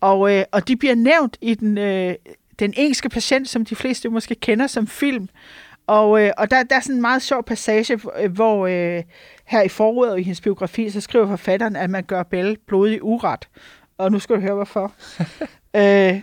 og, 0.00 0.34
øh, 0.34 0.44
og 0.52 0.68
de 0.68 0.76
bliver 0.76 0.94
nævnt 0.94 1.36
i 1.40 1.54
den, 1.54 1.78
øh, 1.78 2.14
den 2.58 2.74
engelske 2.76 3.08
patient, 3.08 3.48
som 3.48 3.64
de 3.64 3.76
fleste 3.76 4.08
måske 4.08 4.34
kender 4.34 4.66
som 4.66 4.86
film. 4.86 5.28
Og, 5.86 6.22
øh, 6.22 6.30
og 6.38 6.50
der, 6.50 6.62
der 6.62 6.76
er 6.76 6.80
sådan 6.80 6.94
en 6.94 7.00
meget 7.00 7.22
sjov 7.22 7.44
passage, 7.44 7.96
hvor 8.28 8.66
øh, 8.66 9.02
her 9.44 9.62
i 9.62 9.68
forordet 9.68 10.18
i 10.18 10.22
hendes 10.22 10.40
biografi, 10.40 10.90
så 10.90 11.00
skriver 11.00 11.26
forfatteren, 11.26 11.76
at 11.76 11.90
man 11.90 12.04
gør 12.04 12.22
Belle 12.22 12.56
blodig 12.66 13.02
uret. 13.02 13.48
Og 13.98 14.12
nu 14.12 14.18
skal 14.18 14.36
du 14.36 14.40
høre, 14.40 14.54
hvorfor. 14.54 14.92
øh, 15.76 16.20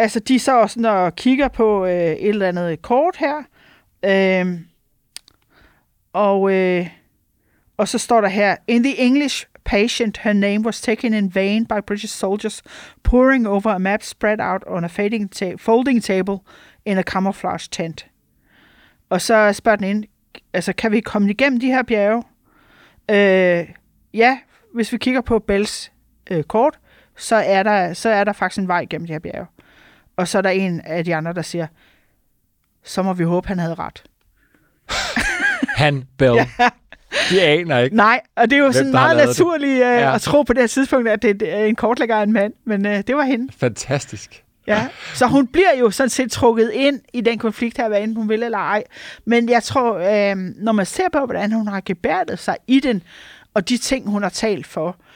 altså, 0.00 0.20
de 0.20 0.38
så 0.38 0.60
også 0.60 0.88
og 0.88 1.16
kigger 1.16 1.48
på 1.48 1.84
øh, 1.84 1.92
et 1.92 2.28
eller 2.28 2.48
andet 2.48 2.82
kort 2.82 3.16
her. 3.16 3.36
Øh, 4.04 4.60
og, 6.12 6.52
øh, 6.52 6.88
og 7.76 7.88
så 7.88 7.98
står 7.98 8.20
der 8.20 8.28
her, 8.28 8.56
In 8.68 8.82
the 8.82 8.98
English 8.98 9.46
patient, 9.64 10.18
her 10.18 10.32
name 10.32 10.64
was 10.64 10.80
taken 10.80 11.14
in 11.14 11.34
vain 11.34 11.66
by 11.66 11.80
British 11.86 12.14
soldiers 12.14 12.62
pouring 13.02 13.48
over 13.48 13.66
a 13.66 13.78
map 13.78 14.02
spread 14.02 14.40
out 14.40 14.64
on 14.66 14.84
a 14.84 14.86
fading 14.86 15.32
ta- 15.32 15.54
folding 15.58 16.02
table 16.02 16.38
in 16.84 16.98
a 16.98 17.02
camouflage 17.02 17.68
tent. 17.70 18.06
Og 19.10 19.20
så 19.20 19.52
spørger 19.52 19.76
den 19.76 19.86
ind, 19.86 20.04
altså 20.52 20.72
kan 20.72 20.92
vi 20.92 21.00
komme 21.00 21.30
igennem 21.30 21.60
de 21.60 21.66
her 21.66 21.82
bjerge? 21.82 22.22
Øh, 23.10 23.68
ja, 24.14 24.38
hvis 24.74 24.92
vi 24.92 24.98
kigger 24.98 25.20
på 25.20 25.38
Bells 25.38 25.92
øh, 26.30 26.42
kort, 26.42 26.78
så 27.16 27.36
er, 27.36 27.62
der, 27.62 27.92
så 27.92 28.08
er 28.08 28.24
der 28.24 28.32
faktisk 28.32 28.60
en 28.60 28.68
vej 28.68 28.86
gennem 28.90 29.06
de 29.06 29.12
her 29.12 29.18
bjerge. 29.18 29.46
Og 30.20 30.28
så 30.28 30.38
er 30.38 30.42
der 30.42 30.50
en 30.50 30.80
af 30.80 31.04
de 31.04 31.14
andre, 31.14 31.32
der 31.32 31.42
siger, 31.42 31.66
så 32.84 33.02
må 33.02 33.12
vi 33.12 33.24
håbe, 33.24 33.48
han 33.48 33.58
havde 33.58 33.74
ret. 33.74 34.02
Han, 35.82 36.04
Bell. 36.18 36.34
ja. 36.34 36.46
De 37.30 37.42
aner 37.42 37.78
ikke. 37.78 37.96
Nej, 37.96 38.20
og 38.36 38.50
det 38.50 38.56
er 38.56 38.58
jo 38.58 38.64
Hvem, 38.64 38.72
sådan 38.72 38.92
meget 38.92 39.16
naturligt 39.16 39.72
uh, 39.72 39.78
ja. 39.78 40.14
at 40.14 40.20
tro 40.20 40.42
på 40.42 40.52
det 40.52 40.62
her 40.62 40.66
tidspunkt, 40.66 41.08
at 41.08 41.22
det 41.22 41.42
er 41.42 41.64
en 41.64 41.76
kortlægger 41.76 42.16
af 42.16 42.22
en 42.22 42.32
mand, 42.32 42.52
men 42.66 42.86
uh, 42.86 42.92
det 42.92 43.16
var 43.16 43.22
hende. 43.22 43.52
Fantastisk. 43.58 44.44
Ja, 44.66 44.88
så 45.14 45.26
hun 45.26 45.46
bliver 45.46 45.76
jo 45.80 45.90
sådan 45.90 46.10
set 46.10 46.30
trukket 46.30 46.70
ind 46.74 47.00
i 47.12 47.20
den 47.20 47.38
konflikt 47.38 47.76
her, 47.76 47.88
hvad 47.88 48.02
enten 48.02 48.16
hun 48.16 48.28
vil 48.28 48.42
eller 48.42 48.58
ej. 48.58 48.82
Men 49.24 49.48
jeg 49.48 49.62
tror, 49.62 49.94
øh, 49.94 50.36
når 50.36 50.72
man 50.72 50.86
ser 50.86 51.08
på, 51.12 51.24
hvordan 51.24 51.52
hun 51.52 51.68
har 51.68 51.82
gebærdet 51.84 52.38
sig 52.38 52.56
i 52.66 52.80
den, 52.80 53.02
og 53.54 53.68
de 53.68 53.78
ting, 53.78 54.08
hun 54.10 54.22
har 54.22 54.30
talt 54.30 54.66
for, 54.66 54.88
øh, 54.88 55.09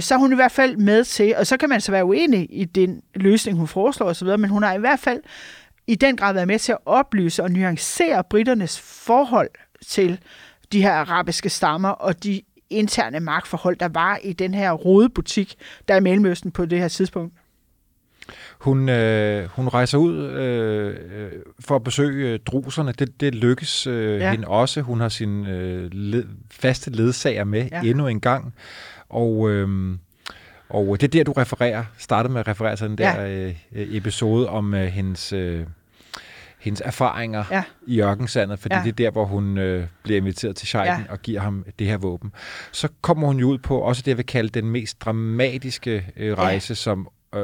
så 0.00 0.14
er 0.14 0.18
hun 0.18 0.32
i 0.32 0.34
hvert 0.34 0.52
fald 0.52 0.76
med 0.76 1.04
til, 1.04 1.34
og 1.36 1.46
så 1.46 1.56
kan 1.56 1.68
man 1.68 1.80
så 1.80 1.92
være 1.92 2.04
uenig 2.04 2.48
i 2.50 2.64
den 2.64 3.02
løsning, 3.14 3.58
hun 3.58 3.68
foreslår 3.68 4.06
osv., 4.06 4.26
men 4.26 4.50
hun 4.50 4.62
har 4.62 4.74
i 4.74 4.78
hvert 4.78 5.00
fald 5.00 5.20
i 5.86 5.94
den 5.94 6.16
grad 6.16 6.34
været 6.34 6.48
med 6.48 6.58
til 6.58 6.72
at 6.72 6.78
oplyse 6.86 7.42
og 7.42 7.50
nuancere 7.50 8.24
britternes 8.30 8.80
forhold 8.80 9.48
til 9.86 10.18
de 10.72 10.82
her 10.82 10.92
arabiske 10.92 11.48
stammer 11.48 11.88
og 11.88 12.24
de 12.24 12.42
interne 12.70 13.20
magtforhold, 13.20 13.76
der 13.76 13.88
var 13.88 14.18
i 14.22 14.32
den 14.32 14.54
her 14.54 14.72
rodebutik, 14.72 15.54
der 15.88 15.94
er 15.94 15.98
i 15.98 16.02
Mellemøsten 16.02 16.50
på 16.50 16.66
det 16.66 16.78
her 16.78 16.88
tidspunkt. 16.88 17.34
Hun, 18.58 18.88
øh, 18.88 19.48
hun 19.48 19.68
rejser 19.68 19.98
ud 19.98 20.24
øh, 20.24 20.96
for 21.60 21.76
at 21.76 21.84
besøge 21.84 22.32
øh, 22.32 22.38
druserne. 22.46 22.92
Det, 22.92 23.20
det 23.20 23.34
lykkes 23.34 23.86
øh, 23.86 24.20
ja. 24.20 24.30
hende 24.30 24.48
også. 24.48 24.80
Hun 24.80 25.00
har 25.00 25.08
sin 25.08 25.46
øh, 25.46 25.92
led, 25.92 26.24
faste 26.50 26.90
ledsager 26.90 27.44
med 27.44 27.68
ja. 27.72 27.82
endnu 27.82 28.06
en 28.06 28.20
gang. 28.20 28.54
Og, 29.08 29.50
øh, 29.50 29.96
og 30.68 31.00
det 31.00 31.06
er 31.06 31.08
der, 31.08 31.24
du 31.24 31.32
refererer, 31.32 31.84
startede 31.98 32.32
med 32.32 32.40
at 32.40 32.48
referere 32.48 32.76
til 32.76 32.88
den 32.88 32.98
der 32.98 33.22
ja. 33.22 33.48
øh, 33.48 33.54
episode 33.72 34.48
om 34.48 34.74
øh, 34.74 34.86
hendes... 34.86 35.32
Øh, 35.32 35.66
hendes 36.58 36.82
erfaringer 36.84 37.44
ja. 37.50 37.62
i 37.86 38.00
ørkensandet, 38.02 38.58
fordi 38.58 38.74
ja. 38.74 38.82
det 38.82 38.88
er 38.88 38.92
der, 38.92 39.10
hvor 39.10 39.24
hun 39.24 39.58
øh, 39.58 39.86
bliver 40.02 40.16
inviteret 40.20 40.56
til 40.56 40.68
Scheiden 40.68 41.04
ja. 41.08 41.12
og 41.12 41.22
giver 41.22 41.40
ham 41.40 41.64
det 41.78 41.86
her 41.86 41.96
våben. 41.96 42.32
Så 42.72 42.88
kommer 43.00 43.26
hun 43.26 43.38
jo 43.38 43.48
ud 43.48 43.58
på 43.58 43.78
også 43.78 44.02
det, 44.02 44.08
jeg 44.08 44.16
vil 44.16 44.26
kalde 44.26 44.48
den 44.48 44.70
mest 44.70 45.00
dramatiske 45.00 46.06
øh, 46.16 46.38
rejse, 46.38 46.70
ja. 46.70 46.74
som 46.74 47.08
øh, 47.34 47.40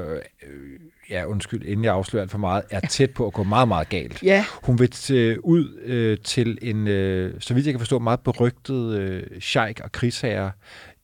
ja, 1.10 1.24
undskyld, 1.24 1.64
inden 1.64 1.84
jeg 1.84 1.94
afslører 1.94 2.22
alt 2.22 2.30
for 2.30 2.38
meget, 2.38 2.62
er 2.70 2.80
tæt 2.80 3.10
på 3.10 3.26
at 3.26 3.32
gå 3.32 3.42
meget, 3.42 3.68
meget 3.68 3.88
galt. 3.88 4.22
Ja. 4.22 4.44
Hun 4.62 4.78
vil 4.78 4.90
t- 4.94 5.40
ud 5.40 5.80
øh, 5.84 6.18
til 6.24 6.58
en, 6.62 6.88
øh, 6.88 7.34
så 7.40 7.54
vidt 7.54 7.66
jeg 7.66 7.72
kan 7.72 7.80
forstå, 7.80 7.98
meget 7.98 8.20
berygtet 8.20 8.98
øh, 8.98 9.22
sheik 9.40 9.80
og 9.80 9.92
krigsherre, 9.92 10.50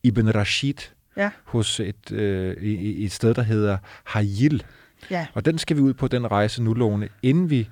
Ibn 0.03 0.29
Rashid, 0.35 0.75
ja. 1.17 1.31
hos 1.45 1.81
et, 1.81 2.13
øh, 2.13 2.57
i, 2.63 3.05
et 3.05 3.13
sted, 3.13 3.35
der 3.35 3.43
hedder 3.43 3.79
Hayil. 4.05 4.65
Ja. 5.11 5.27
Og 5.35 5.45
den 5.45 5.59
skal 5.59 5.77
vi 5.77 5.83
ud 5.83 5.95
på, 5.95 6.09
den 6.09 6.31
rejse 6.31 6.63
nu, 6.63 6.75
Lone, 6.75 7.09
inden 7.23 7.51
vi, 7.51 7.69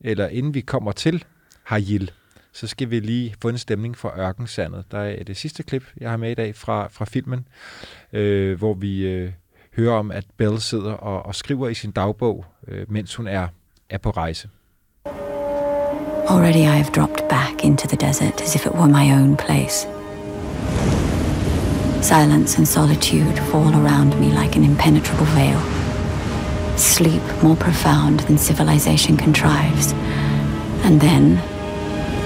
eller 0.00 0.28
inden 0.28 0.54
vi 0.54 0.60
kommer 0.60 0.92
til 0.92 1.24
Hayil, 1.64 2.10
så 2.52 2.66
skal 2.66 2.90
vi 2.90 3.00
lige 3.00 3.34
få 3.42 3.48
en 3.48 3.58
stemning 3.58 3.96
for 3.96 4.18
ørkensandet. 4.18 4.84
Der 4.90 4.98
er 4.98 5.24
det 5.24 5.36
sidste 5.36 5.62
klip, 5.62 5.84
jeg 5.96 6.10
har 6.10 6.16
med 6.16 6.30
i 6.30 6.34
dag 6.34 6.54
fra, 6.54 6.88
fra 6.90 7.04
filmen, 7.04 7.48
øh, 8.12 8.58
hvor 8.58 8.74
vi 8.74 9.06
øh, 9.06 9.32
hører 9.76 9.94
om, 9.94 10.10
at 10.10 10.24
Belle 10.36 10.60
sidder 10.60 10.92
og, 10.92 11.26
og 11.26 11.34
skriver 11.34 11.68
i 11.68 11.74
sin 11.74 11.90
dagbog, 11.90 12.44
øh, 12.68 12.92
mens 12.92 13.14
hun 13.14 13.26
er, 13.26 13.48
er 13.90 13.98
på 13.98 14.10
rejse. 14.10 14.48
Already 16.28 16.58
I 16.58 16.82
have 16.82 16.92
dropped 16.96 17.28
back 17.28 17.64
into 17.64 17.88
the 17.88 17.96
desert 17.96 18.40
as 18.40 18.54
if 18.54 18.66
it 18.66 18.72
were 18.72 18.88
my 18.88 19.12
own 19.12 19.36
place. 19.36 19.88
Silence 22.14 22.56
and 22.58 22.68
solitude 22.68 23.36
fall 23.50 23.74
around 23.74 24.10
me 24.20 24.28
like 24.40 24.54
an 24.58 24.62
impenetrable 24.62 25.26
veil. 25.34 25.60
Sleep 26.76 27.22
more 27.42 27.56
profound 27.56 28.20
than 28.20 28.38
civilization 28.38 29.16
contrives. 29.16 29.92
And 30.84 31.00
then, 31.00 31.24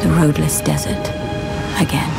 the 0.03 0.11
roadless 0.21 0.61
desert 0.61 1.09
again. 1.81 2.11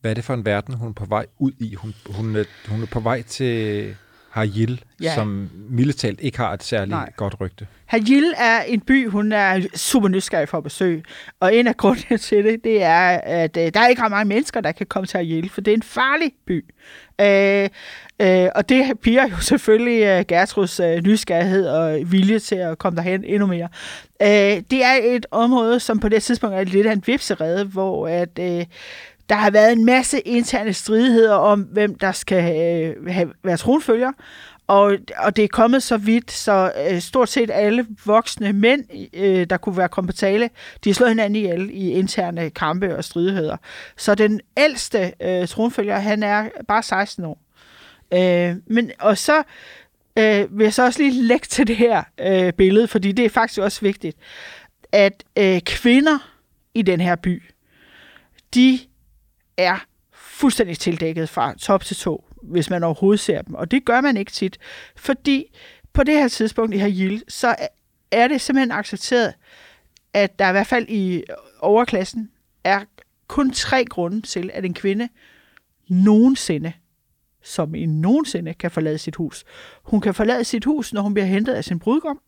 Hvad 0.00 0.10
er 0.10 0.14
det 0.14 0.24
for 0.24 0.34
en 0.34 0.44
verden, 0.44 0.74
hun 0.74 0.88
er 0.88 0.92
på 0.92 1.04
vej 1.04 1.26
ud 1.38 1.52
i? 1.58 1.74
Hun, 1.74 1.94
hun, 2.10 2.36
er, 2.36 2.44
hun 2.68 2.82
er 2.82 2.86
på 2.86 3.00
vej 3.00 3.22
til 3.22 3.96
Harjil, 4.34 4.80
ja. 5.02 5.14
som 5.14 5.50
mildetalt 5.70 6.20
ikke 6.20 6.38
har 6.38 6.52
et 6.52 6.62
særligt 6.62 6.90
Nej. 6.90 7.12
godt 7.16 7.40
rygte. 7.40 7.66
Harjil 7.86 8.34
er 8.36 8.62
en 8.62 8.80
by, 8.80 9.08
hun 9.08 9.32
er 9.32 9.66
super 9.74 10.08
nysgerrig 10.08 10.48
for 10.48 10.58
at 10.58 10.64
besøge. 10.64 11.04
Og 11.40 11.54
en 11.56 11.66
af 11.66 11.76
grundene 11.76 12.18
til 12.18 12.44
det, 12.44 12.64
det 12.64 12.82
er, 12.82 13.20
at 13.22 13.56
øh, 13.56 13.70
der 13.74 13.80
er 13.80 13.88
ikke 13.88 14.02
ret 14.02 14.10
mange 14.10 14.28
mennesker, 14.28 14.60
der 14.60 14.72
kan 14.72 14.86
komme 14.86 15.06
til 15.06 15.16
Harjil, 15.16 15.50
for 15.50 15.60
det 15.60 15.70
er 15.70 15.76
en 15.76 15.82
farlig 15.82 16.32
by. 16.46 16.64
Øh, 17.20 17.68
øh, 18.20 18.48
og 18.54 18.68
det 18.68 19.00
piger 19.00 19.28
jo 19.28 19.36
selvfølgelig 19.40 20.02
øh, 20.02 20.24
Gertruds 20.28 20.80
øh, 20.80 21.02
nysgerrighed 21.02 21.66
og 21.68 22.12
vilje 22.12 22.38
til 22.38 22.56
at 22.56 22.78
komme 22.78 22.96
derhen 22.96 23.24
endnu 23.24 23.46
mere. 23.46 23.68
Øh, 24.22 24.62
det 24.70 24.84
er 24.84 24.94
et 25.02 25.26
område, 25.30 25.80
som 25.80 26.00
på 26.00 26.08
det 26.08 26.22
tidspunkt 26.22 26.56
er 26.56 26.64
lidt 26.64 26.86
af 26.86 26.92
en 26.92 27.02
vipserede, 27.06 27.64
hvor 27.64 28.08
at... 28.08 28.38
Øh, 28.40 28.64
der 29.28 29.34
har 29.34 29.50
været 29.50 29.72
en 29.72 29.84
masse 29.84 30.20
interne 30.20 30.72
stridigheder 30.72 31.34
om, 31.34 31.60
hvem 31.60 31.94
der 31.94 32.12
skal 32.12 32.56
øh, 32.56 33.06
have, 33.06 33.32
være 33.42 33.56
tronfølger, 33.56 34.12
og, 34.66 34.98
og 35.16 35.36
det 35.36 35.44
er 35.44 35.48
kommet 35.48 35.82
så 35.82 35.96
vidt, 35.96 36.30
så 36.30 36.72
øh, 36.90 37.00
stort 37.00 37.28
set 37.28 37.50
alle 37.52 37.86
voksne 38.04 38.52
mænd, 38.52 38.84
øh, 39.12 39.46
der 39.50 39.56
kunne 39.56 39.76
være 39.76 39.88
kompetale, 39.88 40.50
de 40.84 40.90
har 40.90 40.94
slået 40.94 41.10
hinanden 41.10 41.36
ihjel 41.36 41.70
i 41.72 41.90
interne 41.90 42.50
kampe 42.50 42.96
og 42.96 43.04
stridigheder. 43.04 43.56
Så 43.96 44.14
den 44.14 44.40
ældste 44.56 45.12
øh, 45.22 45.48
tronfølger, 45.48 45.98
han 45.98 46.22
er 46.22 46.48
bare 46.68 46.82
16 46.82 47.24
år. 47.24 47.38
Øh, 48.14 48.56
men, 48.66 48.90
og 49.00 49.18
så 49.18 49.42
øh, 50.18 50.58
vil 50.58 50.64
jeg 50.64 50.74
så 50.74 50.84
også 50.84 51.02
lige 51.02 51.22
lægge 51.22 51.46
til 51.46 51.66
det 51.66 51.76
her 51.76 52.02
øh, 52.20 52.52
billede, 52.52 52.88
fordi 52.88 53.12
det 53.12 53.24
er 53.24 53.30
faktisk 53.30 53.60
også 53.60 53.80
vigtigt, 53.80 54.16
at 54.92 55.24
øh, 55.38 55.60
kvinder 55.60 56.18
i 56.74 56.82
den 56.82 57.00
her 57.00 57.16
by, 57.16 57.42
de 58.54 58.78
er 59.56 59.84
fuldstændig 60.12 60.78
tildækket 60.78 61.28
fra 61.28 61.54
top 61.58 61.84
til 61.84 61.96
to, 61.96 62.24
hvis 62.42 62.70
man 62.70 62.84
overhovedet 62.84 63.20
ser 63.20 63.42
dem. 63.42 63.54
Og 63.54 63.70
det 63.70 63.84
gør 63.84 64.00
man 64.00 64.16
ikke 64.16 64.32
tit, 64.32 64.58
fordi 64.96 65.56
på 65.92 66.02
det 66.02 66.14
her 66.14 66.28
tidspunkt 66.28 66.74
i 66.74 66.78
Hayil, 66.78 67.24
så 67.28 67.56
er 68.10 68.28
det 68.28 68.40
simpelthen 68.40 68.72
accepteret, 68.72 69.34
at 70.12 70.38
der 70.38 70.48
i 70.48 70.52
hvert 70.52 70.66
fald 70.66 70.88
i 70.88 71.24
overklassen 71.60 72.30
er 72.64 72.84
kun 73.28 73.50
tre 73.50 73.84
grunde 73.84 74.20
til, 74.20 74.50
at 74.54 74.64
en 74.64 74.74
kvinde 74.74 75.08
nogensinde, 75.88 76.72
som 77.42 77.74
i 77.74 77.86
nogensinde, 77.86 78.54
kan 78.54 78.70
forlade 78.70 78.98
sit 78.98 79.16
hus. 79.16 79.44
Hun 79.82 80.00
kan 80.00 80.14
forlade 80.14 80.44
sit 80.44 80.64
hus, 80.64 80.92
når 80.92 81.02
hun 81.02 81.14
bliver 81.14 81.26
hentet 81.26 81.52
af 81.52 81.64
sin 81.64 81.78
brudgom. 81.78 82.20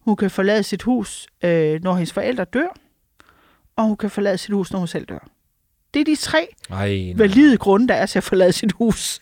Hun 0.00 0.16
kan 0.16 0.30
forlade 0.30 0.62
sit 0.62 0.82
hus, 0.82 1.26
øh, 1.44 1.82
når 1.82 1.94
hendes 1.94 2.12
forældre 2.12 2.44
dør. 2.44 2.76
Og 3.76 3.84
hun 3.84 3.96
kan 3.96 4.10
forlade 4.10 4.38
sit 4.38 4.54
hus, 4.54 4.72
når 4.72 4.78
hun 4.78 4.88
selv 4.88 5.04
dør. 5.04 5.28
Det 5.94 6.00
er 6.00 6.04
de 6.04 6.16
tre 6.16 6.48
Ej, 6.70 7.12
valide 7.16 7.56
grunde, 7.56 7.88
der 7.88 7.94
er 7.94 8.06
til 8.06 8.18
at 8.18 8.24
forlade 8.24 8.52
sit 8.52 8.72
hus. 8.72 9.20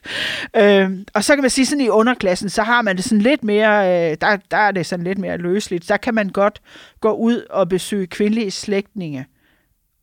Øh, 0.56 0.90
og 1.14 1.24
så 1.24 1.34
kan 1.34 1.42
man 1.42 1.50
sige, 1.50 1.66
sådan 1.66 1.84
i 1.84 1.88
underklassen, 1.88 2.48
så 2.48 2.62
har 2.62 2.82
man 2.82 2.96
det 2.96 3.04
sådan 3.04 3.20
lidt 3.20 3.44
mere, 3.44 4.10
øh, 4.10 4.16
der, 4.20 4.36
der 4.50 4.56
er 4.56 4.70
det 4.70 4.86
sådan 4.86 5.04
lidt 5.04 5.18
mere 5.18 5.36
løsligt. 5.36 5.88
Der 5.88 5.96
kan 5.96 6.14
man 6.14 6.28
godt 6.28 6.60
gå 7.00 7.12
ud 7.12 7.46
og 7.50 7.68
besøge 7.68 8.06
kvindelige 8.06 8.50
slægtninge 8.50 9.26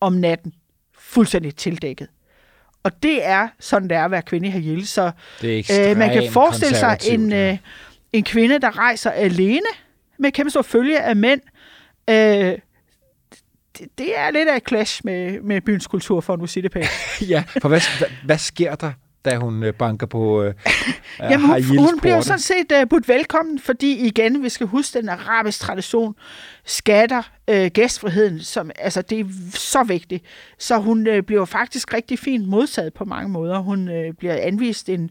om 0.02 0.14
natten, 0.14 0.54
fuldstændig 1.00 1.56
tildækket. 1.56 2.08
Og 2.84 3.04
det 3.04 3.26
er 3.26 3.48
sådan, 3.60 3.90
det 3.90 3.98
er 3.98 4.06
at 4.06 4.12
være 4.12 4.22
kvinde 4.22 4.52
Hayel. 4.52 4.88
Så 4.88 5.12
øh, 5.44 5.98
man 5.98 6.14
kan 6.14 6.32
forestille 6.32 6.76
sig 6.76 6.98
en, 7.10 7.34
øh, 7.34 7.58
en 8.14 8.24
kvinde, 8.24 8.60
der 8.60 8.78
rejser 8.78 9.12
alene 9.12 9.68
med 10.18 10.32
kæmpe 10.32 10.50
stor 10.50 10.62
følge 10.62 11.00
af 11.00 11.16
mænd. 11.16 11.42
Øh, 12.10 12.58
det, 13.80 13.88
det 13.98 14.20
er 14.20 14.32
lidt 14.32 14.50
af 14.50 14.58
et 14.58 14.68
clash 14.68 15.02
med, 15.04 15.42
med 15.42 15.62
byens 15.62 15.88
kultur, 15.88 16.22
for 16.22 16.36
nu 16.36 16.48
sige 16.48 16.64
det 16.64 16.72
pænt. 16.72 16.88
ja, 17.30 17.44
for 17.62 17.68
hvad, 17.68 17.82
hvad, 18.00 18.08
hvad 18.26 18.38
sker 18.38 18.76
der, 18.76 18.92
da 19.26 19.38
hun 19.38 19.64
øh, 19.64 19.74
banker 19.74 20.08
på 20.08 20.44
øh, 20.44 20.54
Jamen, 21.20 21.64
hun, 21.64 21.78
hun 21.78 22.00
bliver 22.00 22.22
sådan 22.22 22.40
set 22.40 22.72
uh, 22.82 22.90
budt 22.90 23.08
velkommen, 23.08 23.60
fordi 23.60 24.08
igen, 24.08 24.44
vi 24.44 24.50
skal 24.50 24.68
huske 24.68 25.00
den 25.00 25.10
arabiske 25.10 25.62
tradition, 25.62 26.16
skatter 26.66 27.22
uh, 27.52 27.66
gæstfriheden, 27.66 28.40
som, 28.40 28.72
altså 28.80 29.02
det 29.02 29.20
er 29.20 29.26
så 29.54 29.84
vigtigt. 29.84 30.24
Så 30.60 30.78
hun 30.78 31.08
uh, 31.08 31.20
bliver 31.20 31.46
faktisk 31.46 31.94
rigtig 31.94 32.20
fint 32.20 32.48
modtaget 32.48 32.94
på 32.94 33.06
mange 33.06 33.30
måder. 33.30 33.60
Hun 33.60 33.88
uh, 33.88 34.16
bliver 34.20 34.38
anvist 34.42 34.90
en, 34.90 35.10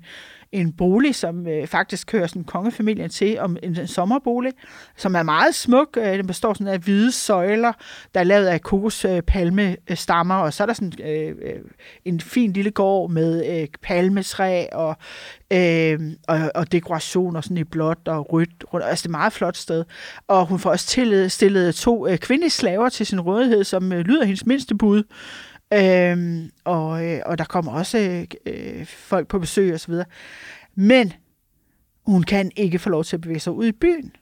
en 0.52 0.72
bolig, 0.72 1.14
som 1.14 1.46
øh, 1.46 1.66
faktisk 1.66 2.12
hører 2.12 2.26
sådan 2.26 2.44
kongefamilien 2.44 3.10
til, 3.10 3.38
om 3.40 3.56
en, 3.62 3.80
en 3.80 3.86
sommerbolig, 3.86 4.52
som 4.96 5.14
er 5.14 5.22
meget 5.22 5.54
smuk. 5.54 5.96
Øh, 5.96 6.18
den 6.18 6.26
består 6.26 6.54
sådan 6.54 6.66
af 6.66 6.78
hvide 6.78 7.12
søjler, 7.12 7.72
der 8.14 8.20
er 8.20 8.24
lavet 8.24 8.46
af 8.46 8.60
kokospalmestammer, 8.60 10.38
øh, 10.38 10.44
og 10.44 10.52
så 10.52 10.62
er 10.62 10.66
der 10.66 10.74
sådan 10.74 10.92
øh, 11.04 11.28
øh, 11.28 11.60
en 12.04 12.20
fin 12.20 12.52
lille 12.52 12.70
gård 12.70 13.10
med 13.10 13.60
øh, 13.60 13.68
palmetræ 13.82 14.66
og, 14.72 14.96
øh, 15.52 16.00
og, 16.28 16.50
og 16.54 16.72
dekorationer 16.72 17.40
sådan 17.40 17.56
i 17.56 17.64
blåt 17.64 18.08
og 18.08 18.32
rødt. 18.32 18.64
rundt. 18.72 18.86
Altså 18.86 19.02
det 19.02 19.06
er 19.06 19.08
et 19.08 19.18
meget 19.18 19.32
flot 19.32 19.56
sted. 19.56 19.84
Og 20.28 20.46
hun 20.46 20.58
får 20.58 20.70
også 20.70 20.86
stillet, 20.86 21.32
stillet 21.32 21.74
to 21.74 22.06
øh, 22.06 22.18
kvindelige 22.18 22.50
slaver 22.50 22.88
til 22.88 23.06
sin 23.06 23.20
rådighed, 23.20 23.64
som 23.64 23.92
øh, 23.92 24.00
lyder 24.00 24.24
hendes 24.24 24.46
mindste 24.46 24.74
bud. 24.74 25.02
Øhm, 25.72 26.50
og, 26.64 27.06
øh, 27.06 27.20
og 27.26 27.38
der 27.38 27.44
kommer 27.44 27.72
også 27.72 28.26
øh, 28.46 28.86
folk 28.86 29.28
på 29.28 29.38
besøg 29.38 29.74
og 29.74 29.80
så 29.80 29.88
videre. 29.88 30.06
Men 30.74 31.12
hun 32.06 32.22
kan 32.22 32.50
ikke 32.56 32.78
få 32.78 32.90
lov 32.90 33.04
til 33.04 33.16
at 33.16 33.20
bevæge 33.20 33.40
sig 33.40 33.52
ud 33.52 33.66
i 33.66 33.72
byen, 33.72 34.16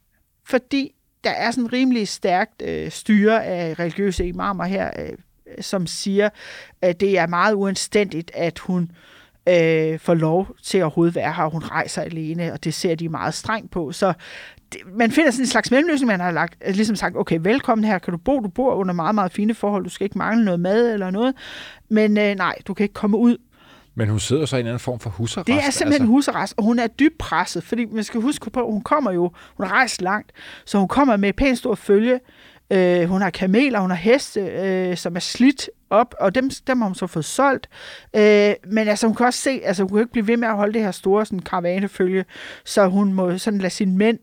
fordi 0.44 0.94
der 1.24 1.30
er 1.30 1.50
sådan 1.50 1.72
rimelig 1.72 2.08
stærkt 2.08 2.62
øh, 2.62 2.90
styre 2.90 3.44
af 3.44 3.78
religiøse 3.78 4.26
imamer 4.26 4.64
her, 4.64 4.90
øh, 4.98 5.12
som 5.60 5.86
siger, 5.86 6.28
at 6.82 7.00
det 7.00 7.18
er 7.18 7.26
meget 7.26 7.54
uanstændigt, 7.54 8.30
at 8.34 8.58
hun 8.58 8.90
øh, 9.48 9.98
får 9.98 10.14
lov 10.14 10.56
til 10.62 10.78
at 10.78 10.82
overhovedet 10.82 11.14
være 11.14 11.32
her, 11.32 11.44
og 11.44 11.50
hun 11.50 11.62
rejser 11.64 12.02
alene, 12.02 12.52
og 12.52 12.64
det 12.64 12.74
ser 12.74 12.94
de 12.94 13.08
meget 13.08 13.34
strengt 13.34 13.70
på. 13.70 13.92
Så 13.92 14.12
man 14.94 15.10
finder 15.10 15.30
sådan 15.30 15.42
en 15.42 15.46
slags 15.46 15.70
mellemløsning, 15.70 16.06
man 16.06 16.20
har 16.20 16.30
lagt, 16.30 16.54
ligesom 16.66 16.96
sagt, 16.96 17.16
okay, 17.16 17.38
velkommen 17.42 17.84
her, 17.84 17.98
kan 17.98 18.12
du 18.12 18.18
bo, 18.18 18.40
du 18.40 18.48
bor 18.48 18.74
under 18.74 18.94
meget, 18.94 19.14
meget 19.14 19.32
fine 19.32 19.54
forhold, 19.54 19.84
du 19.84 19.90
skal 19.90 20.04
ikke 20.04 20.18
mangle 20.18 20.44
noget 20.44 20.60
mad 20.60 20.92
eller 20.92 21.10
noget, 21.10 21.34
men 21.88 22.18
øh, 22.18 22.34
nej, 22.34 22.54
du 22.66 22.74
kan 22.74 22.84
ikke 22.84 22.94
komme 22.94 23.16
ud. 23.16 23.36
Men 23.94 24.08
hun 24.08 24.20
sidder 24.20 24.46
så 24.46 24.56
i 24.56 24.60
en 24.60 24.66
anden 24.66 24.80
form 24.80 25.00
for 25.00 25.10
husarrest. 25.10 25.46
Det 25.46 25.54
er 25.54 25.70
simpelthen 25.70 26.02
altså. 26.02 26.12
husarrest, 26.12 26.54
og 26.56 26.64
hun 26.64 26.78
er 26.78 26.86
dybt 26.86 27.18
presset, 27.18 27.64
fordi 27.64 27.84
man 27.84 28.04
skal 28.04 28.20
huske 28.20 28.50
på, 28.50 28.70
hun 28.70 28.82
kommer 28.82 29.12
jo, 29.12 29.32
hun 29.56 29.66
har 29.66 29.74
rejst 29.74 30.02
langt, 30.02 30.32
så 30.64 30.78
hun 30.78 30.88
kommer 30.88 31.16
med 31.16 31.32
pænt 31.32 31.58
stor 31.58 31.74
følge, 31.74 32.20
øh, 32.70 33.08
hun 33.08 33.22
har 33.22 33.30
kameler, 33.30 33.80
hun 33.80 33.90
har 33.90 33.96
heste, 33.96 34.40
øh, 34.40 34.96
som 34.96 35.16
er 35.16 35.20
slidt 35.20 35.70
op, 35.90 36.14
og 36.20 36.34
dem, 36.34 36.50
dem 36.66 36.80
har 36.80 36.88
hun 36.88 36.94
så 36.94 37.06
fået 37.06 37.24
solgt. 37.24 37.68
Øh, 38.16 38.54
men 38.66 38.88
altså, 38.88 39.06
hun 39.06 39.16
kan 39.16 39.26
også 39.26 39.40
se, 39.40 39.60
altså 39.64 39.82
hun 39.82 39.90
kan 39.90 40.00
ikke 40.00 40.12
blive 40.12 40.26
ved 40.26 40.36
med 40.36 40.48
at 40.48 40.56
holde 40.56 40.72
det 40.72 40.82
her 40.82 40.90
store 40.90 41.26
sådan, 41.26 41.38
karavanefølge, 41.38 42.24
så 42.64 42.86
hun 42.86 43.12
må 43.12 43.38
sådan 43.38 43.60
lade 43.60 43.72
sine 43.72 43.96
mænd 43.96 44.18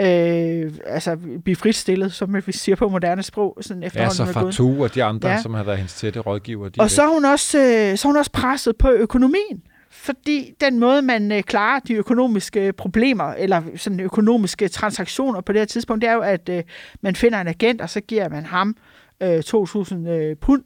øh, 0.00 0.72
altså 0.86 1.16
blive 1.44 1.56
fritstillet, 1.56 2.12
som 2.12 2.34
vi 2.46 2.52
siger 2.52 2.76
på 2.76 2.88
moderne 2.88 3.22
sprog, 3.22 3.58
sådan 3.60 3.82
Ja, 3.82 3.86
efterhånden 3.86 4.14
så 4.16 4.22
er 4.22 4.42
gået. 4.42 4.54
Fatou 4.54 4.82
og 4.82 4.94
de 4.94 5.04
andre, 5.04 5.28
Ja. 5.28 5.34
ja. 5.34 5.42
som 5.42 5.54
har 5.54 5.62
været 5.64 5.78
hendes 5.78 5.94
tætte 5.94 6.20
rådgiver. 6.20 6.68
De 6.68 6.80
Og 6.80 6.90
så 6.90 7.02
er, 7.02 7.08
hun 7.14 7.24
også, 7.24 7.58
øh, 7.58 7.98
så 7.98 8.08
er 8.08 8.10
hun 8.10 8.16
også 8.16 8.32
presset 8.32 8.76
på 8.76 8.90
økonomien. 8.90 9.62
Fordi 9.92 10.54
den 10.60 10.78
måde, 10.78 11.02
man 11.02 11.32
øh, 11.32 11.42
klarer 11.42 11.80
de 11.80 11.94
økonomiske 11.94 12.72
problemer, 12.72 13.24
eller 13.24 13.62
sådan 13.76 14.00
økonomiske 14.00 14.68
transaktioner 14.68 15.40
på 15.40 15.52
det 15.52 15.60
her 15.60 15.66
tidspunkt, 15.66 16.02
det 16.02 16.10
er 16.10 16.14
jo, 16.14 16.20
at 16.20 16.48
øh, 16.48 16.62
man 17.00 17.16
finder 17.16 17.40
en 17.40 17.48
agent, 17.48 17.80
og 17.80 17.90
så 17.90 18.00
giver 18.00 18.28
man 18.28 18.46
ham 18.46 18.76
øh, 19.22 19.38
2.000 19.38 20.08
øh, 20.08 20.36
pund, 20.36 20.62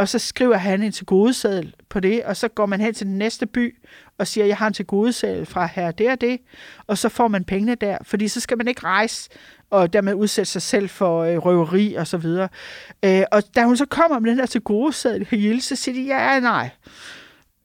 og 0.00 0.08
så 0.08 0.18
skriver 0.18 0.56
han 0.56 0.82
en 0.82 0.92
tilgodeseddel 0.92 1.74
på 1.88 2.00
det, 2.00 2.24
og 2.24 2.36
så 2.36 2.48
går 2.48 2.66
man 2.66 2.80
hen 2.80 2.94
til 2.94 3.06
den 3.06 3.18
næste 3.18 3.46
by 3.46 3.76
og 4.18 4.26
siger, 4.26 4.46
jeg 4.46 4.56
har 4.56 4.66
en 4.66 4.72
tilgodeseddel 4.72 5.46
fra 5.46 5.66
her 5.66 5.90
det 5.90 6.10
og 6.10 6.20
det, 6.20 6.40
og 6.86 6.98
så 6.98 7.08
får 7.08 7.28
man 7.28 7.44
pengene 7.44 7.74
der, 7.74 7.98
fordi 8.02 8.28
så 8.28 8.40
skal 8.40 8.58
man 8.58 8.68
ikke 8.68 8.84
rejse 8.84 9.30
og 9.70 9.92
dermed 9.92 10.14
udsætte 10.14 10.50
sig 10.50 10.62
selv 10.62 10.88
for 10.88 11.22
øh, 11.22 11.36
røveri 11.36 11.94
og 11.94 12.06
så 12.06 12.16
videre. 12.16 12.48
Øh, 13.04 13.22
og 13.32 13.42
da 13.56 13.64
hun 13.64 13.76
så 13.76 13.86
kommer 13.86 14.18
med 14.18 14.30
den 14.30 14.38
der 14.38 14.46
tilgodeseddel 14.46 15.26
Hilde, 15.30 15.60
så 15.60 15.76
siger 15.76 15.94
de, 15.94 16.02
ja, 16.02 16.40
nej, 16.40 16.70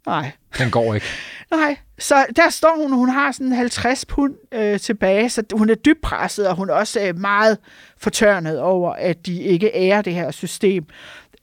nej, 0.05 0.31
Den 0.57 0.71
går 0.71 0.93
ikke. 0.93 1.07
Nej, 1.51 1.77
så 1.99 2.25
der 2.35 2.49
står 2.49 2.81
hun, 2.81 2.93
hun 2.93 3.09
har 3.09 3.31
sådan 3.31 3.51
50 3.51 4.05
pund 4.05 4.33
øh, 4.51 4.79
tilbage, 4.79 5.29
så 5.29 5.43
hun 5.53 5.69
er 5.69 5.75
dybt 5.75 6.01
presset, 6.01 6.47
og 6.47 6.55
hun 6.55 6.69
er 6.69 6.73
også 6.73 7.01
øh, 7.01 7.19
meget 7.19 7.57
fortørnet 7.97 8.59
over, 8.59 8.93
at 8.93 9.25
de 9.25 9.41
ikke 9.41 9.71
ærer 9.75 10.01
det 10.01 10.13
her 10.13 10.31
system. 10.31 10.85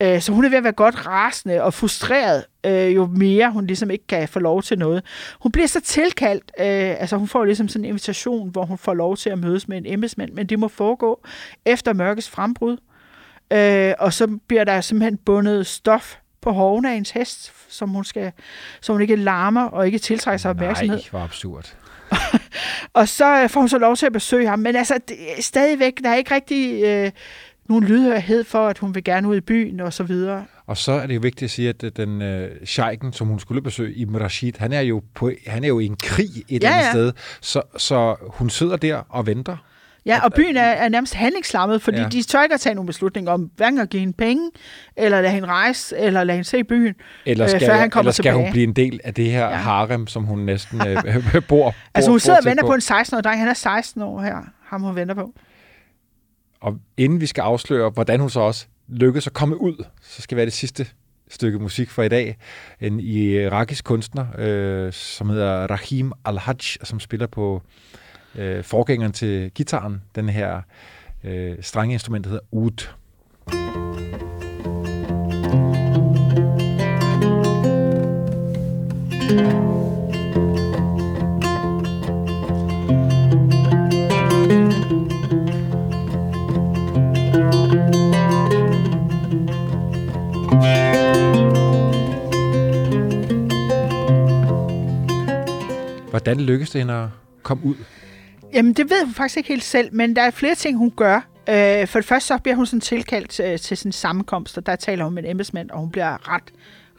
Øh, 0.03 0.21
så 0.21 0.33
hun 0.33 0.45
er 0.45 0.49
ved 0.49 0.59
at 0.59 0.65
være 0.65 0.73
godt 0.73 1.07
rasende 1.07 1.63
og 1.63 1.75
frustreret, 1.75 2.45
øh, 2.67 2.95
jo 2.95 3.07
mere 3.07 3.51
hun 3.51 3.67
ligesom 3.67 3.91
ikke 3.91 4.07
kan 4.07 4.29
få 4.29 4.39
lov 4.39 4.63
til 4.63 4.79
noget. 4.79 5.03
Hun 5.41 5.53
bliver 5.53 5.67
så 5.67 5.81
tilkaldt, 5.81 6.53
øh, 6.59 7.01
altså 7.01 7.17
hun 7.17 7.29
får 7.29 7.45
ligesom 7.45 7.69
sådan 7.69 7.85
en 7.85 7.89
invitation, 7.89 8.51
hvor 8.51 8.65
hun 8.65 8.79
får 8.79 8.95
lov 8.95 9.17
til 9.17 9.31
at 9.31 9.39
mødes 9.39 9.69
med 9.69 9.79
en 9.79 9.87
embedsmand, 9.87 10.33
men 10.33 10.47
det 10.47 10.59
må 10.59 10.69
foregå 10.69 11.21
efter 11.67 11.93
mørkets 11.93 12.31
frembrud. 12.31 12.77
Øh, 13.53 13.95
og 13.99 14.13
så 14.13 14.39
bliver 14.49 14.65
der 14.65 14.81
simpelthen 14.81 15.17
bundet 15.17 15.67
stof 15.67 16.17
på 16.41 16.51
hoven 16.53 16.85
af 16.85 16.95
ens 16.95 17.11
hest, 17.11 17.53
som 17.69 17.89
hun 17.89 18.05
skal, 18.05 18.33
så 18.81 18.93
hun 18.93 19.03
ikke 19.03 19.17
larmer 19.17 19.65
og 19.65 19.87
ikke 19.87 19.99
tiltrækker 19.99 20.39
sig 20.39 20.51
opmærksomhed. 20.51 20.97
Nej, 20.97 21.07
hvor 21.11 21.21
absurd. 21.21 21.77
Og 22.93 23.09
så 23.09 23.43
øh, 23.43 23.49
får 23.49 23.61
hun 23.61 23.69
så 23.69 23.79
lov 23.79 23.97
til 23.97 24.07
at 24.07 24.13
besøge 24.13 24.49
ham. 24.49 24.59
Men 24.59 24.77
altså, 24.77 24.99
det, 25.09 25.17
stadigvæk, 25.41 26.01
der 26.05 26.11
er 26.11 26.15
ikke 26.15 26.35
rigtig 26.35 26.85
øh, 26.85 27.11
nogen 27.69 27.85
lydhørhed 27.85 28.45
for, 28.45 28.67
at 28.69 28.79
hun 28.79 28.95
vil 28.95 29.05
gerne 29.05 29.29
ud 29.29 29.37
i 29.37 29.41
byen 29.41 29.81
og 29.81 29.93
så 29.93 30.03
videre. 30.03 30.45
Og 30.67 30.77
så 30.77 30.93
er 30.93 31.07
det 31.07 31.15
jo 31.15 31.21
vigtigt 31.21 31.43
at 31.43 31.51
sige, 31.51 31.69
at 31.69 31.85
øh, 31.85 31.91
den 31.97 32.23
øh, 32.23 32.51
sheiken, 32.67 33.13
som 33.13 33.27
hun 33.27 33.41
skulle 33.41 33.63
besøge, 33.63 33.95
Ibn 33.95 34.17
Rashid, 34.17 34.53
han 34.59 34.73
er 34.73 34.81
jo, 34.81 35.03
på, 35.15 35.31
han 35.47 35.65
er 35.65 35.69
jo 35.69 35.79
i 35.79 35.87
en 35.87 35.97
krig 36.03 36.31
et 36.49 36.63
Ja, 36.63 36.69
ja, 36.69 36.75
andet 36.75 36.85
ja. 36.87 36.91
sted. 36.93 37.13
Så, 37.41 37.63
så 37.77 38.17
hun 38.29 38.51
sidder 38.51 38.77
der 38.77 38.97
og 39.09 39.27
venter. 39.27 39.57
Ja, 40.07 40.21
og 40.25 40.33
byen 40.33 40.57
er, 40.57 40.63
er 40.63 40.89
nærmest 40.89 41.15
handlingslammet, 41.15 41.83
fordi 41.83 41.99
ja. 41.99 42.09
De 42.09 42.23
tør 42.23 42.43
ikke 42.43 42.55
at 42.55 42.61
tage 42.61 42.75
nogle 42.75 42.87
beslutninger 42.87 43.33
om, 43.33 43.51
hverken 43.57 43.79
at 43.81 43.91
give 43.91 44.01
hende 44.01 44.13
penge, 44.13 44.51
eller 44.97 45.21
lade 45.21 45.33
hende 45.33 45.49
rejse, 45.49 45.97
eller 45.99 46.25
lade 46.25 46.37
hende 46.37 46.49
se 46.49 46.65
byen, 46.65 46.95
Eller 47.27 47.45
øh, 47.45 47.51
skal, 47.51 47.67
før 47.67 47.75
han 47.75 47.91
kommer 47.91 48.03
eller 48.03 48.13
skal 48.13 48.23
tilbage. 48.23 48.45
hun 48.45 48.53
blive 48.53 48.65
en 48.65 48.73
del 48.73 49.01
af 49.05 49.15
det 49.15 49.25
her 49.31 49.45
Ja. 49.49 49.55
harem, 49.55 50.07
som 50.07 50.25
hun 50.25 50.39
næsten 50.39 50.81
øh, 50.89 51.03
bor, 51.33 51.41
bor 51.49 51.75
Altså 51.95 52.11
hun 52.11 52.21
sidder 52.21 52.39
og 52.39 52.45
venter 52.45 52.67
på 52.67 52.73
en 52.75 52.81
16-årig 52.81 53.25
dreng. 53.25 53.39
Han 53.41 53.49
er 53.49 53.55
16 53.55 54.03
år 54.03 54.21
her, 54.23 54.37
ham 54.65 54.83
hun 54.83 54.97
venter 54.97 55.15
på. 55.15 55.33
Og 56.63 56.79
inden 56.97 57.21
vi 57.21 57.27
skal 57.27 57.43
afsløre, 57.43 57.91
hvordan 57.91 58.21
hun 58.21 58.31
så 58.31 58.41
også 58.41 58.67
lykkedes 58.89 59.27
at 59.27 59.33
komme 59.33 59.61
ud, 59.61 59.85
så 60.03 60.23
skal 60.23 60.37
være 60.37 60.47
det 60.47 60.53
sidste 60.53 60.87
stykke 61.29 61.59
musik 61.59 61.91
for 61.91 62.03
i 62.03 62.09
dag. 62.09 62.37
En 62.81 63.01
irakisk 63.01 63.85
kunstner, 63.85 64.27
øh, 64.39 64.93
som 64.93 65.29
hedder 65.29 65.67
Rahim 65.67 66.13
Al-Hajj, 66.25 66.77
som 66.83 67.01
spiller 67.01 67.27
på 67.27 67.63
øh, 68.35 68.65
forgængeren 68.65 69.13
til 69.13 69.51
gitaren, 69.51 70.03
den 70.15 70.29
her 70.29 70.61
øh, 71.25 71.57
strenge 71.61 71.93
instrument, 71.93 72.25
der 72.25 72.31
hedder 72.31 72.45
Oud. 72.53 72.89
Hvordan 96.13 96.41
lykkes 96.41 96.71
det 96.71 96.81
hende 96.81 96.95
at 96.95 97.09
komme 97.43 97.65
ud? 97.65 97.75
Jamen, 98.53 98.73
det 98.73 98.91
ved 98.91 99.05
hun 99.05 99.15
faktisk 99.15 99.37
ikke 99.37 99.49
helt 99.49 99.65
selv, 99.65 99.95
men 99.95 100.17
der 100.17 100.23
er 100.23 100.31
flere 100.31 100.55
ting, 100.55 100.79
hun 100.79 100.91
gør. 100.91 101.17
Øh, 101.49 101.87
for 101.87 101.99
det 101.99 102.05
første 102.05 102.27
så 102.27 102.39
bliver 102.39 102.57
hun 102.57 102.67
sådan 102.67 102.81
tilkaldt 102.81 103.41
øh, 103.41 103.59
til 103.59 103.77
sådan 103.77 103.93
sammenkomst, 103.93 104.59
og 104.59 104.67
der 104.67 104.77
taler 104.77 105.05
hun 105.05 105.15
med 105.15 105.25
en 105.25 105.31
embedsmand, 105.31 105.71
og 105.71 105.81
hun 105.81 105.91
bliver 105.91 106.35
ret 106.35 106.43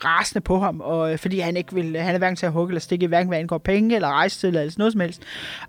rasende 0.06 0.42
på 0.42 0.60
ham, 0.60 0.82
og, 0.82 1.12
øh, 1.12 1.18
fordi 1.18 1.40
han 1.40 1.58
ikke 1.58 1.74
vil, 1.74 1.98
han 1.98 2.16
er 2.16 2.18
hverken 2.18 2.36
til 2.36 2.46
at 2.46 2.52
hugge 2.52 2.72
eller 2.72 2.80
stikke, 2.80 3.08
hverken 3.08 3.28
hvad 3.28 3.40
angår 3.40 3.58
penge 3.58 3.96
eller 3.96 4.08
rejse 4.08 4.48
eller 4.48 4.62
altså 4.62 4.76
noget 4.78 4.94
som 4.94 5.02
helst. 5.02 5.22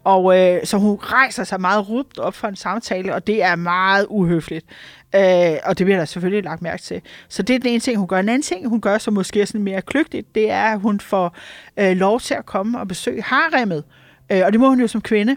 Og 0.05 0.39
øh, 0.39 0.67
så 0.67 0.77
hun 0.79 0.99
rejser 1.03 1.45
sig 1.45 1.61
meget 1.61 1.89
rupt 1.89 2.19
op 2.19 2.35
for 2.35 2.49
en 2.49 2.57
samtale, 2.57 3.15
og 3.15 3.27
det 3.27 3.43
er 3.43 3.57
meget 3.57 4.07
uhøfligt. 4.11 4.67
Øh, 5.15 5.59
og 5.65 5.79
det 5.79 5.87
bliver 5.87 5.99
der 5.99 6.05
selvfølgelig 6.05 6.45
lagt 6.45 6.63
mærke 6.63 6.83
til. 6.83 7.01
Så 7.29 7.43
det 7.43 7.55
er 7.55 7.59
den 7.59 7.69
ene 7.69 7.81
ting, 7.81 7.99
hun 7.99 8.09
gør. 8.09 8.19
En 8.19 8.29
anden 8.29 8.43
ting, 8.43 8.69
hun 8.69 8.81
gør, 8.81 8.99
som 8.99 9.15
måske 9.15 9.41
er 9.41 9.45
sådan 9.45 9.63
mere 9.63 9.83
kløgtigt, 9.83 10.35
det 10.35 10.51
er, 10.51 10.65
at 10.65 10.81
hun 10.81 11.01
får 11.01 11.37
øh, 11.77 11.97
lov 11.97 12.21
til 12.21 12.35
at 12.35 12.47
komme 12.47 12.81
og 12.81 12.89
besøge 12.89 13.23
haremmet. 13.23 13.85
Øh, 14.33 14.43
og 14.45 14.53
det 14.53 14.61
må 14.61 14.69
hun 14.69 14.81
jo 14.81 14.87
som 14.87 15.01
kvinde. 15.01 15.37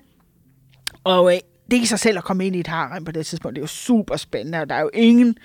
Og 1.04 1.34
øh, 1.34 1.40
det 1.72 1.78
i 1.78 1.86
sig 1.86 2.00
selv 2.00 2.18
at 2.18 2.24
komme 2.24 2.46
ind 2.46 2.56
i 2.56 2.60
et 2.60 2.68
harem 2.68 3.06
på 3.06 3.12
det 3.12 3.26
tidspunkt, 3.26 3.56
det 3.56 3.62
er 3.62 3.64
jo 3.64 3.68
super 3.68 4.16
spændende, 4.16 4.62
og 4.62 4.70
der 4.70 4.76
er 4.76 4.82
jo 4.82 4.90
ingen, 4.94 5.38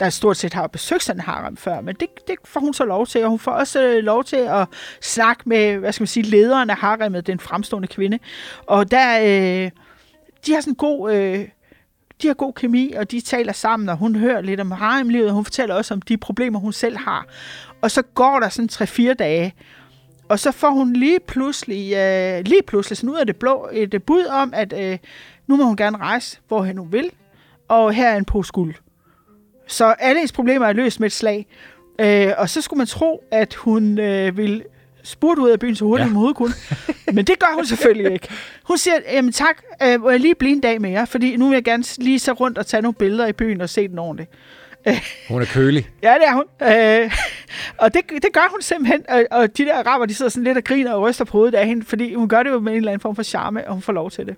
der 0.00 0.10
stort 0.10 0.36
set 0.36 0.54
har 0.54 0.66
besøgt 0.66 1.02
sådan 1.02 1.20
en 1.20 1.24
harem 1.24 1.56
før, 1.56 1.80
men 1.80 1.94
det, 2.00 2.08
det 2.28 2.36
får 2.44 2.60
hun 2.60 2.74
så 2.74 2.84
lov 2.84 3.06
til, 3.06 3.24
og 3.24 3.30
hun 3.30 3.38
får 3.38 3.52
også 3.52 3.82
øh, 3.82 4.04
lov 4.04 4.24
til 4.24 4.36
at 4.36 4.66
snakke 5.02 5.42
med, 5.46 5.76
hvad 5.76 5.92
skal 5.92 6.02
man 6.02 6.08
sige, 6.08 6.26
lederen 6.26 6.70
af 6.70 6.76
haremmet, 6.76 7.26
den 7.26 7.40
fremstående 7.40 7.88
kvinde. 7.88 8.18
Og 8.66 8.90
der, 8.90 9.18
øh, 9.20 9.70
de 10.46 10.52
har 10.52 10.60
sådan 10.60 10.70
en 10.70 10.76
god... 10.76 11.12
Øh, 11.12 11.48
de 12.22 12.26
har 12.26 12.34
god 12.34 12.52
kemi, 12.52 12.92
og 12.92 13.10
de 13.10 13.20
taler 13.20 13.52
sammen, 13.52 13.88
og 13.88 13.96
hun 13.96 14.16
hører 14.16 14.40
lidt 14.40 14.60
om 14.60 14.70
haremlivet, 14.70 15.28
og 15.28 15.34
hun 15.34 15.44
fortæller 15.44 15.74
også 15.74 15.94
om 15.94 16.02
de 16.02 16.16
problemer, 16.16 16.58
hun 16.58 16.72
selv 16.72 16.96
har. 16.96 17.26
Og 17.82 17.90
så 17.90 18.02
går 18.02 18.40
der 18.40 18.48
sådan 18.48 18.68
3-4 18.72 19.14
dage, 19.14 19.54
og 20.28 20.38
så 20.38 20.52
får 20.52 20.70
hun 20.70 20.92
lige 20.92 21.20
pludselig, 21.20 21.92
øh, 21.94 22.44
lige 22.44 22.62
pludselig 22.66 22.96
sådan 22.96 23.10
ud 23.10 23.16
af 23.16 23.26
det 23.26 23.36
blå, 23.36 23.68
et 23.72 23.94
øh, 23.94 24.00
bud 24.00 24.24
om, 24.24 24.52
at 24.54 24.72
øh, 24.72 24.98
nu 25.46 25.56
må 25.56 25.64
hun 25.64 25.76
gerne 25.76 25.98
rejse, 25.98 26.38
hvor 26.48 26.62
hun 26.62 26.92
vil, 26.92 27.10
og 27.68 27.92
her 27.92 28.08
er 28.08 28.16
en 28.16 28.24
pose 28.24 28.52
guld. 28.52 28.74
Så 29.66 29.84
alle 29.84 30.18
hendes 30.18 30.32
problemer 30.32 30.66
er 30.66 30.72
løst 30.72 31.00
med 31.00 31.06
et 31.06 31.12
slag. 31.12 31.46
Øh, 32.00 32.32
og 32.38 32.48
så 32.48 32.60
skulle 32.60 32.78
man 32.78 32.86
tro, 32.86 33.24
at 33.30 33.54
hun 33.54 33.98
øh, 33.98 34.36
ville 34.36 34.62
spurgte 35.06 35.42
ud 35.42 35.50
af 35.50 35.58
byen 35.58 35.74
så 35.74 35.84
hurtigt 35.84 36.08
ja. 36.08 36.14
hun 36.14 36.34
kunne. 36.34 36.54
Men 37.12 37.24
det 37.24 37.38
gør 37.38 37.54
hun 37.54 37.66
selvfølgelig 37.66 38.12
ikke. 38.12 38.28
Hun 38.64 38.78
siger, 38.78 38.96
jamen 39.12 39.32
tak, 39.32 39.62
øh, 39.82 40.00
må 40.00 40.10
jeg 40.10 40.20
lige 40.20 40.34
blive 40.34 40.52
en 40.52 40.60
dag 40.60 40.80
mere, 40.80 41.06
fordi 41.06 41.36
nu 41.36 41.48
vil 41.48 41.54
jeg 41.54 41.64
gerne 41.64 41.84
lige 41.98 42.18
så 42.18 42.32
rundt 42.32 42.58
og 42.58 42.66
tage 42.66 42.82
nogle 42.82 42.94
billeder 42.94 43.26
i 43.26 43.32
byen 43.32 43.60
og 43.60 43.68
se 43.68 43.88
den 43.88 43.98
ordentligt. 43.98 44.30
Hun 45.28 45.42
er 45.42 45.46
kølig. 45.46 45.88
ja, 46.02 46.14
det 46.14 46.22
er 46.26 46.34
hun. 46.34 46.44
Øh, 46.62 47.12
og 47.78 47.94
det, 47.94 48.02
det 48.10 48.32
gør 48.32 48.50
hun 48.50 48.62
simpelthen. 48.62 49.02
Og, 49.08 49.24
og 49.30 49.58
de 49.58 49.64
der 49.64 49.78
araber, 49.78 50.06
de 50.06 50.14
sidder 50.14 50.30
sådan 50.30 50.44
lidt 50.44 50.56
og 50.58 50.64
griner 50.64 50.92
og 50.92 51.02
ryster 51.02 51.24
på 51.24 51.32
hovedet 51.32 51.54
af 51.54 51.66
hende, 51.66 51.86
fordi 51.86 52.14
hun 52.14 52.28
gør 52.28 52.42
det 52.42 52.50
jo 52.50 52.60
med 52.60 52.72
en 52.72 52.76
eller 52.78 52.90
anden 52.90 53.00
form 53.00 53.16
for 53.16 53.22
charme, 53.22 53.68
og 53.68 53.72
hun 53.72 53.82
får 53.82 53.92
lov 53.92 54.10
til 54.10 54.26
det. 54.26 54.36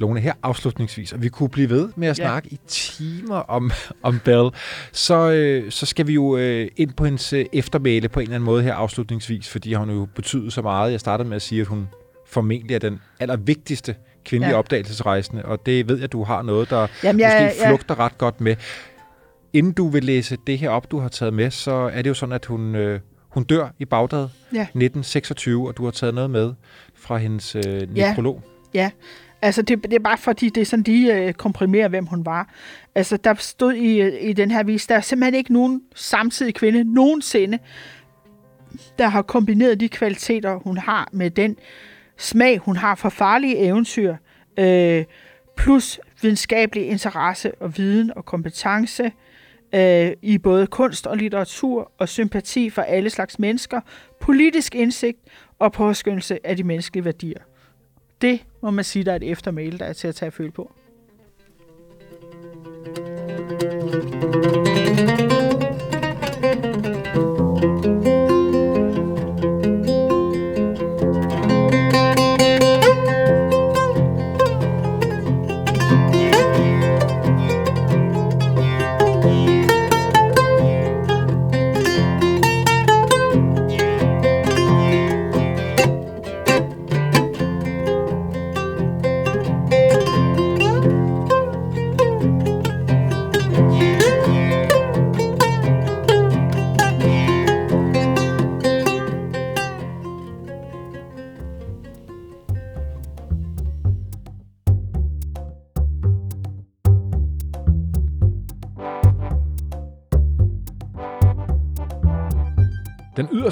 Lone, 0.00 0.20
her 0.20 0.32
afslutningsvis, 0.42 1.12
og 1.12 1.22
vi 1.22 1.28
kunne 1.28 1.48
blive 1.48 1.70
ved 1.70 1.88
med 1.96 2.08
at 2.08 2.18
ja. 2.18 2.24
snakke 2.24 2.48
i 2.48 2.60
timer 2.66 3.36
om, 3.36 3.70
om 4.02 4.20
Belle, 4.24 4.50
så, 4.92 5.30
øh, 5.30 5.70
så 5.70 5.86
skal 5.86 6.06
vi 6.06 6.12
jo 6.12 6.36
øh, 6.36 6.68
ind 6.76 6.92
på 6.92 7.04
hendes 7.04 7.32
øh, 7.32 7.46
eftermæle 7.52 8.08
på 8.08 8.20
en 8.20 8.24
eller 8.24 8.34
anden 8.34 8.44
måde 8.44 8.62
her 8.62 8.74
afslutningsvis, 8.74 9.48
fordi 9.48 9.74
hun 9.74 9.90
jo 9.90 10.08
betydet 10.14 10.52
så 10.52 10.62
meget. 10.62 10.92
Jeg 10.92 11.00
startede 11.00 11.28
med 11.28 11.36
at 11.36 11.42
sige, 11.42 11.60
at 11.60 11.66
hun 11.66 11.88
formentlig 12.26 12.74
er 12.74 12.78
den 12.78 13.00
allervigtigste 13.20 13.94
kvindelige 14.24 14.54
ja. 14.54 14.58
opdagelsesrejsende, 14.58 15.44
og 15.44 15.66
det 15.66 15.88
ved 15.88 15.98
jeg, 15.98 16.12
du 16.12 16.24
har 16.24 16.42
noget, 16.42 16.70
der 16.70 16.86
Jamen, 17.04 17.20
ja, 17.20 17.46
måske 17.46 17.60
flugter 17.66 17.94
ja. 17.98 18.04
ret 18.04 18.18
godt 18.18 18.40
med. 18.40 18.56
Inden 19.52 19.72
du 19.72 19.88
vil 19.88 20.04
læse 20.04 20.36
det 20.46 20.58
her 20.58 20.70
op, 20.70 20.90
du 20.90 20.98
har 20.98 21.08
taget 21.08 21.34
med, 21.34 21.50
så 21.50 21.72
er 21.72 22.02
det 22.02 22.08
jo 22.08 22.14
sådan, 22.14 22.32
at 22.32 22.46
hun, 22.46 22.74
øh, 22.74 23.00
hun 23.28 23.44
dør 23.44 23.68
i 23.78 23.84
Bagdad 23.84 24.28
ja. 24.52 24.62
1926, 24.62 25.68
og 25.68 25.76
du 25.76 25.84
har 25.84 25.90
taget 25.90 26.14
noget 26.14 26.30
med 26.30 26.52
fra 26.94 27.16
hendes 27.16 27.54
øh, 27.54 27.94
nekrolog. 27.94 28.42
Ja, 28.74 28.80
ja. 28.80 28.90
Altså, 29.42 29.62
det, 29.62 29.84
det 29.84 29.92
er 29.92 29.98
bare 29.98 30.18
fordi, 30.18 30.48
det 30.48 30.60
er 30.60 30.64
sådan, 30.64 30.82
de 30.82 31.12
øh, 31.12 31.32
komprimerer, 31.32 31.88
hvem 31.88 32.06
hun 32.06 32.26
var. 32.26 32.48
Altså, 32.94 33.16
der 33.16 33.34
stod 33.34 33.72
i, 33.74 34.00
øh, 34.00 34.28
i 34.28 34.32
den 34.32 34.50
her 34.50 34.62
vis, 34.62 34.86
der 34.86 34.94
er 34.94 35.00
simpelthen 35.00 35.34
ikke 35.34 35.52
nogen 35.52 35.82
samtidig 35.94 36.54
kvinde 36.54 36.94
nogensinde, 36.94 37.58
der 38.98 39.08
har 39.08 39.22
kombineret 39.22 39.80
de 39.80 39.88
kvaliteter, 39.88 40.54
hun 40.54 40.78
har 40.78 41.08
med 41.12 41.30
den 41.30 41.56
smag, 42.18 42.58
hun 42.58 42.76
har 42.76 42.94
for 42.94 43.08
farlige 43.08 43.56
eventyr, 43.56 44.16
øh, 44.58 45.04
plus 45.56 46.00
videnskabelig 46.22 46.86
interesse 46.86 47.52
og 47.60 47.76
viden 47.76 48.12
og 48.16 48.24
kompetence 48.24 49.12
øh, 49.74 50.12
i 50.22 50.38
både 50.38 50.66
kunst 50.66 51.06
og 51.06 51.16
litteratur 51.16 51.92
og 51.98 52.08
sympati 52.08 52.70
for 52.70 52.82
alle 52.82 53.10
slags 53.10 53.38
mennesker, 53.38 53.80
politisk 54.20 54.74
indsigt 54.74 55.18
og 55.58 55.72
påskyndelse 55.72 56.46
af 56.46 56.56
de 56.56 56.64
menneskelige 56.64 57.04
værdier. 57.04 57.40
Det 58.20 58.40
må 58.60 58.70
man 58.70 58.84
sige, 58.84 59.04
der 59.04 59.12
er 59.12 59.16
et 59.16 59.30
eftermæle, 59.30 59.78
der 59.78 59.84
er 59.84 59.92
til 59.92 60.08
at 60.08 60.14
tage 60.14 60.30
føle 60.30 60.50
på. 60.50 60.72
thank 63.52 64.54
you 64.54 64.59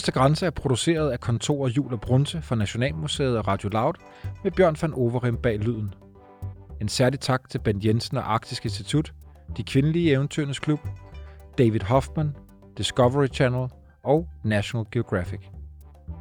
yderste 0.08 0.20
grænse 0.20 0.46
er 0.46 0.50
produceret 0.50 1.10
af 1.10 1.20
kontoret 1.20 1.76
Jul 1.76 1.92
og 1.92 2.00
Brunse 2.00 2.42
for 2.42 2.54
Nationalmuseet 2.54 3.38
og 3.38 3.48
Radio 3.48 3.68
Loud 3.68 3.94
med 4.44 4.52
Bjørn 4.52 4.76
van 4.82 4.94
Overim 4.94 5.36
bag 5.36 5.58
lyden. 5.58 5.94
En 6.80 6.88
særlig 6.88 7.20
tak 7.20 7.50
til 7.50 7.58
Bent 7.58 7.84
Jensen 7.84 8.16
og 8.16 8.32
Arktisk 8.32 8.64
Institut, 8.64 9.12
De 9.56 9.62
Kvindelige 9.62 10.12
Eventyrernes 10.12 10.58
Klub, 10.58 10.80
David 11.58 11.80
Hoffman, 11.80 12.36
Discovery 12.78 13.26
Channel 13.26 13.68
og 14.04 14.28
National 14.44 14.86
Geographic. 14.92 15.40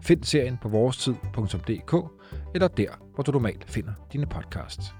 Find 0.03 0.23
serien 0.23 0.57
på 0.61 0.69
vorestid.dk 0.69 1.93
eller 2.55 2.67
der, 2.67 2.89
hvor 3.15 3.23
du 3.23 3.31
normalt 3.31 3.65
finder 3.71 3.93
dine 4.13 4.25
podcasts. 4.25 4.93